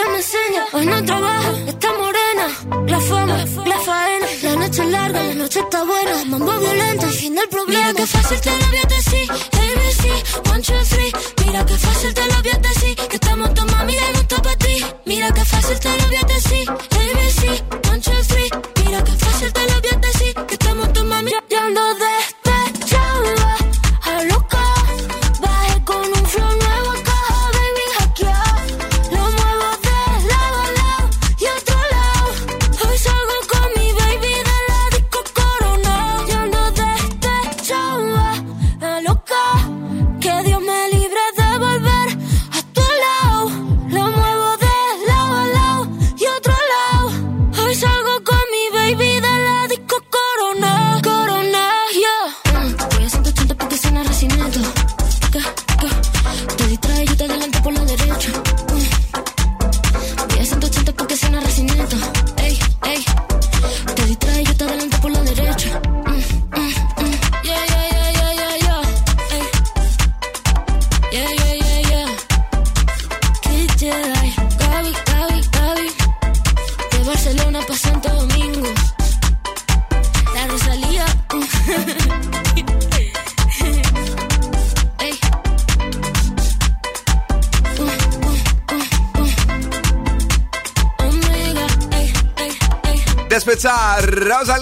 Ella 0.00 0.10
me 0.10 0.16
enseña. 0.18 0.66
Hoy 0.72 0.86
no 0.86 1.04
trabaja, 1.04 1.52
está 1.66 1.92
morena. 1.92 2.46
La 2.86 3.00
fama, 3.00 3.44
la 3.66 3.78
faena. 3.78 4.26
La 4.42 4.56
noche 4.56 4.82
es 4.82 4.88
larga, 4.88 5.22
la 5.22 5.34
noche 5.34 5.60
está 5.60 5.84
buena. 5.84 6.24
Mambo 6.26 6.58
violento, 6.58 7.06
el 7.06 7.12
fin 7.12 7.34
del 7.34 7.48
problema. 7.48 7.88
Mira 7.88 7.94
que 7.94 8.06
fácil 8.06 8.40
te 8.40 8.50
lo 8.50 8.66
voy 8.66 8.78
a 8.78 8.88
decir. 8.96 9.30
ABC, 9.30 10.50
one, 10.50 10.62
two, 10.62 10.74
three. 10.88 11.12
Mira 11.44 11.66
que 11.66 11.74
fácil 11.74 12.14
te 12.14 12.26
lo 12.26 12.42
voy 12.42 12.50
a 12.50 12.58
decir. 12.58 12.96
Que 12.96 13.16
estamos 13.16 13.54
tu 13.54 13.64
mami 13.66 13.96
no 14.14 14.20
está 14.20 14.42
para 14.42 14.56
ti. 14.56 14.84
Mira 15.06 15.32
que 15.32 15.44
fácil 15.44 15.80
te 15.80 15.96
lo 15.96 16.06
voy 16.06 16.16
a 16.16 16.22
decir. 16.34 16.89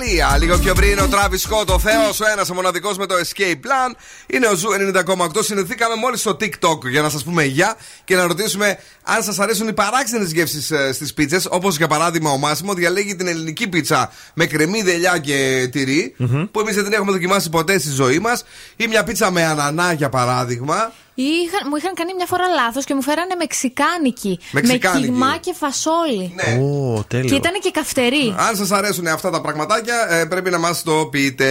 Ροζαλία. 0.08 0.36
Λίγο 0.38 0.58
πιο 0.58 0.74
πριν 0.74 0.98
ο 0.98 1.08
Travis 1.08 1.38
Scott, 1.38 1.70
ο 1.70 1.78
Θεός, 1.78 2.20
ο 2.20 2.24
ένας 2.32 2.50
ο 2.50 2.54
μοναδικός 2.54 2.96
με 2.96 3.06
το 3.06 3.14
Escape 3.14 3.66
Plan. 3.66 3.94
Είναι 4.26 4.46
ο 4.46 4.54
Zoo 4.54 4.68
90,8. 4.72 5.42
Συνδεθήκαμε 5.42 5.94
μόλις 5.94 6.20
στο 6.20 6.36
TikTok 6.40 6.88
για 6.90 7.02
να 7.02 7.08
σας 7.08 7.24
πούμε 7.24 7.44
γεια 7.44 7.76
και 8.04 8.16
να 8.16 8.26
ρωτήσουμε 8.26 8.78
αν 9.02 9.22
σας 9.22 9.38
αρέσουν 9.38 9.68
οι 9.68 9.72
παράξενες 9.72 10.32
γεύσεις 10.32 10.72
στις 10.92 11.14
πίτσες. 11.14 11.46
Όπως 11.50 11.76
για 11.76 11.86
παράδειγμα 11.86 12.30
ο 12.30 12.36
Μάσιμο 12.36 12.74
διαλέγει 12.74 13.16
την 13.16 13.26
ελληνική 13.26 13.68
πίτσα 13.68 14.12
με 14.34 14.46
κρεμμύδι, 14.46 14.90
ελιά 14.90 15.18
και 15.18 15.68
τυρί 15.72 16.14
Που 16.50 16.60
εμείς 16.60 16.74
δεν 16.74 16.84
την 16.84 16.92
έχουμε 16.92 17.12
δοκιμάσει 17.12 17.50
ποτέ 17.50 17.78
στη 17.78 17.90
ζωή 17.90 18.18
μας. 18.18 18.44
Ή 18.76 18.86
μια 18.86 19.04
πίτσα 19.04 19.30
με 19.30 19.44
ανανά 19.44 19.92
για 19.92 20.08
παράδειγμα. 20.08 20.92
Είχαν, 21.20 21.62
μου 21.70 21.76
είχαν 21.76 21.94
κάνει 21.94 22.14
μια 22.14 22.26
φορά 22.26 22.46
λάθος 22.48 22.84
και 22.84 22.94
μου 22.94 23.02
φέρανε 23.02 23.34
μεξικάνικη. 23.38 24.38
Μεξικάνικη. 24.50 25.10
Με 25.10 25.12
κιμά 25.12 25.36
και 25.36 25.54
φασόλι. 25.58 26.34
Ω, 26.60 27.04
τέλειο. 27.08 27.28
Και 27.28 27.34
ήταν 27.34 27.52
και 27.62 27.70
καυτερή. 27.70 28.34
Αν 28.48 28.56
σας 28.56 28.70
αρέσουν 28.70 29.06
αυτά 29.06 29.30
τα 29.30 29.40
πραγματάκια, 29.40 30.06
ε, 30.10 30.24
πρέπει 30.24 30.50
να 30.50 30.58
μας 30.58 30.82
το 30.82 31.06
πείτε. 31.10 31.46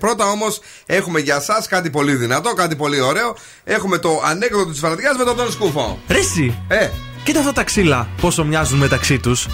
Πρώτα 0.00 0.30
όμως, 0.30 0.60
έχουμε 0.86 1.20
για 1.20 1.36
εσάς 1.36 1.64
κάτι 1.68 1.90
πολύ 1.90 2.14
δυνατό, 2.14 2.52
κάτι 2.52 2.76
πολύ 2.76 3.00
ωραίο. 3.00 3.36
Έχουμε 3.64 3.98
το 3.98 4.22
ανέκδοτο 4.24 4.70
της 4.70 4.80
βραδιάς 4.80 5.16
με 5.16 5.24
τον 5.24 5.36
Τον 5.36 5.52
Σκούφο. 5.52 5.98
Ρε 6.08 6.18
εσύ, 6.18 6.54
Ε, 6.68 6.88
κοίτα 7.24 7.38
αυτά 7.38 7.52
τα 7.52 7.64
ξύλα 7.64 8.08
πόσο 8.20 8.44
μοιάζουν 8.44 8.78
μεταξύ 8.78 9.18
τους. 9.18 9.46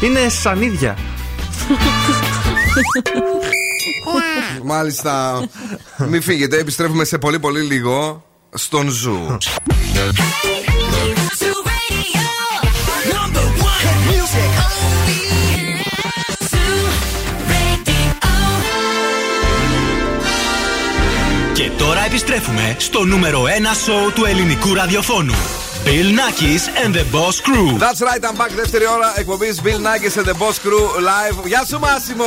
Είναι 0.00 0.28
σαν 0.28 0.62
ίδια. 0.62 0.96
μάλιστα. 4.64 5.44
Μην 6.08 6.22
φύγετε, 6.22 6.58
επιστρέφουμε 6.58 7.04
σε 7.04 7.18
πολύ 7.18 7.38
πολύ 7.38 7.60
λίγο 7.60 8.24
στον 8.54 8.90
Zoo. 8.90 9.36
Και 21.52 21.70
τώρα 21.78 22.04
επιστρέφουμε 22.04 22.76
στο 22.78 23.04
νούμερο 23.04 23.42
1 23.42 23.46
σοου 23.84 24.12
του 24.14 24.24
ελληνικού 24.24 24.74
ραδιοφώνου. 24.74 25.34
Bill 25.84 26.10
Nackis 26.18 26.84
and 26.84 26.94
the 26.94 27.04
Boss 27.14 27.40
Crew. 27.40 27.78
That's 27.78 28.00
right, 28.00 28.22
I'm 28.24 28.36
back. 28.36 28.50
Δεύτερη 28.54 28.86
ώρα 28.86 29.14
εκπομπής 29.16 29.60
Bill 29.62 29.66
Nackis 29.66 30.16
and 30.20 30.24
the 30.24 30.34
Boss 30.34 30.66
Crew 30.66 30.86
live. 30.98 31.46
Γεια 31.46 31.64
σου, 31.68 31.78
Μάσιμο! 31.78 32.24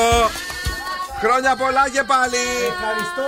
Χρόνια 1.21 1.55
πολλά 1.55 1.89
και 1.93 2.03
πάλι! 2.03 2.43
Ευχαριστώ. 2.73 3.27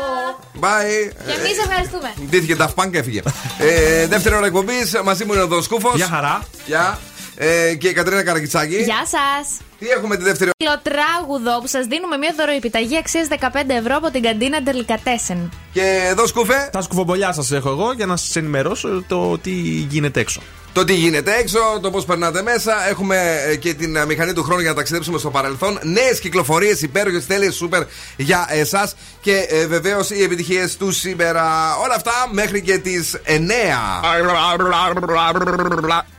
Bye! 0.61 1.11
Και 1.27 1.33
εμείς 1.39 1.57
ευχαριστούμε. 1.65 2.13
Ντύθηκε 2.29 2.55
τα 2.55 2.73
Punk 2.75 2.89
και 2.91 2.97
έφυγε. 2.97 3.21
ε, 3.59 4.07
δεύτερη 4.07 4.35
ώρα 4.35 4.45
εκπομπής. 4.45 5.01
Μαζί 5.03 5.25
μου 5.25 5.33
είναι 5.33 5.41
ο 5.41 5.47
Δον 5.47 5.63
Σκούφο. 5.63 5.91
Γεια 5.95 6.07
χαρά. 6.07 6.41
Γεια. 6.65 6.99
Ε, 7.39 7.75
και 7.75 7.87
η 7.87 7.93
Κατρίνα 7.93 8.23
Καρακιτσάκη. 8.23 8.75
Γεια 8.75 9.03
σα. 9.05 9.65
Τι 9.77 9.87
έχουμε 9.91 10.17
τη 10.17 10.23
δεύτερη 10.23 10.49
ώρα. 10.67 10.81
Τράγουδο 10.81 11.59
που 11.61 11.67
σα 11.67 11.81
δίνουμε 11.81 12.17
μια 12.17 12.33
δωροεπιταγή 12.37 12.97
αξία 12.97 13.27
15 13.29 13.37
ευρώ 13.67 13.95
από 13.95 14.11
την 14.11 14.21
καντίνα 14.21 14.61
Ντελικατέσεν. 14.61 15.51
Και 15.73 16.07
εδώ 16.09 16.27
σκούφε. 16.27 16.69
Τα 16.71 16.81
σκουφομπολιά 16.81 17.35
σα 17.39 17.55
έχω 17.55 17.69
εγώ 17.69 17.91
για 17.91 18.05
να 18.05 18.15
σα 18.15 18.39
ενημερώσω 18.39 19.03
το 19.07 19.37
τι 19.37 19.51
γίνεται 19.89 20.19
έξω. 20.19 20.41
Το 20.73 20.83
τι 20.83 20.93
γίνεται 20.93 21.35
έξω, 21.35 21.59
το 21.81 21.91
πώ 21.91 22.03
περνάτε 22.03 22.41
μέσα. 22.41 22.89
Έχουμε 22.89 23.41
ε, 23.47 23.55
και 23.55 23.73
την 23.73 23.95
ε, 23.95 24.05
μηχανή 24.05 24.33
του 24.33 24.43
χρόνου 24.43 24.61
για 24.61 24.69
να 24.69 24.75
ταξιδέψουμε 24.75 25.17
στο 25.17 25.29
παρελθόν. 25.29 25.79
Νέε 25.81 26.13
κυκλοφορίε, 26.21 26.75
υπέροχε, 26.81 27.19
τέλειε, 27.19 27.51
σούπερ 27.51 27.83
για 28.17 28.47
εσά. 28.49 28.91
Και 29.21 29.45
ε, 29.49 29.65
βεβαίω 29.67 29.99
οι 30.09 30.23
επιτυχίε 30.23 30.67
του 30.77 30.91
σήμερα. 30.91 31.43
Όλα 31.83 31.95
αυτά 31.95 32.11
μέχρι 32.31 32.61
και 32.61 32.77
τι 32.77 32.93
9. 33.25 33.39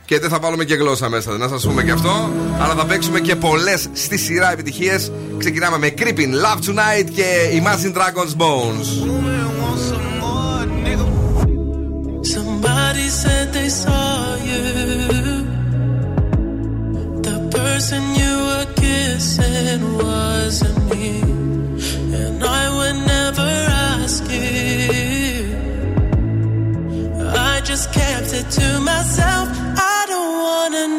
Και 0.09 0.19
δεν 0.19 0.29
θα 0.29 0.39
βάλουμε 0.39 0.63
και 0.63 0.75
γλώσσα 0.75 1.09
μέσα, 1.09 1.37
να 1.37 1.47
σα 1.47 1.67
πούμε 1.67 1.83
και 1.83 1.91
αυτό. 1.91 2.31
Αλλά 2.59 2.75
θα 2.75 2.85
παίξουμε 2.85 3.19
και 3.19 3.35
πολλέ 3.35 3.77
στη 3.93 4.17
σειρά 4.17 4.51
επιτυχίε. 4.51 4.95
Ξεκινάμε 5.37 5.77
με 5.77 5.93
Creeping, 5.97 6.33
Love 6.43 6.59
Tonight 6.69 7.09
και 7.13 7.25
Imagine 7.61 7.93
Dragons 7.97 8.35
Bones. 8.37 8.87
Somebody 12.35 13.07
said 13.21 13.45
they 13.57 13.69
saw 13.83 14.35
you. 14.49 14.65
The 17.27 17.37
person 17.57 18.01
you 18.21 18.33
were 18.47 18.67
kissing 18.83 19.81
wasn't 20.03 20.79
me. 20.91 21.09
And 22.21 22.37
I 22.61 22.63
would 22.75 22.99
never 23.15 23.49
ask 23.97 24.21
you. 24.37 25.43
I 27.51 27.53
just 27.69 27.85
kept 27.99 28.31
it 28.39 28.47
to 28.57 28.67
myself. 28.91 29.68
wanna 30.49 30.98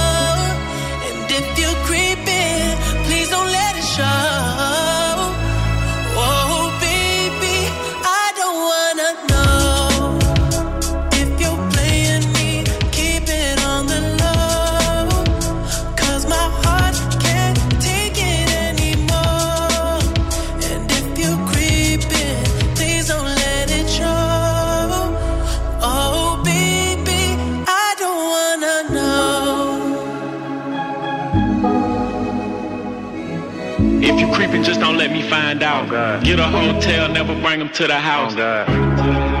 If 34.03 34.19
you 34.19 34.31
creeping, 34.33 34.63
just 34.63 34.79
don't 34.79 34.97
let 34.97 35.11
me 35.11 35.21
find 35.21 35.61
out. 35.61 35.89
Oh 35.91 36.23
Get 36.23 36.39
a 36.39 36.47
hotel, 36.47 37.09
never 37.09 37.39
bring 37.39 37.59
them 37.59 37.69
to 37.69 37.87
the 37.87 37.99
house. 37.99 38.33
Oh 38.35 39.40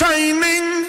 timing 0.00 0.79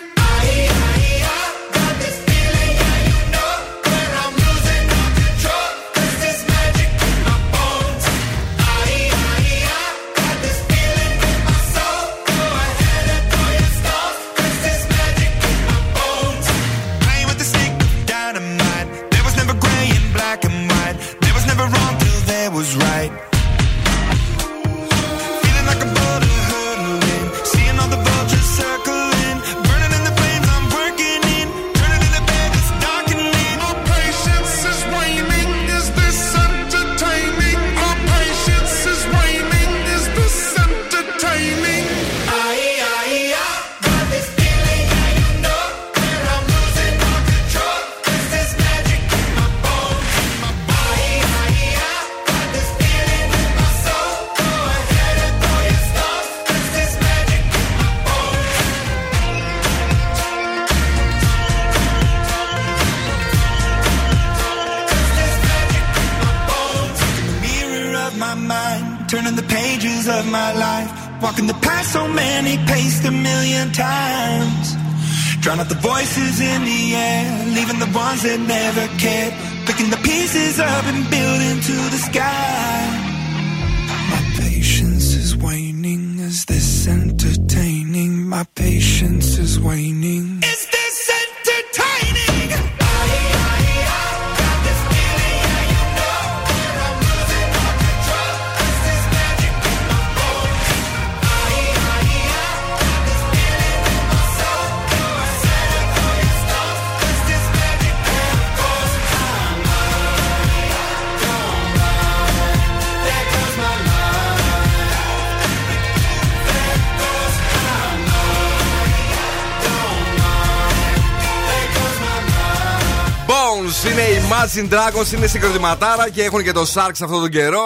Imagine 124.53 124.73
Dragons, 124.73 125.13
είναι 125.13 125.27
συγκροτηματάρα 125.27 126.09
και 126.09 126.23
έχουν 126.23 126.43
και 126.43 126.51
το 126.51 126.61
Sharks 126.73 126.99
αυτόν 127.01 127.19
τον 127.19 127.29
καιρό. 127.29 127.61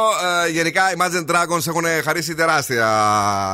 Ε, 0.45 0.51
γενικά 0.51 0.81
οι 0.91 0.95
Imagine 0.97 1.31
Dragons 1.31 1.67
έχουν 1.67 1.83
χαρίσει 2.03 2.35
τεράστια 2.35 2.89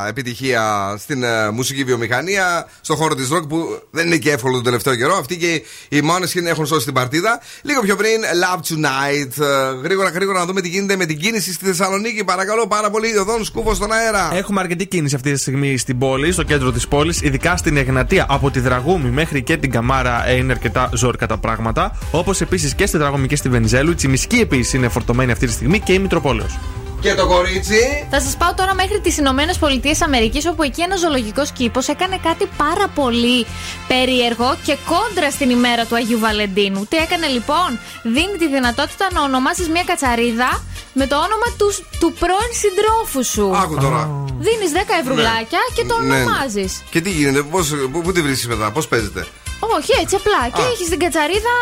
επιτυχία 0.07 0.95
στην 0.99 1.23
ε, 1.23 1.49
μουσική 1.49 1.83
βιομηχανία, 1.83 2.67
στον 2.81 2.95
χώρο 2.95 3.15
της 3.15 3.29
rock 3.33 3.47
που 3.47 3.81
δεν 3.91 4.05
είναι 4.07 4.17
και 4.17 4.31
εύκολο 4.31 4.53
τον 4.53 4.63
τελευταίο 4.63 4.95
καιρό. 4.95 5.15
Αυτοί 5.15 5.37
και 5.37 5.63
οι 5.89 6.01
Måneskin 6.03 6.45
έχουν 6.45 6.65
σώσει 6.65 6.85
την 6.85 6.93
παρτίδα. 6.93 7.39
Λίγο 7.61 7.81
πιο 7.81 7.95
πριν, 7.95 8.21
Love 8.43 8.59
Tonight. 8.59 9.43
Ε, 9.43 9.81
γρήγορα, 9.83 10.09
γρήγορα 10.09 10.39
να 10.39 10.45
δούμε 10.45 10.61
τι 10.61 10.69
γίνεται 10.69 10.95
με 10.95 11.05
την 11.05 11.19
κίνηση 11.19 11.53
στη 11.53 11.65
Θεσσαλονίκη. 11.65 12.23
Παρακαλώ 12.23 12.67
πάρα 12.67 12.89
πολύ, 12.89 13.17
οδόν 13.17 13.45
σκούφο 13.45 13.73
στον 13.73 13.91
αέρα. 13.91 14.29
Έχουμε 14.33 14.59
αρκετή 14.59 14.85
κίνηση 14.85 15.15
αυτή 15.15 15.31
τη 15.31 15.39
στιγμή 15.39 15.77
στην 15.77 15.97
πόλη, 15.97 16.31
στο 16.31 16.43
κέντρο 16.43 16.71
της 16.71 16.87
πόλης, 16.87 17.21
ειδικά 17.21 17.57
στην 17.57 17.77
Εγνατία. 17.77 18.25
Από 18.29 18.51
τη 18.51 18.59
Δραγούμη 18.59 19.09
μέχρι 19.09 19.43
και 19.43 19.57
την 19.57 19.71
Καμάρα 19.71 20.27
ε, 20.27 20.35
είναι 20.35 20.51
αρκετά 20.51 20.89
ζώρικα 20.93 21.27
τα 21.27 21.37
πράγματα. 21.37 21.97
Όπως 22.11 22.41
επίσης 22.41 22.75
και 22.75 22.85
στη 22.85 22.97
Δραγούμη 22.97 23.20
και 23.27 23.35
στη 23.35 23.49
Βενιζέλου. 23.49 23.91
Η 23.91 23.95
Τσιμισκή 23.95 24.35
επίσης 24.35 24.73
είναι 24.73 24.87
φορτωμένη 24.89 25.31
αυτή 25.31 25.45
τη 25.45 25.51
στιγμή 25.51 25.79
και 25.79 25.93
η 25.93 25.99
Μητροπόλεως. 25.99 26.59
Και 27.01 27.13
το 27.13 27.27
κορίτσι. 27.27 28.07
Θα 28.09 28.19
σας 28.21 28.35
πάω 28.37 28.53
τώρα 28.53 28.73
μέχρι 28.73 28.99
τις 28.99 29.17
Ηνωμένες 29.17 29.57
Πολιτείες 29.57 30.01
Αμερικής, 30.01 30.45
όπου 30.47 30.63
εκεί 30.63 30.81
ένας 30.81 30.99
ζωολογικός 30.99 31.51
κήπος 31.51 31.87
έκανε 31.87 32.17
κάτι 32.23 32.47
πάρα 32.57 32.87
πολύ 32.95 33.45
περίεργο 33.87 34.55
και 34.65 34.77
κόντρα 34.85 35.31
στην 35.31 35.49
ημέρα 35.49 35.85
του 35.85 35.95
Αγίου 35.95 36.19
Βαλεντίνου. 36.19 36.85
Τι 36.89 36.97
έκανε 36.97 37.27
λοιπόν, 37.27 37.79
δίνει 38.03 38.35
τη 38.37 38.47
δυνατότητα 38.49 39.07
να 39.13 39.21
ονομάσεις 39.23 39.69
μια 39.69 39.83
κατσαρίδα 39.83 40.63
με 40.93 41.07
το 41.07 41.15
όνομα 41.15 41.47
τους, 41.57 41.75
του 41.99 42.13
πρώην 42.19 42.53
συντρόφου 42.61 43.23
σου. 43.33 43.57
Άκου 43.57 43.75
τώρα. 43.75 44.09
Δίνεις 44.39 44.71
10 44.73 44.93
ευρουλάκια 45.01 45.59
και 45.75 45.83
το 45.85 45.99
Ναι. 45.99 46.15
ονομάζεις. 46.15 46.81
Και 46.89 47.01
τι 47.01 47.09
γίνεται, 47.09 47.41
πώς, 47.41 47.73
πού, 47.91 48.01
πού 48.01 48.11
τη 48.11 48.21
βρίσκεις 48.21 48.47
μετά, 48.47 48.71
πώς 48.71 48.87
παίζετε; 48.87 49.27
Όχι, 49.77 49.91
έτσι 50.01 50.15
απλά. 50.21 50.41
Και 50.55 50.63
έχεις 50.71 50.87
την 50.89 50.99
κατσαρίδα, 51.03 51.55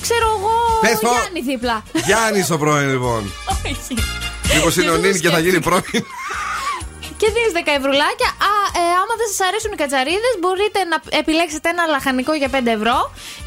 ξέρω 0.00 0.28
εγώ, 0.38 0.54
Πες 0.84 0.98
το. 1.04 1.10
Γιάννη 1.14 1.40
δίπλα. 1.50 1.76
Γιάννης 2.08 2.50
ο 2.50 2.56
πρώην 2.62 2.88
λοιπόν. 2.94 3.22
Όχι. 3.52 3.94
Μήπως 4.54 4.76
είναι 4.76 4.90
ο 4.90 4.92
δεν 4.92 5.00
το 5.02 5.06
Νίνη 5.06 5.18
και 5.24 5.28
θα 5.36 5.38
γίνει 5.38 5.60
πρώην. 5.60 6.02
Και 7.20 7.28
δίνεις 7.34 7.52
10 7.54 7.58
ευρουλάκια. 7.80 8.30
Α, 8.50 8.54
ε, 8.80 8.82
άμα 9.00 9.14
δεν 9.20 9.28
σας 9.32 9.40
αρέσουν 9.48 9.70
οι 9.74 9.78
κατσαρίδες, 9.82 10.34
μπορείτε 10.42 10.78
να 10.92 10.96
επιλέξετε 11.20 11.68
ένα 11.74 11.84
λαχανικό 11.94 12.32
για 12.40 12.50
5 12.54 12.70
ευρώ 12.78 12.96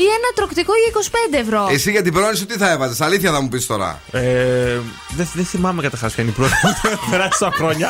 ή 0.03 0.05
ένα 0.17 0.29
τροκτικό 0.37 0.71
για 0.81 0.89
25 1.33 1.37
ευρώ. 1.45 1.61
Εσύ 1.75 1.89
για 1.95 2.03
την 2.05 2.13
πρώην 2.15 2.35
σου 2.39 2.45
τι 2.45 2.57
θα 2.63 2.69
έβαζες, 2.75 3.01
αλήθεια 3.07 3.29
θα 3.35 3.39
μου 3.41 3.49
πεις 3.49 3.65
τώρα. 3.71 3.89
Ε, 4.11 4.21
δεν 5.17 5.27
δεν 5.33 5.45
θυμάμαι 5.45 5.81
καταρχάς 5.81 6.13
ποια 6.13 6.23
είναι 6.23 6.31
η 6.35 6.37
πρώτη. 6.39 6.53
Έχουν 6.91 7.09
περάσει 7.13 7.39
τόσα 7.39 7.51
χρόνια. 7.59 7.89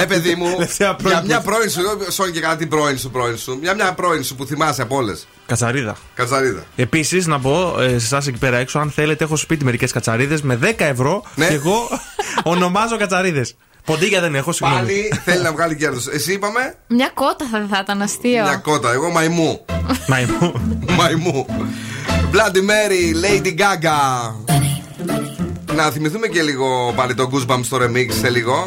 Ναι, 0.00 0.06
παιδί 0.06 0.34
μου, 0.34 0.50
Τελευταία 0.50 0.94
πρώην 0.94 1.14
για 1.16 1.24
μια 1.26 1.38
που- 1.40 1.44
πρώην 1.50 1.70
σου, 1.70 1.80
σώνει 2.12 2.30
και 2.32 2.40
καλά 2.40 2.56
την 2.56 2.68
πρώην 2.68 2.98
σου, 2.98 3.10
πρώην 3.10 3.36
σου. 3.36 3.58
Μια, 3.62 3.74
μια 3.74 3.92
πρώην 3.94 4.24
σου 4.24 4.34
που 4.34 4.46
θυμάσαι 4.46 4.82
από 4.82 4.96
όλες. 4.96 5.26
Κατσαρίδα. 5.46 5.96
Κατσαρίδα. 6.14 6.64
Επίσης, 6.76 7.26
να 7.26 7.38
πω 7.40 7.76
ε, 7.80 7.88
σε 7.88 7.94
εσάς 7.94 8.26
εκεί 8.26 8.38
πέρα 8.38 8.56
έξω, 8.56 8.78
αν 8.78 8.90
θέλετε, 8.90 9.24
έχω 9.24 9.36
σπίτι 9.36 9.64
μερικές 9.64 9.92
κατσαρίδες 9.92 10.42
με 10.42 10.58
10 10.62 10.72
ευρώ 10.78 11.22
Ναι. 11.34 11.46
και 11.48 11.54
εγώ 11.54 11.88
ονομάζω 12.52 12.96
κατσαρίδες. 12.96 13.54
Ποντίκια 13.84 14.20
δεν 14.20 14.34
έχω, 14.34 14.52
συγγνώμη. 14.52 14.84
Πάλι 14.86 15.20
θέλει 15.24 15.42
να 15.42 15.52
βγάλει 15.52 15.76
κέρδος. 15.76 16.06
Εσύ 16.06 16.32
είπαμε; 16.32 16.74
Μια 16.86 17.10
κότα 17.14 17.46
θα, 17.52 17.66
θα 17.70 17.80
ήταν 17.82 18.02
αστείο. 18.02 18.42
μια 18.42 18.56
κότα, 18.56 18.92
εγώ 18.92 19.10
μαϊμού. 19.10 19.64
Μαϊμού. 20.08 20.52
μαϊμού. 20.98 21.46
Bloody 22.32 22.56
Mary, 22.70 23.24
Lady 23.24 23.54
Gaga. 23.58 24.32
Να 25.74 25.90
θυμηθούμε 25.90 26.26
και 26.26 26.42
λίγο 26.42 26.92
πάλι 26.96 27.14
το 27.14 27.30
Goosebumps 27.32 27.64
στο 27.64 27.76
remix 27.80 28.12
σε 28.20 28.28
λίγο. 28.30 28.66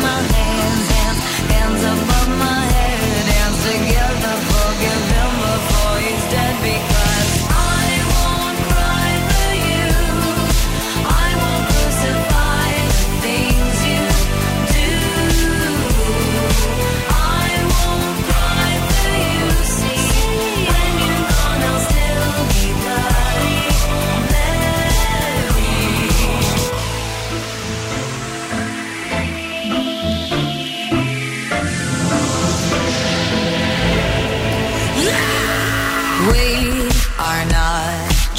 my 0.00 0.31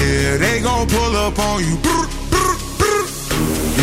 Yeah, 0.00 0.36
they 0.36 0.60
gon' 0.60 0.86
pull 0.88 1.16
up 1.16 1.38
on 1.38 1.60
you. 1.64 1.76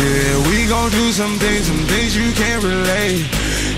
Yeah, 0.00 0.48
we 0.48 0.66
gon' 0.68 0.90
do 0.90 1.12
some 1.12 1.36
things, 1.38 1.66
some 1.66 1.84
things 1.92 2.16
you 2.16 2.30
can't 2.32 2.62
relate. 2.62 3.26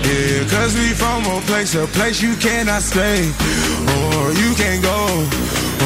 Yeah, 0.07 0.47
cause 0.49 0.73
we 0.75 0.93
from 0.93 1.25
a 1.25 1.41
place, 1.41 1.75
a 1.75 1.85
place 1.87 2.21
you 2.21 2.35
cannot 2.35 2.81
stay. 2.81 3.19
Or 3.95 4.31
you 4.41 4.53
can't 4.55 4.81
go. 4.83 4.99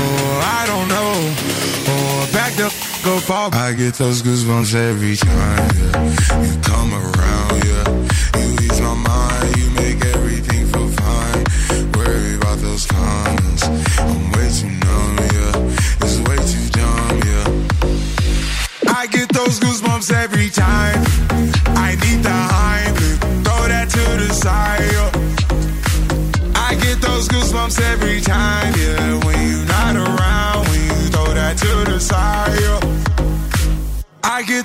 Or 0.01 0.31
I 0.59 0.63
don't 0.71 0.87
know. 0.87 1.13
Or 1.93 2.27
back 2.33 2.53
the 2.53 2.65
f- 2.65 3.05
up 3.07 3.29
off. 3.29 3.55
I 3.55 3.73
get 3.73 3.95
those 3.95 4.21
goosebumps 4.21 4.75
every 4.75 5.15
time, 5.15 5.69
yeah. 5.81 6.43
You 6.45 6.61
come 6.61 6.93
around, 6.93 7.63
yeah. 7.65 7.87
You 8.60 8.60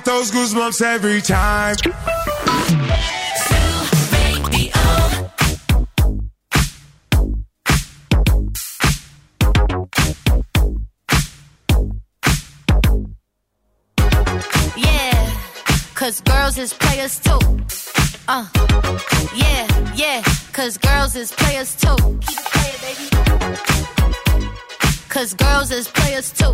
those 0.07 0.31
goosebumps 0.31 0.81
every 0.81 1.21
time. 1.21 1.75
Yeah, 14.77 15.33
cause 15.93 16.21
girls 16.21 16.57
is 16.57 16.71
players 16.71 17.19
too. 17.19 17.39
Uh, 18.29 18.47
yeah, 19.35 19.67
yeah, 19.93 20.21
cause 20.53 20.77
girls 20.77 21.17
is 21.17 21.33
players 21.33 21.75
too. 21.75 21.97
Keep 21.97 22.39
it 22.39 22.45
playing, 22.53 22.79
baby. 22.81 23.09
Cause 25.09 25.33
girls 25.33 25.71
is 25.71 25.89
players 25.89 26.31
too. 26.31 26.53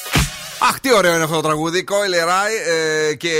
Αχ, 0.69 0.79
τι 0.79 0.93
ωραίο 0.93 1.13
είναι 1.13 1.23
αυτό 1.23 1.35
το 1.35 1.41
τραγούδι. 1.41 1.83
Coil 1.87 2.27
Rai 2.27 2.71
ε, 3.09 3.13
και 3.15 3.31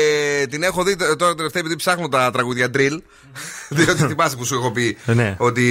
την 0.50 0.64
έχω 0.64 0.84
δει 0.84 0.96
τώρα 0.96 1.36
τελευταία 1.36 1.62
επειδή 1.62 1.76
ψάχνω 1.76 2.08
τα 2.08 2.32
τραγούδια 2.32 2.68
drill. 2.78 2.98
Διότι 3.70 4.04
θυμάσαι 4.08 4.36
που 4.36 4.46
σου 4.46 4.56
έχω 4.56 4.72
πει 4.72 4.98
Ε, 5.06 5.14
ναι. 5.14 5.36
ότι 5.38 5.64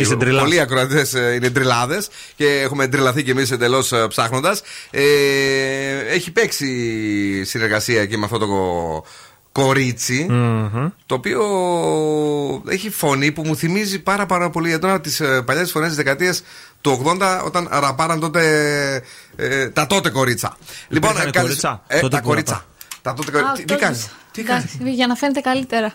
Είσαι 0.00 0.14
ντριλάς. 0.16 0.42
πολλοί 0.42 0.60
ακροατές 0.60 1.12
είναι 1.12 1.48
ντριλάδες 1.48 2.08
και 2.36 2.46
έχουμε 2.60 2.86
ντριλαθεί 2.86 3.22
κι 3.22 3.30
εμείς 3.30 3.50
εντελώς 3.50 3.92
ψάχνοντας. 4.08 4.62
Ε, 4.90 5.02
έχει 6.08 6.30
παίξει 6.30 7.44
συνεργασία 7.44 8.06
και 8.06 8.16
με 8.16 8.24
αυτό 8.24 8.38
το 8.38 8.46
κο- 9.52 9.62
κορίτσι. 9.64 10.26
Το 11.06 11.14
οποίο 11.14 11.42
έχει 12.68 12.90
φωνή 12.90 13.32
που 13.32 13.42
μου 13.44 13.56
θυμίζει 13.56 13.98
πάρα 13.98 14.26
πάρα 14.26 14.50
πολύ 14.50 14.68
για 14.68 14.78
τώρα 14.78 15.00
τι 15.00 15.10
παλιές 15.44 15.70
φωνές 15.70 15.88
της 15.88 15.96
δεκαετίας 15.96 16.42
του 16.80 17.02
80 17.20 17.42
όταν 17.44 17.68
ραπάραν 17.70 18.20
τότε 18.20 18.42
ε, 19.36 19.68
τα 19.68 19.86
τότε 19.86 20.10
κορίτσα. 20.10 20.56
Υπήρχαν 20.88 21.14
καλησ- 21.16 21.40
κορίτσα, 21.40 21.82
Ε, 21.86 22.00
τότε 22.00 22.16
τα 22.16 22.22
που 22.22 22.28
κορίτσα. 22.28 22.52
ραπά. 22.52 22.66
Τα 23.02 23.14
τότε 23.14 23.28
Α, 23.28 23.32
κορίτσα. 23.32 23.52
Τι, 23.54 23.58
τι 23.60 23.66
τότε- 23.66 23.80
κάνεις; 23.80 24.08
Εντάξει, 24.36 24.78
για 24.90 25.06
να 25.06 25.14
φαίνεται 25.14 25.40
καλύτερα. 25.40 25.94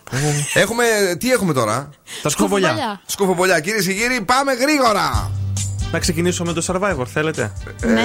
Έχουμε, 0.53 0.83
τι 1.19 1.31
έχουμε 1.31 1.53
τώρα; 1.53 1.89
Τα 2.21 2.29
σκουφολιά. 2.29 2.67
Σκουφοβολιά. 2.67 3.01
Σκουφοβολιά. 3.05 3.59
Κυρίες 3.59 3.85
και 3.85 3.93
κύριοι, 3.93 4.21
πάμε 4.21 4.53
γρήγορα. 4.53 5.31
Να 5.91 5.99
ξεκινήσω 5.99 6.43
με 6.43 6.53
το 6.53 6.65
Survivor, 6.67 7.05
θέλετε; 7.13 7.51
Ναι. 7.85 8.01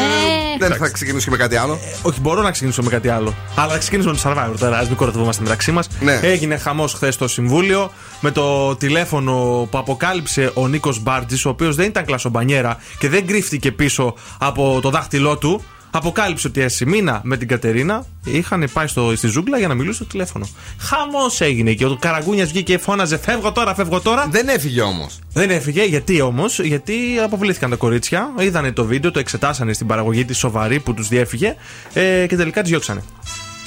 Δεν 0.59 0.77
θα 0.77 0.89
ξεκινήσω 0.89 1.25
και 1.25 1.31
με 1.31 1.37
κάτι 1.37 1.57
άλλο. 1.57 1.79
Όχι, 2.03 2.21
μπορώ 2.21 2.43
να 2.43 2.51
ξεκινήσω 2.51 2.83
με 2.83 2.91
κάτι 2.91 3.09
άλλο. 3.09 3.35
Αλλά 3.55 3.73
να 3.73 3.79
ξεκινήσουμε 3.79 4.13
με 4.15 4.21
το 4.23 4.31
Survivor 4.31 4.59
τώρα. 4.59 4.79
Α 4.79 4.83
μην 4.83 4.97
κοροϊδευόμαστε 4.97 5.43
μεταξύ 5.43 5.73
μας. 5.73 5.89
Ναι. 6.01 6.21
Έγινε 6.23 6.57
χαμός 6.57 6.95
χθες 6.95 7.15
στο 7.15 7.29
Συμβούλιο 7.29 7.91
με 8.21 8.31
το 8.31 8.77
τηλέφωνο 8.77 9.33
που 9.71 9.79
αποκάλυψε 9.79 10.51
ο 10.55 10.69
Νίκος 10.69 11.03
Μπάρτζης, 11.03 11.45
ο 11.45 11.49
οποίος 11.49 11.77
δεν 11.77 11.87
ήταν 11.87 12.05
κλασομπανιέρα 12.05 12.77
και 12.99 13.09
δεν 13.09 13.27
κρύφτηκε 13.27 13.73
πίσω 13.73 14.15
από 14.39 14.79
το 14.83 14.91
δάχτυλό 14.91 15.39
του. 15.39 15.65
Αποκάλυψε 15.94 16.47
ότι 16.47 16.60
η 16.60 16.62
Ασημίνα 16.62 17.20
με 17.24 17.36
την 17.36 17.48
Κατερίνα 17.48 18.06
είχαν 18.24 18.69
πάει 18.73 18.86
στο, 18.86 19.12
στη 19.16 19.27
ζούγκλα 19.27 19.59
για 19.59 19.69
να 19.69 19.74
μιλήσουν 19.74 19.94
στο 19.94 20.05
τηλέφωνο. 20.05 20.48
Χαμός 20.78 21.40
έγινε 21.40 21.73
και 21.73 21.85
ο 21.85 21.97
Καραγκούνιας 22.01 22.48
βγήκε 22.48 22.73
και 22.73 22.78
φώναζε 22.78 23.19
Φεύγω 23.19 23.52
τώρα, 23.52 23.74
φεύγω 23.74 24.01
τώρα. 24.01 24.28
Δεν 24.31 24.48
έφυγε 24.48 24.81
όμως. 24.81 25.19
Δεν 25.32 25.51
έφυγε. 25.51 25.85
Γιατί 25.85 26.20
όμως, 26.20 26.60
γιατί 26.60 26.94
αποβλήθηκαν 27.23 27.70
τα 27.70 27.77
κορίτσια, 27.77 28.32
είδανε 28.39 28.73
το 28.73 28.85
βίντεο, 28.85 29.10
το 29.10 29.19
εξετάσανε 29.19 29.73
στην 29.73 29.86
παραγωγή 29.86 30.24
της 30.24 30.39
σοβαρή 30.39 30.81
που 30.81 30.94
τους 30.94 31.09
διέφυγε 31.09 31.56
ε, 31.93 32.27
και 32.27 32.36
τελικά 32.36 32.60
τις 32.60 32.70
διώξανε. 32.70 33.02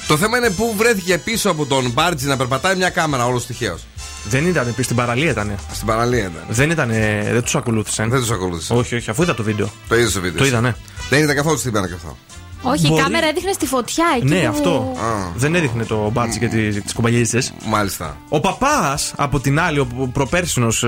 Το 0.07 0.17
θέμα 0.17 0.37
είναι 0.37 0.49
πού 0.49 0.73
βρέθηκε 0.77 1.17
πίσω 1.17 1.49
από 1.49 1.65
τον 1.65 1.91
Μπάρτζι 1.91 2.27
να 2.27 2.37
περπατάει 2.37 2.75
μια 2.75 2.89
κάμερα 2.89 3.25
όλος 3.25 3.45
τυχαίως. 3.45 3.85
Δεν 4.29 4.45
ήταν, 4.47 4.73
πεις 4.75 4.85
στην 4.85 4.97
παραλία 4.97 5.29
ήταν. 5.31 5.55
Στην 5.73 5.87
παραλία 5.87 6.19
ήταν. 6.19 6.43
Δεν 6.49 6.69
ήταν, 6.69 6.89
δεν 7.31 7.41
τους 7.43 7.55
ακολούθησαν. 7.55 8.09
Δεν 8.09 8.19
τους 8.19 8.31
ακολούθησε. 8.31 8.73
Όχι, 8.73 8.95
όχι, 8.95 9.09
αφού 9.09 9.21
είδα 9.23 9.33
το 9.33 9.43
βίντεο. 9.43 9.71
Το 9.87 9.95
είδες 9.95 10.11
στο 10.11 10.21
βίντεο. 10.21 10.37
Το 10.37 10.45
είδα, 10.45 10.61
ναι. 10.61 10.75
Δεν 11.09 11.23
ήταν 11.23 11.35
καθόλου 11.35 11.57
στην 11.57 11.71
πέρα 11.71 11.87
και 11.87 11.93
αυτό. 11.93 12.17
Όχι, 12.67 12.87
Μπορεί- 12.87 12.99
η 12.99 13.03
κάμερα 13.03 13.27
έδειχνε 13.27 13.51
στη 13.51 13.65
φωτιά 13.65 14.05
εκεί. 14.15 14.25
Ναι, 14.27 14.39
που- 14.41 14.47
αυτό. 14.47 14.93
Α. 15.03 15.31
Δεν 15.35 15.55
έδειχνε 15.55 15.83
το 15.85 16.09
μπάτσι 16.13 16.39
και 16.39 16.47
τι 16.47 16.93
κομπαγιέζε. 16.93 17.41
Μάλιστα. 17.65 18.17
Ο 18.29 18.39
παπάς, 18.39 19.13
από 19.15 19.39
την 19.39 19.59
άλλη, 19.59 19.79
ο 19.79 19.87
προπέρσινος 20.13 20.85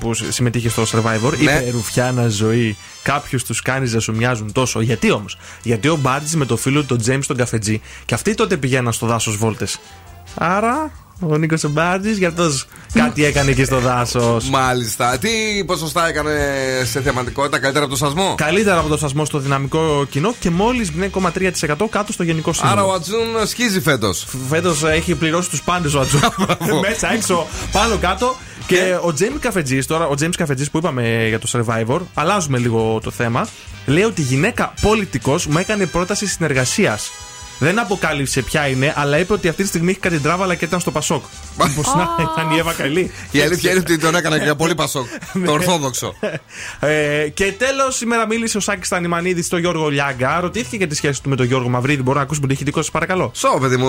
που 0.00 0.10
συμμετείχε 0.28 0.68
στο 0.68 0.82
Survivor, 0.82 1.32
Ναι. 1.38 1.42
είπε 1.42 1.70
Ρουφιάνα 1.70 2.28
ζωή. 2.28 2.76
Κάποιους 3.02 3.44
τους 3.44 3.62
κάνει 3.62 3.90
να 3.90 4.00
σου 4.00 4.14
μοιάζουν 4.14 4.52
τόσο. 4.52 4.80
Γιατί 4.80 5.10
όμως, 5.10 5.38
Γιατί 5.62 5.88
ο 5.88 5.96
Μπάρτζη 5.96 6.36
με 6.36 6.44
το 6.44 6.56
φίλο 6.56 6.80
του 6.80 6.86
τον 6.86 6.98
Τζέιμς 6.98 7.26
τον 7.26 7.36
καφετζή 7.36 7.80
και 8.04 8.14
αυτοί 8.14 8.34
τότε 8.34 8.56
πηγαίναν 8.56 8.92
στο 8.92 9.06
δάσος 9.06 9.36
βόλτες. 9.36 9.78
Άρα, 10.34 10.90
ο 11.20 11.36
Νίκος 11.36 11.64
Μπάρτζη 11.70 12.12
γι' 12.12 12.24
αυτός 12.24 12.66
κάτι 12.92 13.24
έκανε 13.24 13.50
εκεί 13.50 13.64
στο 13.64 13.78
δάσος. 13.78 14.48
Μάλιστα. 14.48 15.18
Τι 15.18 15.28
ποσοστά 15.66 16.08
έκανε 16.08 16.32
σε 16.84 17.02
θεματικότητα, 17.02 17.58
καλύτερα 17.58 17.84
από 17.84 17.94
το 17.94 17.98
σασμό; 17.98 18.34
Καλύτερα 18.36 18.78
από 18.78 18.88
το 18.88 18.96
σασμό 18.96 19.24
στο 19.24 19.38
δυναμικό 19.38 20.06
κοινό 20.10 20.34
και 20.38 20.50
μόλις 20.50 20.92
0,3% 21.00 21.86
κάτω 21.90 22.12
στο 22.12 22.22
γενικό 22.22 22.52
σύνολο. 22.52 22.72
Άρα 22.72 22.84
ο 22.84 22.92
Ατζούν 22.92 23.46
σκίζει 23.46 23.80
φέτος. 23.80 24.26
Φέτος 24.48 24.84
έχει 24.84 25.14
πληρώσει 25.14 25.50
τους 25.50 25.62
πάντες 25.62 25.94
ο 25.94 26.00
Ατζού. 26.00 26.18
Μέσα, 26.88 27.12
έξω, 27.12 27.46
πάνω 27.72 27.96
κάτω. 27.96 28.36
Και 28.66 28.96
ο 29.02 29.12
Τζέιμ 29.12 29.38
Καφετζής, 29.38 29.86
τώρα, 29.86 30.06
ο 30.06 30.14
Τζέιμς 30.14 30.36
Καφετζής 30.36 30.70
που 30.70 30.78
είπαμε 30.78 31.26
για 31.28 31.38
το 31.38 31.48
Survivor, 31.52 32.00
αλλάζουμε 32.14 32.58
λίγο 32.58 33.00
το 33.02 33.10
θέμα. 33.10 33.48
Λέει 33.86 34.02
ότι 34.02 34.20
η 34.20 34.24
γυναίκα 34.24 34.74
πολιτικός 34.80 35.46
μου 35.46 35.58
έκανε 35.58 35.86
πρόταση 35.86 36.26
συνεργασίας. 36.26 37.10
Δεν 37.62 37.78
αποκάλυψε 37.78 38.42
ποια 38.42 38.68
είναι, 38.68 38.94
αλλά 38.96 39.18
είπε 39.18 39.32
ότι 39.32 39.48
αυτή 39.48 39.62
τη 39.62 39.68
στιγμή 39.68 39.90
έχει 39.90 39.98
κάτι 40.00 40.18
τράβαλα 40.18 40.54
και 40.54 40.64
ήταν 40.64 40.80
στο 40.80 40.90
Πασόκ. 40.90 41.24
Μήπως 41.58 41.94
να 41.94 42.08
ήταν 42.20 42.50
η 42.50 42.58
Εύα 42.58 42.72
Καηλή. 42.72 43.10
Η 43.30 43.40
αλήθεια 43.40 43.70
είναι 43.70 43.80
ότι 43.80 43.98
τον 43.98 44.14
έκανα 44.14 44.36
για 44.36 44.54
πολύ 44.56 44.74
πασόκ. 44.74 45.06
το 45.46 45.52
ορθόδοξο. 45.52 46.14
Ε, 46.80 47.28
και 47.28 47.52
τέλος, 47.52 47.96
σήμερα 47.96 48.26
μίλησε 48.26 48.56
ο 48.56 48.60
Σάκης 48.60 48.88
Τανιμανίδη 48.88 49.42
στο 49.42 49.56
Γιώργο 49.56 49.88
Λιάγκα. 49.88 50.40
Ρωτήθηκε 50.40 50.76
για 50.76 50.86
τη 50.86 50.94
σχέση 50.94 51.22
του 51.22 51.28
με 51.28 51.36
τον 51.36 51.46
Γιώργο 51.46 51.68
Μαυρίδη. 51.68 52.02
Μπορώ 52.02 52.16
να 52.16 52.22
ακούσουμε 52.24 52.46
την 52.46 52.54
ηχητικό 52.54 52.82
σας, 52.82 52.90
παρακαλώ. 52.90 53.30
Σω, 53.34 53.58
παιδί 53.60 53.76
μου, 53.76 53.88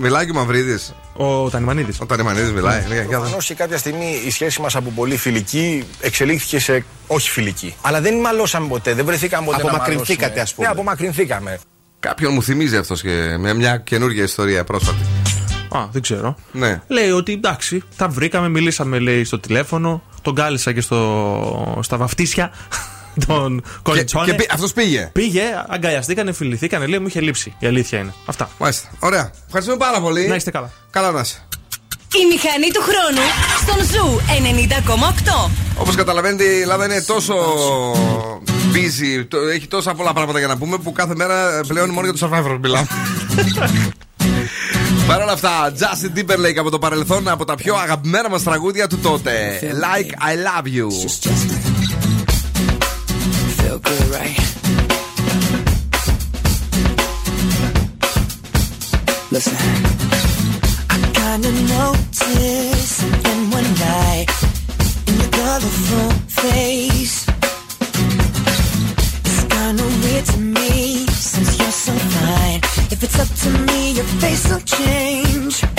μιλάει 0.00 0.24
και 0.24 0.30
ο 0.30 0.34
Μαυρίδης. 0.34 0.94
Ο 1.12 1.50
Τανιμανίδης. 1.50 2.00
Ο 2.00 2.06
Τανιμανίδης 2.06 2.52
μιλάει. 2.52 2.84
Ναι, 2.88 2.94
για 2.94 3.02
δω. 3.04 3.08
Προφανώ 3.08 3.36
και 3.38 3.54
κάποια 3.54 3.78
στιγμή 3.78 4.22
η 4.26 4.30
σχέση 4.30 4.60
μας 4.60 4.76
από 4.76 4.90
πολύ 4.90 5.16
φιλική 5.16 5.84
εξελίχθηκε 6.00 6.58
σε 6.58 6.84
όχι 7.06 7.30
φιλική. 7.30 7.74
Αλλά 7.80 8.00
δεν 8.00 8.14
μαλώσαμε 8.14 8.68
ποτέ, 8.68 8.94
δεν 8.94 9.04
βρεθήκαμε 9.04 9.46
ποτέ. 9.46 9.62
να 9.62 9.68
Απομακρυνθήκατε, 9.68 10.20
μαλώσουμε. 10.20 10.42
ας 10.42 10.54
πούμε. 10.54 10.66
Ναι, 10.66 10.72
απομακρυνθήκαμε. 10.72 11.58
Κάποιον 12.06 12.32
μου 12.32 12.42
θυμίζει 12.42 12.76
αυτός 12.76 13.02
και 13.02 13.36
με 13.38 13.54
μια 13.54 13.76
καινούργια 13.76 14.22
ιστορία 14.22 14.64
πρόσφατη. 14.64 14.98
Α, 15.68 15.86
δεν 15.92 16.02
ξέρω. 16.02 16.36
Ναι. 16.52 16.80
Λέει 16.86 17.10
ότι 17.10 17.32
εντάξει, 17.32 17.82
τα 17.96 18.08
βρήκαμε, 18.08 18.48
μιλήσαμε 18.48 18.98
λέει 18.98 19.24
στο 19.24 19.38
τηλέφωνο, 19.38 20.02
τον 20.22 20.34
κάλεσα 20.34 20.72
και 20.72 20.80
στο, 20.80 21.80
στα 21.82 21.96
βαφτίσια. 21.96 22.50
Τον 23.26 23.62
Κολιτσόνε. 23.82 24.24
και 24.26 24.34
πή- 24.34 24.52
αυτός 24.52 24.72
πήγε; 24.72 25.10
Πήγε, 25.12 25.42
αγκαλιαστήκανε, 25.68 26.32
φιληθήκανε, 26.32 26.86
λέει 26.86 26.98
μου 26.98 27.06
είχε 27.06 27.20
λείψει. 27.20 27.54
Η 27.58 27.66
αλήθεια 27.66 27.98
είναι. 27.98 28.14
Αυτά. 28.26 28.48
Μάλιστα. 28.58 28.88
Ωραία. 28.98 29.30
Ευχαριστούμε 29.46 29.78
πάρα 29.78 30.00
πολύ. 30.00 30.26
Να 30.26 30.34
είστε 30.34 30.50
καλά. 30.50 30.70
Καλά 30.90 31.10
να 31.10 31.20
είσαι. 31.20 31.45
Η 32.22 32.24
μηχανή 32.32 32.70
του 32.72 32.80
χρόνου 32.82 33.24
στον 33.62 33.84
Zoo 33.92 34.20
90,8. 35.46 35.50
Όπως 35.78 35.94
καταλαβαίνετε, 35.94 36.44
η 36.44 36.60
Ελλάδα 36.60 36.84
είναι 36.84 37.02
τόσο 37.02 37.34
busy, 38.72 39.24
το- 39.28 39.38
έχει 39.38 39.66
τόσα 39.66 39.94
πολλά 39.94 40.12
πράγματα 40.12 40.38
για 40.38 40.48
να 40.48 40.56
πούμε 40.56 40.76
που 40.78 40.92
κάθε 40.92 41.14
μέρα 41.16 41.60
πλέον 41.66 41.90
μόνο 41.90 42.06
για 42.10 42.18
το 42.18 42.28
Survivor 42.32 42.58
μιλάμε. 42.60 42.86
Παρ' 45.06 45.20
όλα 45.22 45.32
αυτά, 45.32 45.72
Justin 45.78 46.18
Timberlake 46.18 46.56
από 46.58 46.70
το 46.70 46.78
παρελθόν 46.78 47.28
από 47.28 47.44
τα 47.44 47.54
πιο 47.54 47.74
αγαπημένα 47.74 48.28
μας 48.28 48.42
τραγούδια 48.42 48.86
του 48.86 48.98
τότε. 48.98 49.60
Like 49.62 50.10
I 50.30 50.34
Love 50.46 50.66
You. 50.66 50.88
Feel 53.58 53.78
good, 53.86 54.06
right? 54.16 54.38
Listen. 59.32 59.85
I 61.36 61.38
kinda 61.38 61.52
noticed 61.68 62.96
something 62.96 63.50
one 63.50 63.74
night 63.74 64.26
in 65.06 65.20
your 65.20 65.28
colorful 65.28 66.10
face. 66.28 67.26
It's 69.22 69.42
kinda 69.44 69.84
weird 70.02 70.24
to 70.32 70.38
me 70.38 71.06
since 71.08 71.58
you're 71.58 71.70
so 71.70 71.92
fine. 71.92 72.60
If 72.90 73.02
it's 73.02 73.18
up 73.18 73.28
to 73.42 73.50
me, 73.66 73.92
your 73.92 74.06
face 74.18 74.48
will 74.48 74.60
change. 74.60 75.75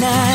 night. 0.00 0.29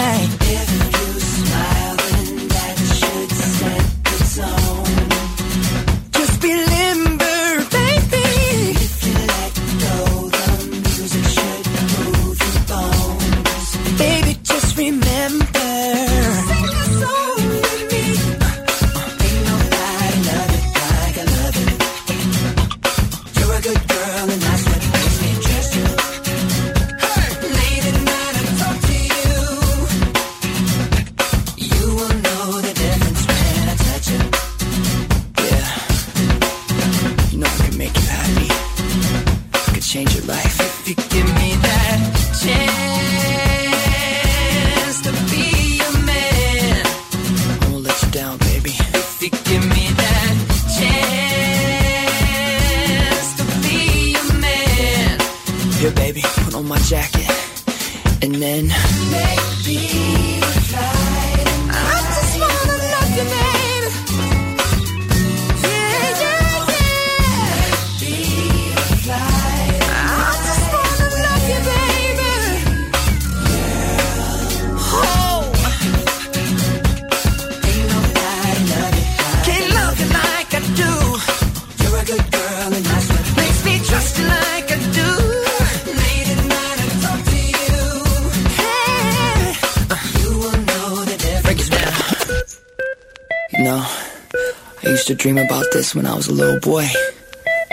when 95.95 96.05
I 96.05 96.13
was 96.15 96.27
a 96.27 96.33
little 96.33 96.59
boy. 96.59 96.85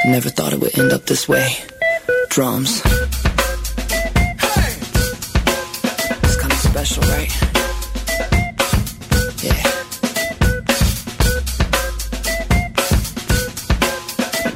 I 0.04 0.08
never 0.08 0.28
thought 0.28 0.52
it 0.52 0.60
would 0.60 0.78
end 0.78 0.92
up 0.92 1.06
this 1.06 1.28
way. 1.28 1.56
Drums. 2.28 2.80
Hey! 2.80 4.74
It's 6.22 6.36
kinda 6.36 6.54
special, 6.56 7.02
right? 7.04 7.32
Yeah. 9.42 9.62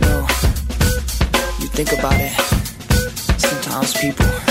No. 0.00 0.26
You 1.60 1.68
think 1.74 1.92
about 1.92 2.20
it. 2.20 2.34
Sometimes 3.40 3.92
people 3.94 4.45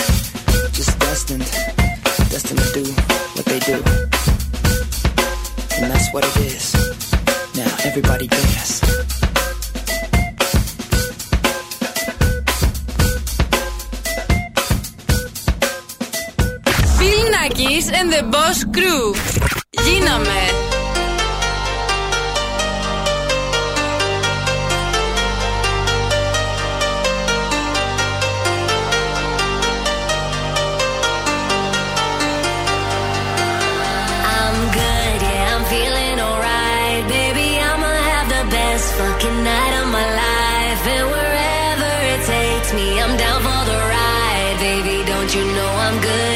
you 45.36 45.44
know 45.44 45.68
I'm 45.68 46.02
good. 46.02 46.35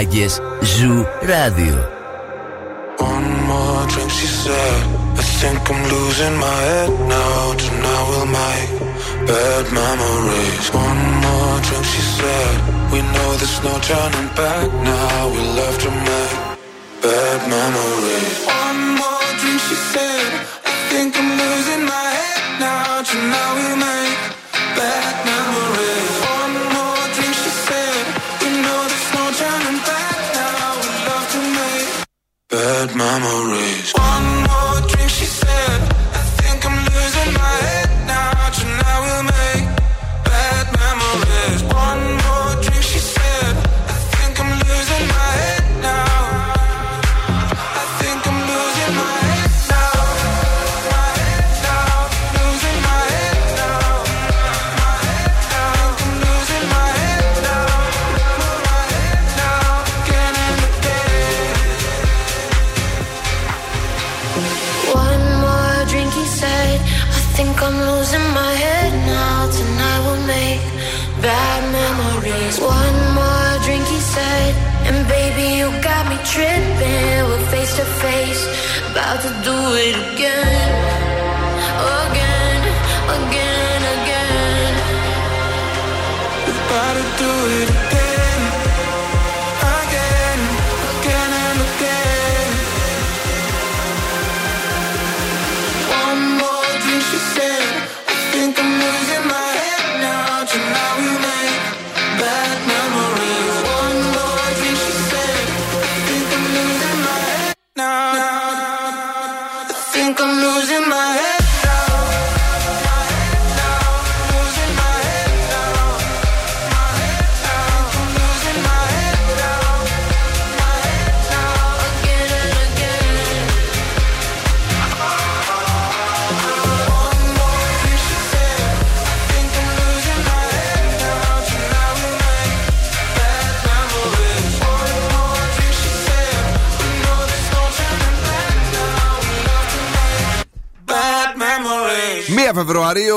Παρασκευάκες 0.00 0.40
Ζου 0.60 1.06
Radio 1.30 1.76
One 3.12 3.30
more 3.48 3.84
drink 3.92 4.10
she 4.18 4.28
said. 4.42 4.82
I 5.20 5.24
think 5.38 5.62
I'm 5.72 5.80
losing 5.92 6.36
my 6.46 6.58
head 6.68 6.92
now. 7.14 7.40
Tonight 7.62 8.04
we'll 8.08 8.30
make 8.40 8.70
bad 9.28 9.64
memories. 9.80 10.66
One 10.88 11.02
more 11.24 11.56
drink 11.66 11.86
she 11.92 12.02
said. 12.16 12.56
We 12.92 12.98
know 13.12 13.28
there's 13.40 13.58
no 13.66 13.74
turning 13.88 14.30
back 14.40 14.68
now. 14.90 15.18
We'll 15.32 15.52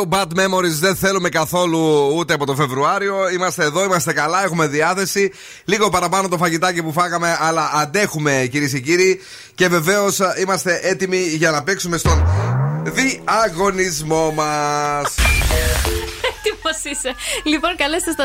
Φεβρουαρίου, 0.03 0.07
bad 0.09 0.39
memories 0.39 0.79
δεν 0.79 0.95
θέλουμε 0.95 1.29
καθόλου 1.29 2.13
ούτε 2.15 2.33
από 2.33 2.45
το 2.45 2.55
Φεβρουάριο. 2.55 3.29
Είμαστε 3.29 3.63
εδώ, 3.63 3.83
είμαστε 3.83 4.13
καλά, 4.13 4.43
έχουμε 4.43 4.67
διάθεση. 4.67 5.31
Λίγο 5.65 5.89
παραπάνω 5.89 6.27
το 6.27 6.37
φαγητάκι 6.37 6.83
που 6.83 6.91
φάγαμε, 6.91 7.37
αλλά 7.39 7.71
αντέχουμε 7.73 8.47
κυρίες 8.51 8.71
και 8.71 8.79
κύριοι. 8.79 9.21
Και 9.55 9.67
βεβαίως 9.67 10.19
είμαστε 10.41 10.79
έτοιμοι 10.83 11.17
για 11.17 11.51
να 11.51 11.63
παίξουμε 11.63 11.97
στον 11.97 12.27
διαγωνισμό 12.83 14.31
μας. 14.31 15.15
Έτοιμος 16.37 16.83
είσαι. 16.83 17.15
Λοιπόν, 17.43 17.75
καλέστε 17.75 18.11
στο 18.11 18.23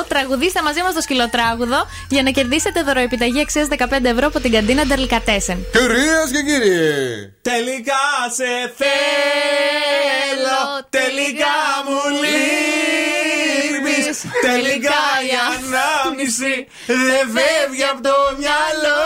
2310-232-908. 0.00 0.04
Τραγουδίστε 0.08 0.62
μαζί 0.62 0.82
μας 0.82 0.94
το 0.94 1.00
σκυλοτράγουδο 1.00 1.86
για 2.08 2.22
να 2.22 2.30
κερδίσετε 2.30 2.82
δωροεπιταγή 2.82 3.40
αξίας 3.40 3.66
15 3.70 4.04
ευρώ 4.04 4.26
από 4.26 4.40
την 4.40 4.50
καντίνα 4.52 4.84
Ντερλικατέσεν. 4.84 5.58
Κυρίες 5.72 6.28
και 6.32 6.42
κύριοι, 6.50 7.34
Τελικά 7.42 8.04
σε 8.30 8.72
θέλω, 8.76 10.62
τελικά 10.90 11.56
μου 11.86 12.00
λείπεις. 12.22 14.16
Τελικά 14.42 15.02
η 15.30 15.32
ανάμνηση 15.54 16.66
δεν 16.86 17.24
φεύγει 17.34 17.84
από 17.84 18.02
το 18.02 18.16
μυαλό 18.38 19.02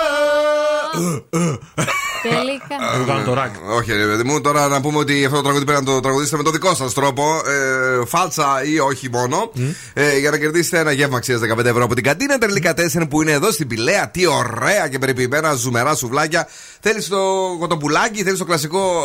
Τελικά. 2.22 2.76
Θα 2.98 3.04
κάνω 3.06 3.24
το 3.24 3.34
ρακ. 3.34 3.54
Όχι, 3.76 3.92
ρε 3.92 4.04
παιδί 4.06 4.22
μου, 4.22 4.40
τώρα 4.40 4.68
να 4.68 4.80
πούμε 4.80 4.98
ότι 4.98 5.24
αυτό 5.24 5.36
το 5.36 5.42
τραγούδι 5.42 5.64
πρέπει 5.64 5.84
να 5.84 5.92
το 5.92 6.00
τραγουδίσετε 6.00 6.36
με 6.36 6.42
τον 6.42 6.52
δικό 6.52 6.74
σας 6.74 6.94
τρόπο. 6.94 7.40
Ε, 7.46 8.06
φάλτσα 8.06 8.62
ή 8.64 8.78
όχι 8.78 9.08
μόνο. 9.10 9.50
Ε, 9.92 10.18
για 10.18 10.30
να 10.30 10.38
κερδίσετε 10.38 10.78
ένα 10.78 10.92
γεύμα 10.92 11.16
αξίας 11.16 11.40
15 11.58 11.64
ευρώ 11.64 11.84
από 11.84 11.94
την 11.94 12.04
καντίνα 12.04 12.38
Τερλικά 12.38 12.74
4 12.76 13.08
που 13.08 13.22
είναι 13.22 13.32
εδώ 13.32 13.50
στην 13.50 13.66
Πηλαία. 13.66 14.08
Τι 14.10 14.26
ωραία 14.26 14.88
και 14.88 14.98
περιποιημένα 14.98 15.52
ζουμερά 15.54 15.94
σουβλάκια. 15.94 16.48
Θέλεις 16.80 17.08
το 17.08 17.18
κοτοπουλάκι, 17.58 18.22
θέλεις 18.22 18.38
το 18.38 18.44
κλασικό 18.44 19.02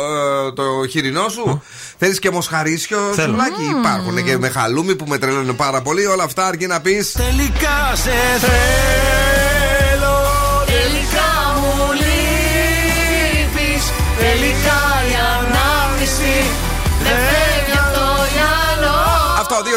ε, 0.48 0.52
το 0.52 0.62
χοιρινό 0.90 1.28
σου; 1.28 1.62
Θέλεις 1.98 2.18
και 2.18 2.30
μοσχαρίσιο 2.30 2.98
Θέλω. 3.14 3.28
σουβλάκι; 3.28 3.62
Υπάρχουν 3.78 4.24
και 4.24 4.38
με 4.38 4.48
χαλούμι 4.48 4.94
που 4.96 5.04
με 5.08 5.18
τρελαίνουν 5.18 5.56
πάρα 5.56 5.82
πολύ. 5.82 6.06
Όλα 6.06 6.24
αυτά 6.24 6.46
αρκεί 6.46 6.66
να 6.66 6.80
πεις. 6.80 7.12
Τελικά 7.12 7.92
σε 7.94 8.10
θέλω 8.38 9.23
2-3-10-2-32-908 19.64 19.72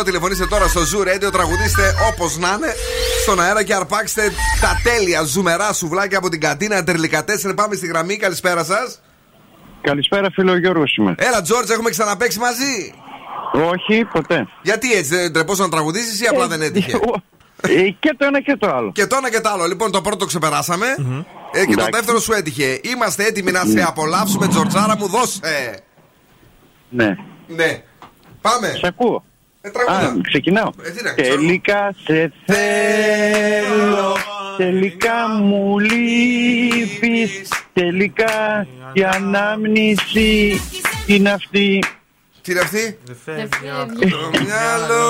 2-3-10-2-32-908 0.00 0.04
Τηλεφωνήστε 0.04 0.46
τώρα 0.46 0.68
στο 0.68 0.80
Zoo 0.80 1.02
Radio 1.08 1.32
Τραγουδίστε 1.32 1.94
όπως 2.12 2.38
να 2.38 2.48
είναι 2.48 2.74
Στον 3.22 3.40
αέρα 3.40 3.62
και 3.62 3.74
αρπάξτε 3.74 4.32
τα 4.60 4.80
τέλεια 4.82 5.22
ζουμερά 5.22 5.72
σουβλάκια 5.72 6.18
από 6.18 6.28
την 6.28 6.40
καντίνα 6.40 6.84
Τερλικατέσσερ 6.84 7.54
Πάμε 7.54 7.74
στη 7.74 7.86
γραμμή, 7.86 8.16
καλησπέρα 8.16 8.64
σας 8.64 9.00
Καλησπέρα 9.80 10.30
φίλο 10.30 10.52
ο 10.52 10.56
Γιώργος 10.56 10.96
είμαι. 10.96 11.14
Έλα 11.18 11.42
Τζόρτζ, 11.42 11.70
έχουμε 11.70 11.90
ξαναπέξει 11.90 12.38
μαζί; 12.38 12.92
Όχι, 13.72 14.04
ποτέ. 14.04 14.46
Γιατί 14.62 14.92
έτσι, 14.92 15.14
δεν 15.14 15.32
τρεπόσαι 15.32 15.62
να 15.62 15.68
τραγουδήσεις 15.68 16.20
ή 16.20 16.26
απλά 16.26 16.46
δεν 16.46 16.62
έτυχε; 16.62 16.98
Ε, 17.60 17.90
και 17.98 18.14
το 18.18 18.24
ένα 18.24 18.40
και 18.40 18.56
το 18.56 18.68
άλλο. 18.68 18.92
Και 18.92 19.06
το 19.06 19.16
ένα 19.16 19.30
και 19.30 19.40
το 19.40 19.48
άλλο. 19.48 19.66
Λοιπόν, 19.66 19.90
το 19.90 20.00
πρώτο 20.00 20.24
ξεπεράσαμε. 20.24 20.86
Ε, 21.52 21.58
και 21.58 21.64
το 21.64 21.72
Εντάξει. 21.72 21.90
δεύτερο 21.92 22.20
σου 22.20 22.32
έτυχε. 22.32 22.80
Είμαστε 22.82 23.24
έτοιμοι 23.24 23.50
να 23.50 23.64
σε 23.64 23.82
απολαύσουμε, 23.86 24.48
Τζορτζάρα 24.48 24.96
μου, 24.96 25.08
δώσε. 25.08 25.40
Ναι. 26.88 27.16
Ναι. 27.46 27.82
Πάμε. 28.40 28.68
Σε 28.68 28.86
ακούω. 28.86 29.24
Ε, 29.60 29.70
τραγούδα. 29.70 30.08
Α, 30.08 30.20
ξεκινάω. 30.22 30.70
Ε, 30.84 30.90
τι 30.90 31.02
να 31.02 31.14
ξέρω. 31.14 31.34
Τελικά 31.36 31.94
σε 32.04 32.32
θέλω, 32.46 34.16
τελικά 34.56 35.28
μου 35.40 35.78
λείπεις, 35.78 37.48
τελικά 37.72 38.66
η 38.92 39.04
ανάμνηση 39.04 40.60
είναι 41.06 41.30
αυτή. 41.30 41.84
Τι 42.42 42.52
είναι 42.52 42.60
αυτή; 42.60 42.98
Δεν 43.04 43.16
φεύγει 43.24 44.10
Το 44.10 44.30
μυαλό. 44.44 45.04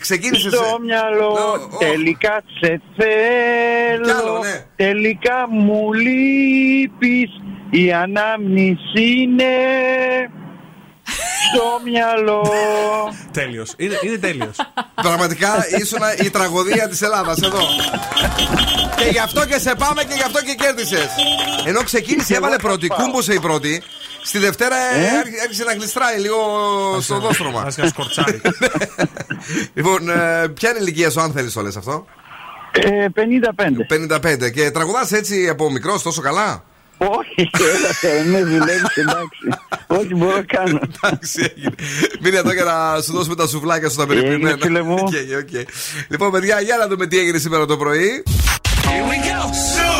Ξεκίνησες. 0.00 0.52
Στο 0.52 0.78
μυαλό, 0.80 1.36
τελικά 1.78 2.42
σε 2.60 2.80
Κι 2.96 3.02
άλλο, 4.08 4.16
θέλω, 4.16 4.38
ναι. 4.38 4.64
τελικά 4.76 5.46
μου 5.50 5.92
λείπεις, 5.92 7.40
η 7.82 7.92
ανάμνηση 7.92 9.04
είναι 9.22 9.44
στο 11.48 11.80
μυαλό. 11.90 12.42
Τέλειος. 13.32 13.72
Είναι, 13.76 13.98
είναι 14.02 14.16
τέλειος. 14.16 14.56
Πραγματικά 14.94 15.66
ήσουν 15.80 15.98
η 16.24 16.30
τραγωδία 16.30 16.88
της 16.88 17.02
Ελλάδας 17.02 17.40
εδώ. 17.42 17.60
και 18.96 19.04
γι' 19.10 19.18
αυτό 19.18 19.46
και 19.46 19.58
σε 19.58 19.74
πάμε 19.74 20.02
και 20.04 20.14
γι' 20.14 20.22
αυτό 20.22 20.42
και 20.42 20.54
κέρδισες. 20.54 21.08
Ενώ 21.66 21.82
ξεκίνησε, 21.82 22.34
έβαλε 22.34 22.56
πρώτη, 22.56 22.86
κούμποσε 22.88 23.34
η 23.34 23.40
πρώτη. 23.40 23.82
Στη 24.22 24.38
Δευτέρα 24.38 24.76
ε, 24.76 25.16
άρχι- 25.18 25.40
άρχισε 25.42 25.64
να 25.64 25.72
γλιστράει 25.72 26.18
λίγο 26.20 26.36
στο 27.00 27.18
δόστρωμα. 27.18 27.60
Άρχισε 27.60 27.80
να 27.80 27.86
σκορτσάρει. 27.88 28.40
λοιπόν, 29.74 30.08
ε, 30.10 30.48
ποια 30.54 30.68
είναι 30.70 30.78
η 30.78 30.82
ηλικία 30.82 31.10
σου, 31.10 31.20
αν 31.20 31.32
θέλεις 31.32 31.52
το 31.52 31.60
λε 31.62 31.68
αυτό; 31.68 32.06
Ε, 32.72 33.06
55. 33.14 34.16
55. 34.46 34.50
Και 34.52 34.70
τραγουδάς 34.70 35.12
έτσι 35.12 35.48
από 35.48 35.70
μικρός 35.70 36.02
τόσο 36.02 36.20
καλά; 36.20 36.64
Όχι, 36.98 37.50
έλα, 37.52 38.24
ναι, 38.24 38.44
δουλεύεις, 38.44 38.96
εντάξει. 38.96 39.48
Ό,τι 39.86 40.14
μπορώ 40.14 40.36
να 40.36 40.42
κάνω. 40.42 40.78
Εντάξει, 41.02 41.52
έγινε. 41.56 41.74
Μείνε 42.20 42.36
εδώ 42.36 42.52
για 42.52 42.64
να 42.64 43.00
σου 43.02 43.12
δώσουμε 43.12 43.34
τα 43.34 43.46
σουβλάκια 43.46 43.88
σου 43.88 43.96
τα 43.96 44.06
περιποιημένα. 44.06 44.48
Έγινε, 44.48 44.64
φίλε 44.64 44.82
μου. 44.82 44.94
OK, 44.94 45.12
OK. 45.38 45.66
Λοιπόν, 46.08 46.30
παιδιά, 46.30 46.60
για 46.60 46.76
να 46.76 46.86
δούμε 46.88 47.06
τι 47.06 47.18
έγινε 47.18 47.38
σήμερα 47.38 47.66
το 47.66 47.76
πρωί. 47.76 48.22
Here 48.84 49.04
we 49.10 49.16
go. 49.26 49.38
Zoo 49.74 49.92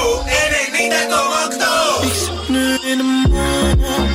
90,8. 4.11 4.14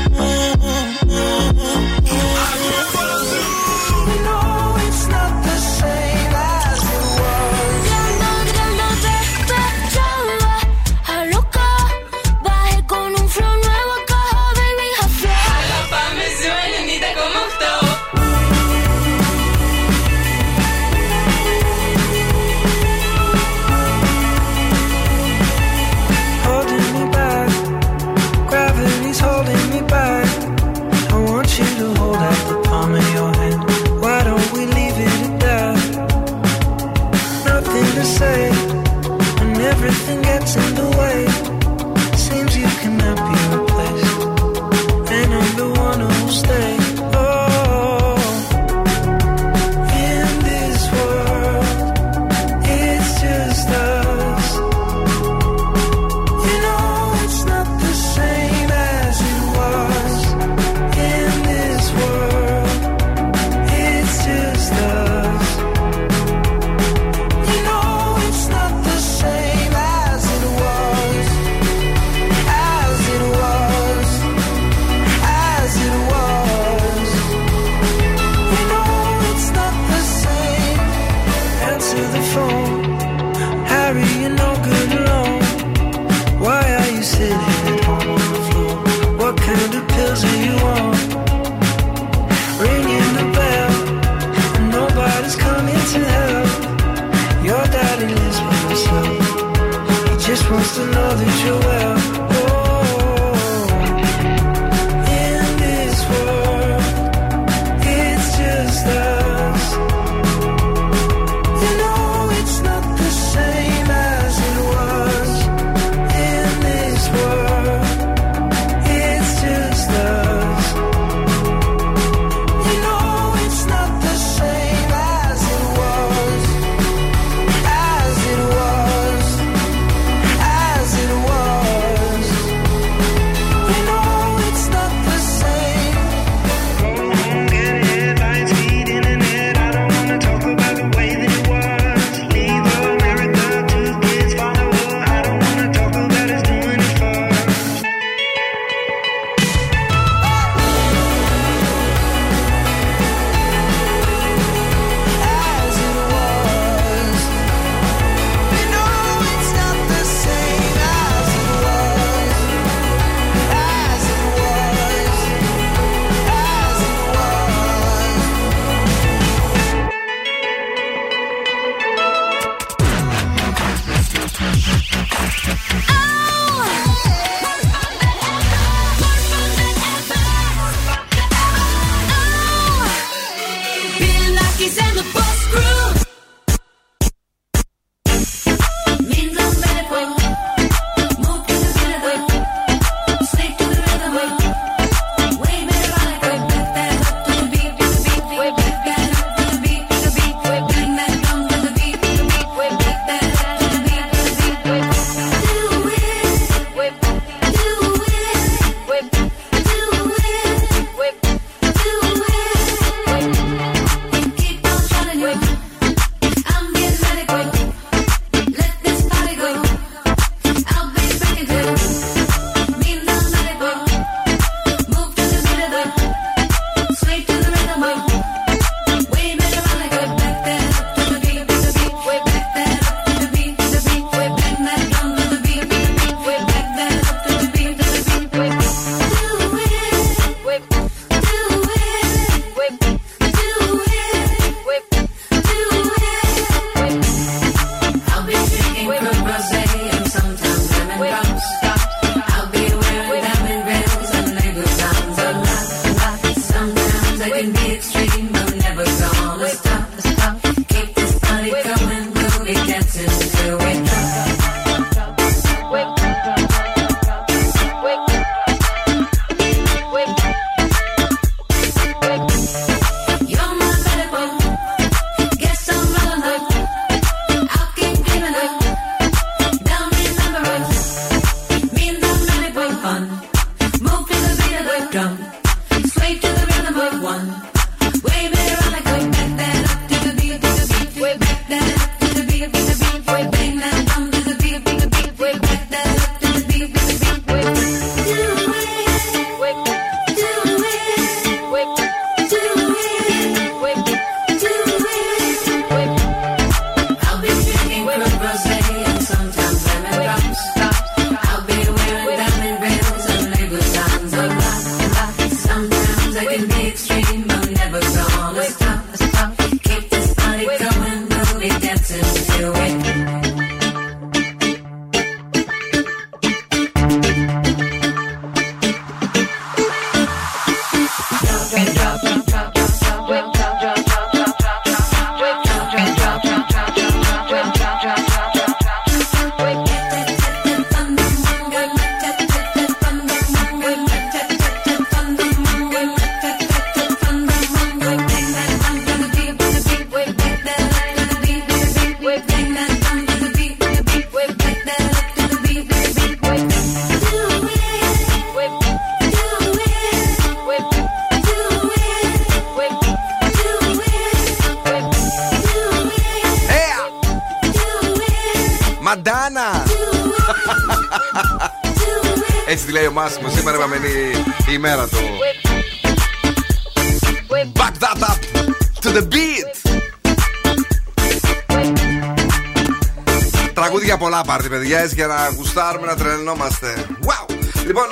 Για 384.93 385.07
να 385.07 385.29
γουστάρουμε 385.37 385.87
να 385.87 385.95
τρελνόμαστε. 385.95 386.85
Wow! 387.03 387.33
Λοιπόν, 387.65 387.83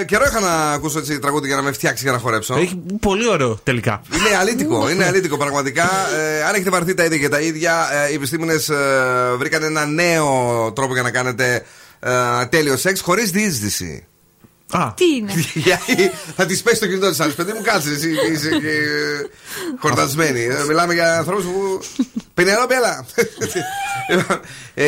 ε, 0.00 0.04
καιρό 0.04 0.24
είχα 0.24 0.40
να 0.40 0.72
ακούσω 0.72 0.98
έτσι 0.98 1.18
τραγούδι 1.18 1.46
για 1.46 1.56
να 1.56 1.62
με 1.62 1.72
φτιάξει 1.72 2.02
για 2.02 2.12
να 2.12 2.18
χορέψω. 2.18 2.54
Έχει 2.54 2.82
πολύ 3.00 3.28
ωραίο 3.28 3.58
τελικά. 3.62 4.02
Είναι 4.12 4.36
αλήτικο, 4.36 4.90
είναι 4.90 5.04
αλήτικο 5.04 5.36
πραγματικά. 5.36 5.90
Ε, 6.18 6.44
αν 6.44 6.54
έχετε 6.54 6.70
βαρθεί 6.70 6.94
τα 6.94 7.04
ίδια 7.04 7.18
και 7.18 7.28
τα 7.28 7.40
ίδια, 7.40 7.88
ε, 7.92 8.10
οι 8.10 8.14
επιστήμονες 8.14 8.70
βρήκαν 9.38 9.62
ένα 9.62 9.86
νέο 9.86 10.72
τρόπο 10.74 10.92
για 10.92 11.02
να 11.02 11.10
κάνετε 11.10 11.64
ε, 12.00 12.46
τέλειο 12.46 12.76
σεξ 12.76 13.00
χωρίς 13.00 13.30
διείσδυση. 13.30 14.06
Α. 14.70 14.92
Τι 14.96 15.04
είναι; 15.16 15.32
Γιατί 15.68 16.10
θα 16.36 16.46
τη 16.46 16.60
πέσει 16.64 16.80
το 16.80 16.86
κινητό 16.86 17.10
της 17.10 17.20
άλλης. 17.20 17.34
Παιδί 17.34 17.52
μου, 17.52 17.60
κάτσε. 17.62 17.90
Εσύ 17.90 18.10
είσαι 18.32 18.48
και 18.48 18.78
χορτασμένη. 19.82 20.40
Ε, 20.40 20.64
Μιλάμε 20.68 20.94
για 20.94 21.18
ανθρώπους 21.18 21.44
που. 21.44 21.80
Πενερόπη, 22.34 22.74
έλα. 22.74 23.06
ε, 24.74 24.84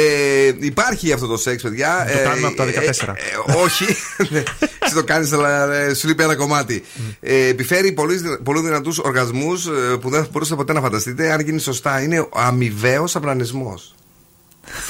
υπάρχει 0.60 1.12
αυτό 1.12 1.26
το 1.26 1.36
σεξ, 1.36 1.62
παιδιά. 1.62 2.06
Το 2.12 2.18
Ε, 2.18 2.22
κάνουμε 2.22 2.46
από 2.46 2.56
τα 2.56 2.62
ε, 2.64 2.90
14. 2.90 3.08
ε, 3.08 3.10
ε, 3.10 3.58
όχι. 3.62 3.84
Ναι, 4.30 4.42
Εσύ 4.84 4.94
το 4.94 5.04
κάνεις, 5.04 5.32
αλλά 5.32 5.72
ε, 5.72 5.94
σου 5.94 6.06
λείπει 6.08 6.22
ένα 6.22 6.36
κομμάτι. 6.36 6.84
Ε, 7.20 7.46
επιφέρει 7.46 7.92
πολύ, 7.92 8.38
πολύ 8.42 8.60
δυνατούς 8.60 8.98
οργασμούς 8.98 9.68
που 10.00 10.10
δεν 10.10 10.22
θα 10.22 10.28
μπορούσατε 10.32 10.56
ποτέ 10.56 10.72
να 10.72 10.80
φανταστείτε 10.80 11.32
αν 11.32 11.40
γίνει 11.40 11.60
σωστά. 11.60 12.02
Είναι 12.02 12.20
ο 12.20 12.28
αμοιβαίος 12.34 13.16
απλανισμός. 13.16 13.94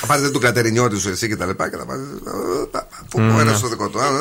Θα 0.01 0.07
πάρετε 0.07 0.31
τον 0.31 0.40
κατερινιώτης 0.40 1.01
σου 1.01 1.09
εσύ 1.09 1.28
και 1.28 1.36
τα 1.36 1.47
λοιπά 1.47 1.70
και 1.70 1.77
θα 1.77 1.85
πάρεις. 1.85 2.05
Που 3.11 3.19
ο 3.36 3.40
ένας 3.40 3.59
στο 3.59 3.69
δικό 3.69 3.89
του. 3.89 4.01
α, 4.01 4.05
α, 4.05 4.09
α, 4.09 4.12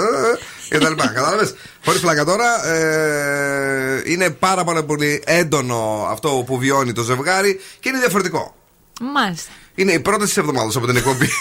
Και 0.70 0.78
τα 0.78 0.90
λοιπά. 0.90 1.08
Κατάλαβες; 1.08 1.56
Χωρίς 1.86 2.02
πλάκα 2.02 2.26
τώρα. 2.26 2.68
ε, 2.68 4.02
είναι 4.06 4.30
πάρα, 4.30 4.64
πάρα 4.64 4.84
πολύ 4.84 5.24
έντονο 5.26 6.08
αυτό 6.12 6.44
που 6.46 6.58
βιώνει 6.58 6.92
το 6.94 7.04
ζευγάρι 7.04 7.60
και 7.80 7.90
είναι 7.90 7.98
διαφορετικό. 8.00 8.56
Μάλιστα. 9.14 9.50
Είναι 9.76 9.92
η 9.92 10.00
πρώτη 10.00 10.24
της 10.24 10.38
εβδομάδας 10.38 10.76
από 10.76 10.86
την 10.88 10.96
εκπομπή. 10.96 11.28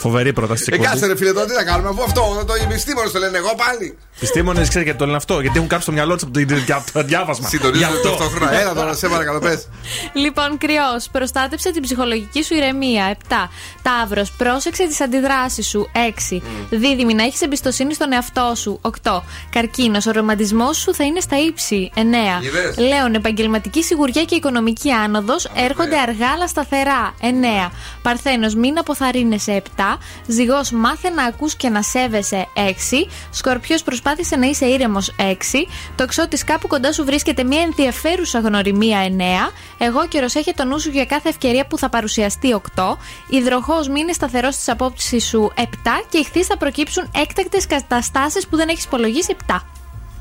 Φοβερή 0.00 0.32
πρόταση 0.32 0.64
τη 0.64 0.74
Ε, 0.74 0.78
κάτσε 0.78 1.06
ρε 1.06 1.16
φίλε, 1.16 1.32
τώρα 1.32 1.46
τι 1.46 1.54
να 1.54 1.64
κάνουμε, 1.64 1.88
αφού 1.88 2.02
αυτό 2.02 2.44
το 2.46 2.54
οι 2.54 2.62
επιστήμονες 2.62 3.10
το 3.12 3.18
λένε 3.18 3.38
εγώ 3.38 3.54
πάλι. 3.56 3.98
Επιστήμονες, 4.16 4.60
ξέρετε 4.68 4.82
γιατί 4.84 4.98
το 4.98 5.04
λένε 5.04 5.16
αυτό. 5.16 5.40
Γιατί 5.40 5.56
έχουν 5.56 5.68
κάψει 5.68 5.86
το 5.86 5.92
μυαλό 5.92 6.14
τους 6.14 6.22
από 6.22 6.32
το- 6.32 6.74
από 6.74 6.92
το 6.92 7.02
διάβασμα. 7.02 7.48
Γι' 7.50 7.56
Συντονίζονται 7.56 7.86
αυτό. 7.94 8.08
ταυτόχρονα. 8.08 8.60
Έλα 8.60 8.74
τώρα, 8.74 8.94
σε 8.94 9.08
παρακαλώ, 9.08 9.38
πες. 9.38 9.68
Λοιπόν, 10.12 10.58
κρυός, 10.58 11.08
προστάτεψε 11.12 11.70
την 11.70 11.82
ψυχολογική 11.82 12.42
σου 12.44 12.54
ηρεμία. 12.54 13.04
7. 13.06 13.50
Ταύρος, 13.82 14.30
πρόσεξε 14.32 14.86
τις 14.86 15.00
αντιδράσεις 15.00 15.66
σου. 15.68 15.88
6. 15.92 16.42
Δίδυμη, 16.70 17.14
να 17.14 17.22
έχεις 17.22 17.40
εμπιστοσύνη 17.40 17.94
στον 17.94 18.12
εαυτό 18.12 18.52
σου. 18.56 18.78
8. 18.82 19.24
Καρκίνος, 19.50 20.06
ο 20.06 20.10
ρομαντισμός 20.10 20.76
σου 20.76 20.94
θα 20.94 21.04
είναι 21.04 21.20
στα 21.20 21.36
ύψη. 21.38 21.90
9. 21.94 22.40
Είδες; 22.42 22.76
Λέων, 22.78 23.14
επαγγελματική 23.14 23.82
σιγουριά 23.82 24.24
και 24.24 24.34
οικονομική 24.34 24.90
άνοδος 24.90 25.48
έρχονται 25.56 25.98
αργά 25.98 26.28
αλλά 26.34 26.46
σταθερά. 26.48 27.14
9. 27.20 27.72
Παρθένος, 28.02 28.54
μην 28.54 28.78
αποθαρρύνεσαι. 28.78 29.61
7. 29.76 29.98
Ζυγός, 30.26 30.70
μάθε 30.70 31.10
να 31.10 31.24
ακούς 31.24 31.54
και 31.54 31.68
να 31.68 31.82
σέβεσαι. 31.82 32.48
6. 32.54 33.08
Σκορπιός, 33.30 33.82
προσπάθησε 33.82 34.36
να 34.36 34.46
είσαι 34.46 34.66
ήρεμος. 34.66 35.14
6. 35.16 35.68
Τοξότη, 35.94 36.44
κάπου 36.44 36.66
κοντά 36.66 36.92
σου 36.92 37.04
βρίσκεται 37.04 37.44
μια 37.44 37.60
ενδιαφέρουσα 37.60 38.38
γνωριμία. 38.38 38.98
9. 38.98 39.52
Εγώ 39.78 40.06
καιρο, 40.08 40.26
έχει 40.32 40.54
το 40.54 40.64
νου 40.64 40.78
σου 40.80 40.90
για 40.90 41.04
κάθε 41.04 41.28
ευκαιρία 41.28 41.66
που 41.66 41.78
θα 41.78 41.88
παρουσιαστεί. 41.88 42.52
8. 42.52 42.98
Υδροχός, 43.28 43.88
μείνε 43.88 44.12
σταθερός 44.12 44.54
στις 44.54 44.68
απόψεις 44.68 45.24
σου. 45.24 45.52
7. 45.56 45.62
Και 46.08 46.18
ηχθεί 46.18 46.44
θα 46.44 46.56
προκύψουν 46.56 47.10
έκτακτες 47.14 47.66
καταστάσεις 47.66 48.46
που 48.46 48.56
δεν 48.56 48.68
έχεις 48.68 48.84
υπολογίσει. 48.84 49.36
7. 49.46 49.66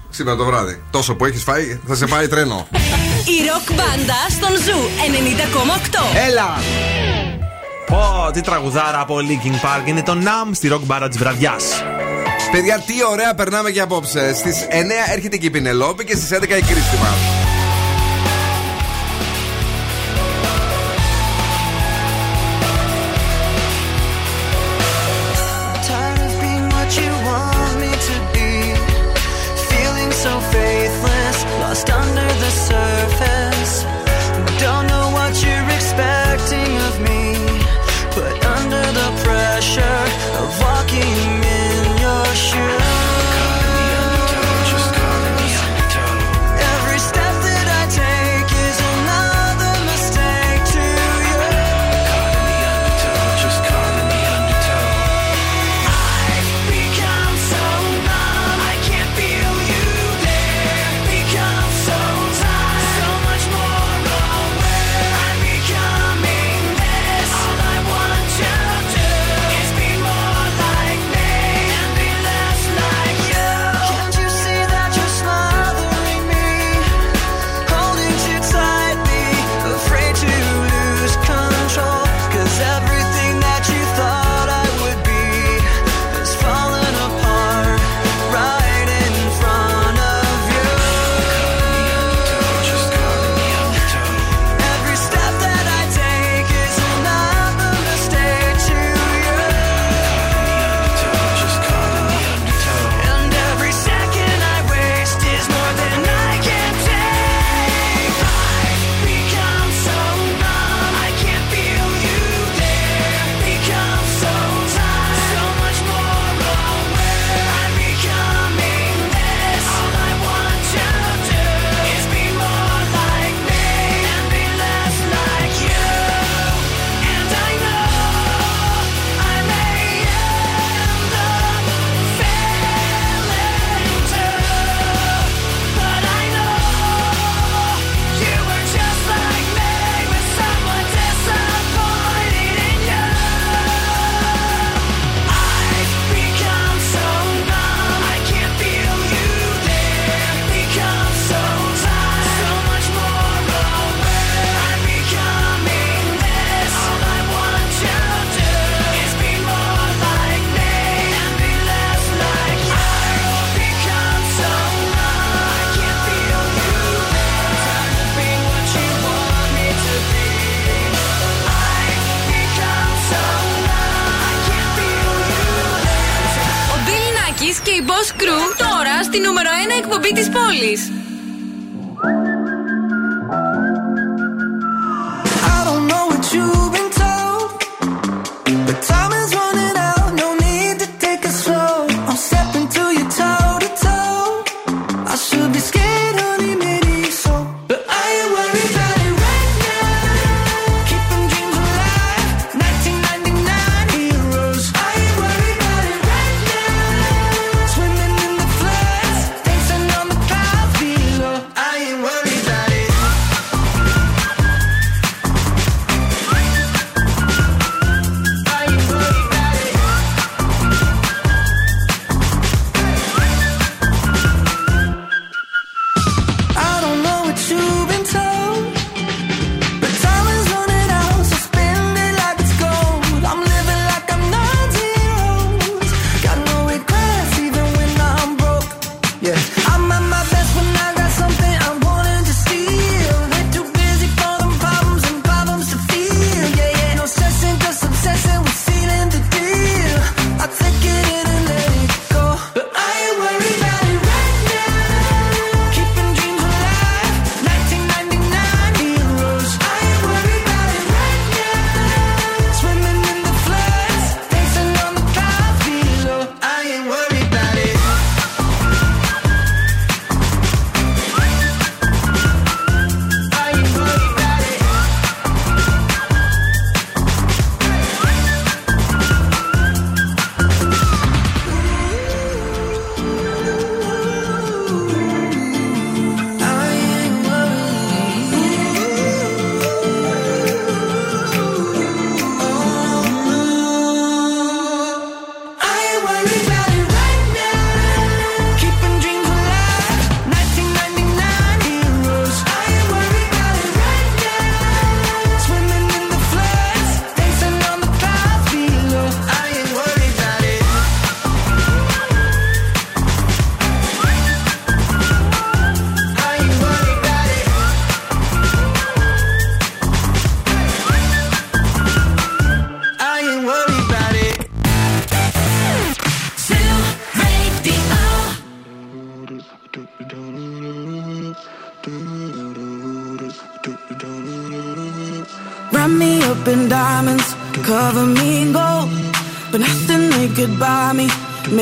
Σήμερα 0.09 0.37
το 0.37 0.45
βράδυ. 0.45 0.83
Τόσο 0.91 1.15
που 1.15 1.25
έχεις 1.25 1.43
φάει, 1.43 1.79
θα 1.87 1.95
σε 1.95 2.05
πάει 2.05 2.27
τρένο. 2.27 2.67
Η 3.25 3.47
ροκ 3.47 3.77
μπάντα 3.77 4.15
στον 4.29 4.55
Zoo 4.55 4.79
90,8. 4.97 6.27
Έλα! 6.27 7.30
Πω, 7.91 8.31
τι 8.33 8.41
τραγουδάρα 8.41 8.99
από 8.99 9.17
Linkin 9.17 9.53
Park 9.53 9.87
είναι 9.87 10.03
το 10.03 10.13
Numb 10.13 10.49
στη 10.51 10.69
rock 10.73 10.81
μπάντα 10.83 11.07
της 11.07 11.17
βραδιάς. 11.17 11.83
Παιδιά, 12.51 12.79
τι 12.79 12.93
ωραία 13.11 13.33
περνάμε 13.33 13.71
και 13.71 13.81
απόψε. 13.81 14.33
Στις 14.33 14.67
9 14.69 15.11
έρχεται 15.13 15.37
και 15.37 15.45
η 15.45 15.49
Πηνελόπη 15.49 16.05
και 16.05 16.15
στις 16.15 16.37
11 16.37 16.43
η 16.43 16.61
Κρίστη 16.61 16.97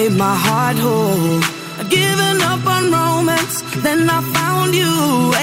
made 0.09 0.17
my 0.17 0.35
heart 0.35 0.77
whole. 0.77 1.41
I'd 1.79 1.89
given 1.89 2.41
up 2.41 2.65
on 2.65 2.91
romance, 2.91 3.61
then 3.83 4.09
I 4.09 4.21
found 4.33 4.75
you. 4.75 5.38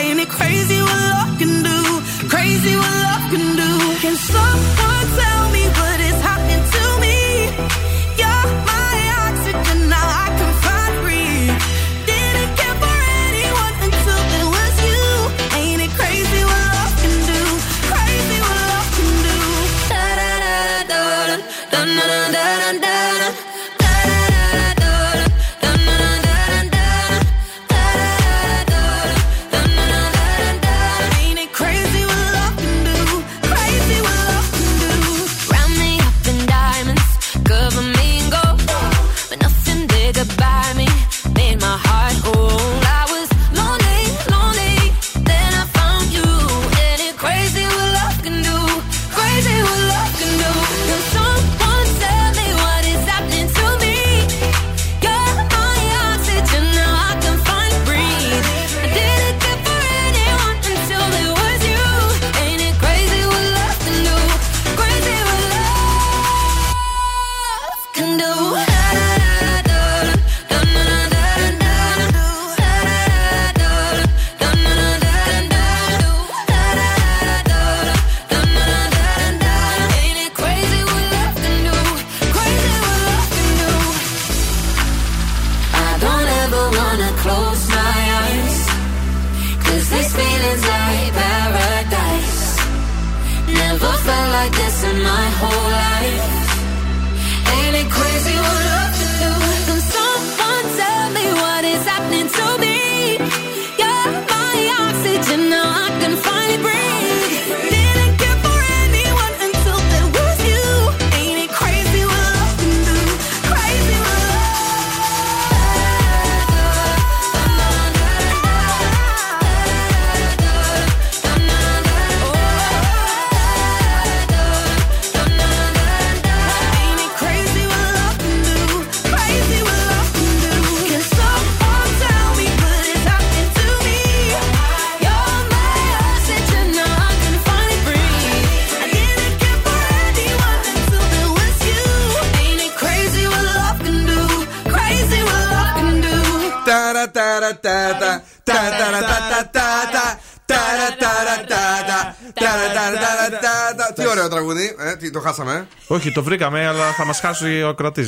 Ταραταρατατα, 147.86 148.22
ταραταρατατατα, 148.44 150.18
ταραταρατατα, 150.46 152.16
ταραταρατατα. 152.34 153.92
Τι 153.94 154.06
ωραίο 154.06 154.28
τραγούδι, 154.28 154.76
ε, 154.78 154.96
τι 154.96 155.10
το 155.10 155.20
χάσαμε. 155.20 155.52
ε. 155.54 155.64
Όχι, 155.94 156.12
το 156.12 156.22
βρήκαμε, 156.22 156.66
αλλά 156.66 156.92
θα 156.92 157.04
μα 157.04 157.12
χάσει 157.12 157.62
ο 157.62 157.68
ακροατή. 157.68 158.06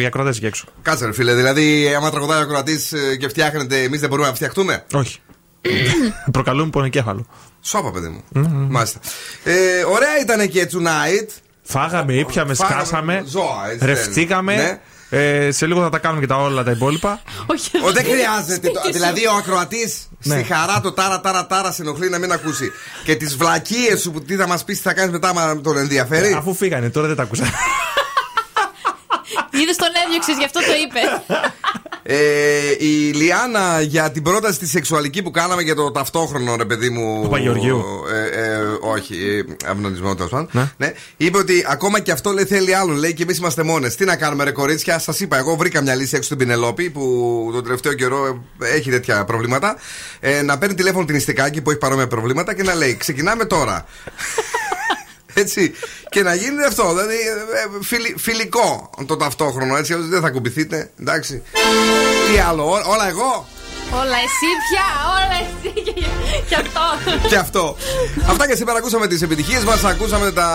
Οι 0.00 0.06
ακροατέ 0.06 0.30
εκεί 0.30 0.46
έξω. 0.46 0.64
Κάτσε 0.82 1.06
ρε 1.06 1.12
φίλε, 1.12 1.34
δηλαδή 1.34 1.94
άμα 1.96 2.10
τραγουδάει 2.10 2.42
ο 2.42 2.46
κρατή 2.46 2.78
και 3.18 3.28
φτιάχνεται, 3.28 3.82
εμεί 3.82 3.96
δεν 3.96 4.08
μπορούμε 4.08 4.28
να 4.28 4.34
φτιαχτούμε. 4.34 4.84
Όχι. 4.94 5.18
Προκαλούν 6.32 6.70
πονοκέφαλο. 6.70 7.26
Σώπα, 7.60 7.90
παιδί 7.90 8.08
μου. 8.08 8.22
Μάλιστα. 8.70 8.98
Ε, 9.44 9.54
ωραία 9.84 10.18
ήταν 10.22 10.48
και 10.48 10.68
tonight. 10.72 11.28
Φάγαμε, 11.62 12.14
ήπιαμε, 12.14 12.54
Φάγαμε 12.54 12.84
σκάσαμε. 12.84 13.24
ζώα, 13.26 13.70
έτσι 13.72 13.86
Ρευτήκαμε. 13.86 14.80
Ναι. 15.08 15.18
Ε, 15.46 15.50
σε 15.50 15.66
λίγο 15.66 15.82
θα 15.82 15.88
τα 15.88 15.98
κάνουμε 15.98 16.20
και 16.20 16.26
τα 16.26 16.36
όλα 16.36 16.62
τα 16.64 16.70
υπόλοιπα. 16.70 17.20
Ο, 17.86 17.90
δεν 17.92 18.04
χρειάζεται. 18.04 18.68
το- 18.68 18.80
δηλαδή 18.92 19.26
ο 19.26 19.32
ακροατής 19.38 20.08
Ναι. 20.22 20.34
στη 20.34 20.44
χαρά 20.52 20.80
το 20.80 20.92
τάρα 20.92 21.20
τάρα 21.20 21.46
τάρα 21.46 21.72
σε 21.72 21.82
ενοχλεί 21.82 22.08
να 22.10 22.18
μην 22.18 22.32
ακούσει. 22.32 22.70
Και 23.04 23.14
τις 23.16 23.36
βλακίες 23.36 24.00
σου 24.00 24.10
που 24.10 24.22
τι 24.22 24.36
θα 24.36 24.46
μας 24.46 24.64
πεις, 24.64 24.76
τι 24.76 24.82
θα 24.82 24.92
κάνεις 24.92 25.12
μετά, 25.12 25.28
άμα 25.28 25.60
τον 25.60 25.76
ενδιαφέρει; 25.78 26.32
Αφού 26.32 26.54
φύγανε, 26.54 26.90
τώρα 26.90 27.06
δεν 27.06 27.16
τα 27.16 27.22
ακούσα. 27.22 27.44
Είδες 29.50 29.76
τον 29.76 29.88
έδιωξες, 30.04 30.36
γι' 30.38 30.44
αυτό 30.44 30.60
το 30.60 30.74
είπες. 30.82 31.08
Ε, 32.06 32.70
η 32.78 33.12
Λιάννα 33.12 33.80
για 33.80 34.10
την 34.10 34.22
πρόταση 34.22 34.58
τη 34.58 34.68
σεξουαλική 34.68 35.22
που 35.22 35.30
κάναμε 35.30 35.62
για 35.62 35.74
το 35.74 35.90
ταυτόχρονο 35.90 36.56
ρε 36.56 36.64
παιδί 36.64 36.90
μου. 36.90 37.22
Παπαγεωργίου. 37.22 37.84
Ε, 38.12 38.44
ε, 38.44 38.58
όχι, 38.80 39.14
ε, 39.14 39.70
αυνονισμό 39.70 40.14
τέλος 40.14 40.30
πάντων. 40.30 40.70
Ναι. 40.76 40.92
Είπε 41.16 41.38
ότι 41.38 41.64
ακόμα 41.68 42.00
και 42.00 42.12
αυτό 42.12 42.30
λέει 42.30 42.44
θέλει 42.44 42.74
άλλον. 42.74 42.96
Λέει 42.96 43.14
και 43.14 43.22
εμείς 43.22 43.38
είμαστε 43.38 43.62
μόνες. 43.62 43.94
Τι 43.94 44.04
να 44.04 44.16
κάνουμε, 44.16 44.44
ρε 44.44 44.50
κορίτσια. 44.50 44.98
Σας 44.98 45.20
είπα, 45.20 45.36
εγώ 45.36 45.56
βρήκα 45.56 45.80
μια 45.80 45.94
λύση 45.94 46.16
έξω 46.16 46.22
στην 46.22 46.38
Πινελόπη 46.38 46.90
που 46.90 47.02
τον 47.52 47.62
τελευταίο 47.62 47.92
καιρό 47.92 48.44
ε, 48.62 48.74
έχει 48.74 48.90
τέτοια 48.90 49.24
προβλήματα. 49.24 49.76
Ε, 50.20 50.42
να 50.42 50.58
παίρνει 50.58 50.74
τηλέφωνο 50.74 51.04
την 51.04 51.14
Ιστικάκη 51.16 51.60
που 51.60 51.70
έχει 51.70 51.78
παρόμοια 51.78 52.06
προβλήματα 52.06 52.54
και 52.54 52.62
να 52.62 52.74
λέει 52.74 52.96
Ξεκινάμε 52.96 53.44
τώρα. 53.44 53.86
Έτσι. 55.34 55.72
Και 56.08 56.22
να 56.22 56.34
γίνει 56.34 56.64
αυτό. 56.64 56.88
Δηλαδή 56.88 57.14
ε, 57.14 57.82
φιλι- 57.84 58.18
φιλικό 58.18 58.90
το 59.06 59.16
ταυτόχρονο. 59.16 59.76
Έτσι. 59.76 59.94
Δεν 59.94 60.20
θα 60.20 60.30
κουμπηθείτε. 60.30 60.90
Εντάξει. 61.00 61.42
Τι 62.32 62.38
άλλο, 62.48 62.64
ό- 62.64 62.90
όλα 62.92 63.08
εγώ; 63.08 63.46
Όλα 63.92 64.16
εσύ 64.26 64.48
πια, 64.68 64.86
όλα 65.14 65.36
εσύ 65.42 65.82
και, 65.82 65.92
και 66.48 66.54
αυτό. 66.54 66.80
και 67.28 67.36
αυτό. 67.36 67.76
Αυτά 68.26 68.46
και 68.48 68.54
σήμερα 68.56 68.78
ακούσαμε 68.78 69.06
τις 69.06 69.22
επιτυχίες 69.22 69.64
μας. 69.64 69.84
Ακούσαμε 69.84 70.32
τα 70.32 70.48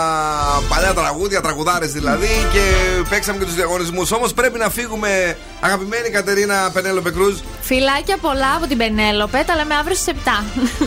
παλιά 0.69 0.93
τραγούδια, 0.93 1.41
τραγουδάρες 1.41 1.91
δηλαδή. 1.91 2.27
Και 2.53 2.61
παίξαμε 3.09 3.37
και 3.39 3.45
τους 3.45 3.53
διαγωνισμούς. 3.53 4.11
Όμως 4.11 4.33
πρέπει 4.33 4.57
να 4.57 4.69
φύγουμε, 4.69 5.37
αγαπημένη 5.59 6.09
Κατερίνα 6.09 6.69
Πενέλοπε 6.73 7.11
Κρούζ. 7.11 7.35
Φιλάκια 7.61 8.17
πολλά 8.17 8.55
από 8.55 8.67
την 8.67 8.77
Πενέλοπε, 8.77 9.43
τα 9.47 9.55
λέμε 9.55 9.75
αύριο 9.75 9.95
στις 9.95 10.13
7. 10.25 10.43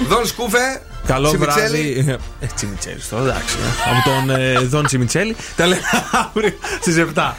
Δον 0.08 0.26
Σκούφε. 0.26 0.82
Καλό 1.06 1.28
Τσιμιτσέλη. 1.28 1.92
βράδυ. 2.02 2.18
Ε, 2.40 2.46
Τσιμιτσέλης, 2.54 3.08
τώρα 3.08 3.22
εντάξει. 3.22 3.56
ε. 3.60 3.90
Από 3.90 4.10
τον 4.26 4.36
ε, 4.40 4.58
Δον 4.58 4.86
Τσιμιτσέλη. 4.86 5.36
Τα 5.56 5.66
λέμε 5.66 5.80
αύριο 6.28 6.52
στις 6.80 6.96
7. 7.14 7.32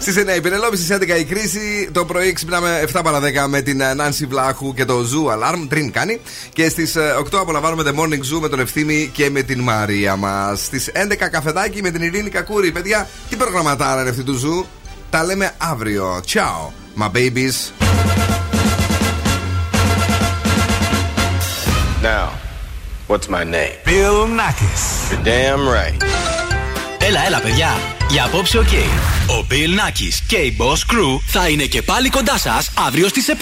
Στις 0.00 0.14
9 0.16 0.36
η 0.36 0.40
Πενελόπη, 0.40 0.76
στις 0.76 0.96
11 0.96 1.18
η 1.18 1.24
κρίση. 1.24 1.88
Το 1.92 2.04
πρωί 2.04 2.32
ξυπνάμε 2.32 2.84
7 2.92 3.00
παρα 3.04 3.20
10 3.20 3.22
με 3.48 3.60
την 3.60 3.80
ε, 3.80 3.94
Νάνση 3.94 4.26
Βλάχου 4.26 4.74
και 4.74 4.84
το 4.84 4.94
Zoo 4.98 5.32
Alarm. 5.32 5.66
Τρίν 5.68 5.92
κάνει. 5.92 6.20
Και 6.52 6.68
στις 6.68 6.96
8 7.20 7.38
απολαμβάνουμε 7.40 7.82
The 7.86 8.00
Morning 8.00 8.34
Zoo 8.34 8.40
με 8.40 8.48
τον 8.48 8.60
Ευθύμη 8.60 9.10
και 9.12 9.30
με 9.30 9.42
την 9.42 9.60
Μαρία 9.60 10.16
μας. 10.16 10.60
Στις 10.64 10.90
11 10.94 11.14
καφεδάκι 11.30 11.82
με 11.82 11.90
την 11.90 12.02
Ειρήνη 12.02 12.30
Κακούρη. 12.30 12.72
Παιδιά, 12.72 13.08
τι 13.30 13.36
προγραμματάρα 13.36 14.00
είναι 14.00 14.10
αυτή 14.10 14.22
του 14.22 14.40
Zoo. 14.42 14.66
Τα 15.10 15.24
λέμε 15.24 15.50
αύριο. 15.58 16.20
Ciao, 16.32 16.72
my 17.02 17.08
babies. 17.16 17.72
Now, 22.02 22.28
what's 23.06 23.28
my 23.28 23.44
name? 23.44 23.74
Bill 23.84 24.26
Nakis. 24.38 25.10
You're 25.10 25.24
damn 25.24 25.68
right. 25.68 26.02
Έλα, 26.98 27.26
έλα, 27.26 27.40
παιδιά. 27.40 27.70
Για 28.10 28.24
απόψε, 28.24 28.58
οκ. 28.58 28.72
Ο 29.26 29.46
Bill 29.50 29.80
Nakis 29.80 30.14
και 30.26 30.36
η 30.36 30.56
Boss 30.58 30.92
Crew 30.94 31.18
θα 31.26 31.48
είναι 31.48 31.64
και 31.64 31.82
πάλι 31.82 32.08
κοντά 32.08 32.38
σας 32.38 32.70
αύριο 32.86 33.08
στις 33.08 33.28
7. 33.28 33.32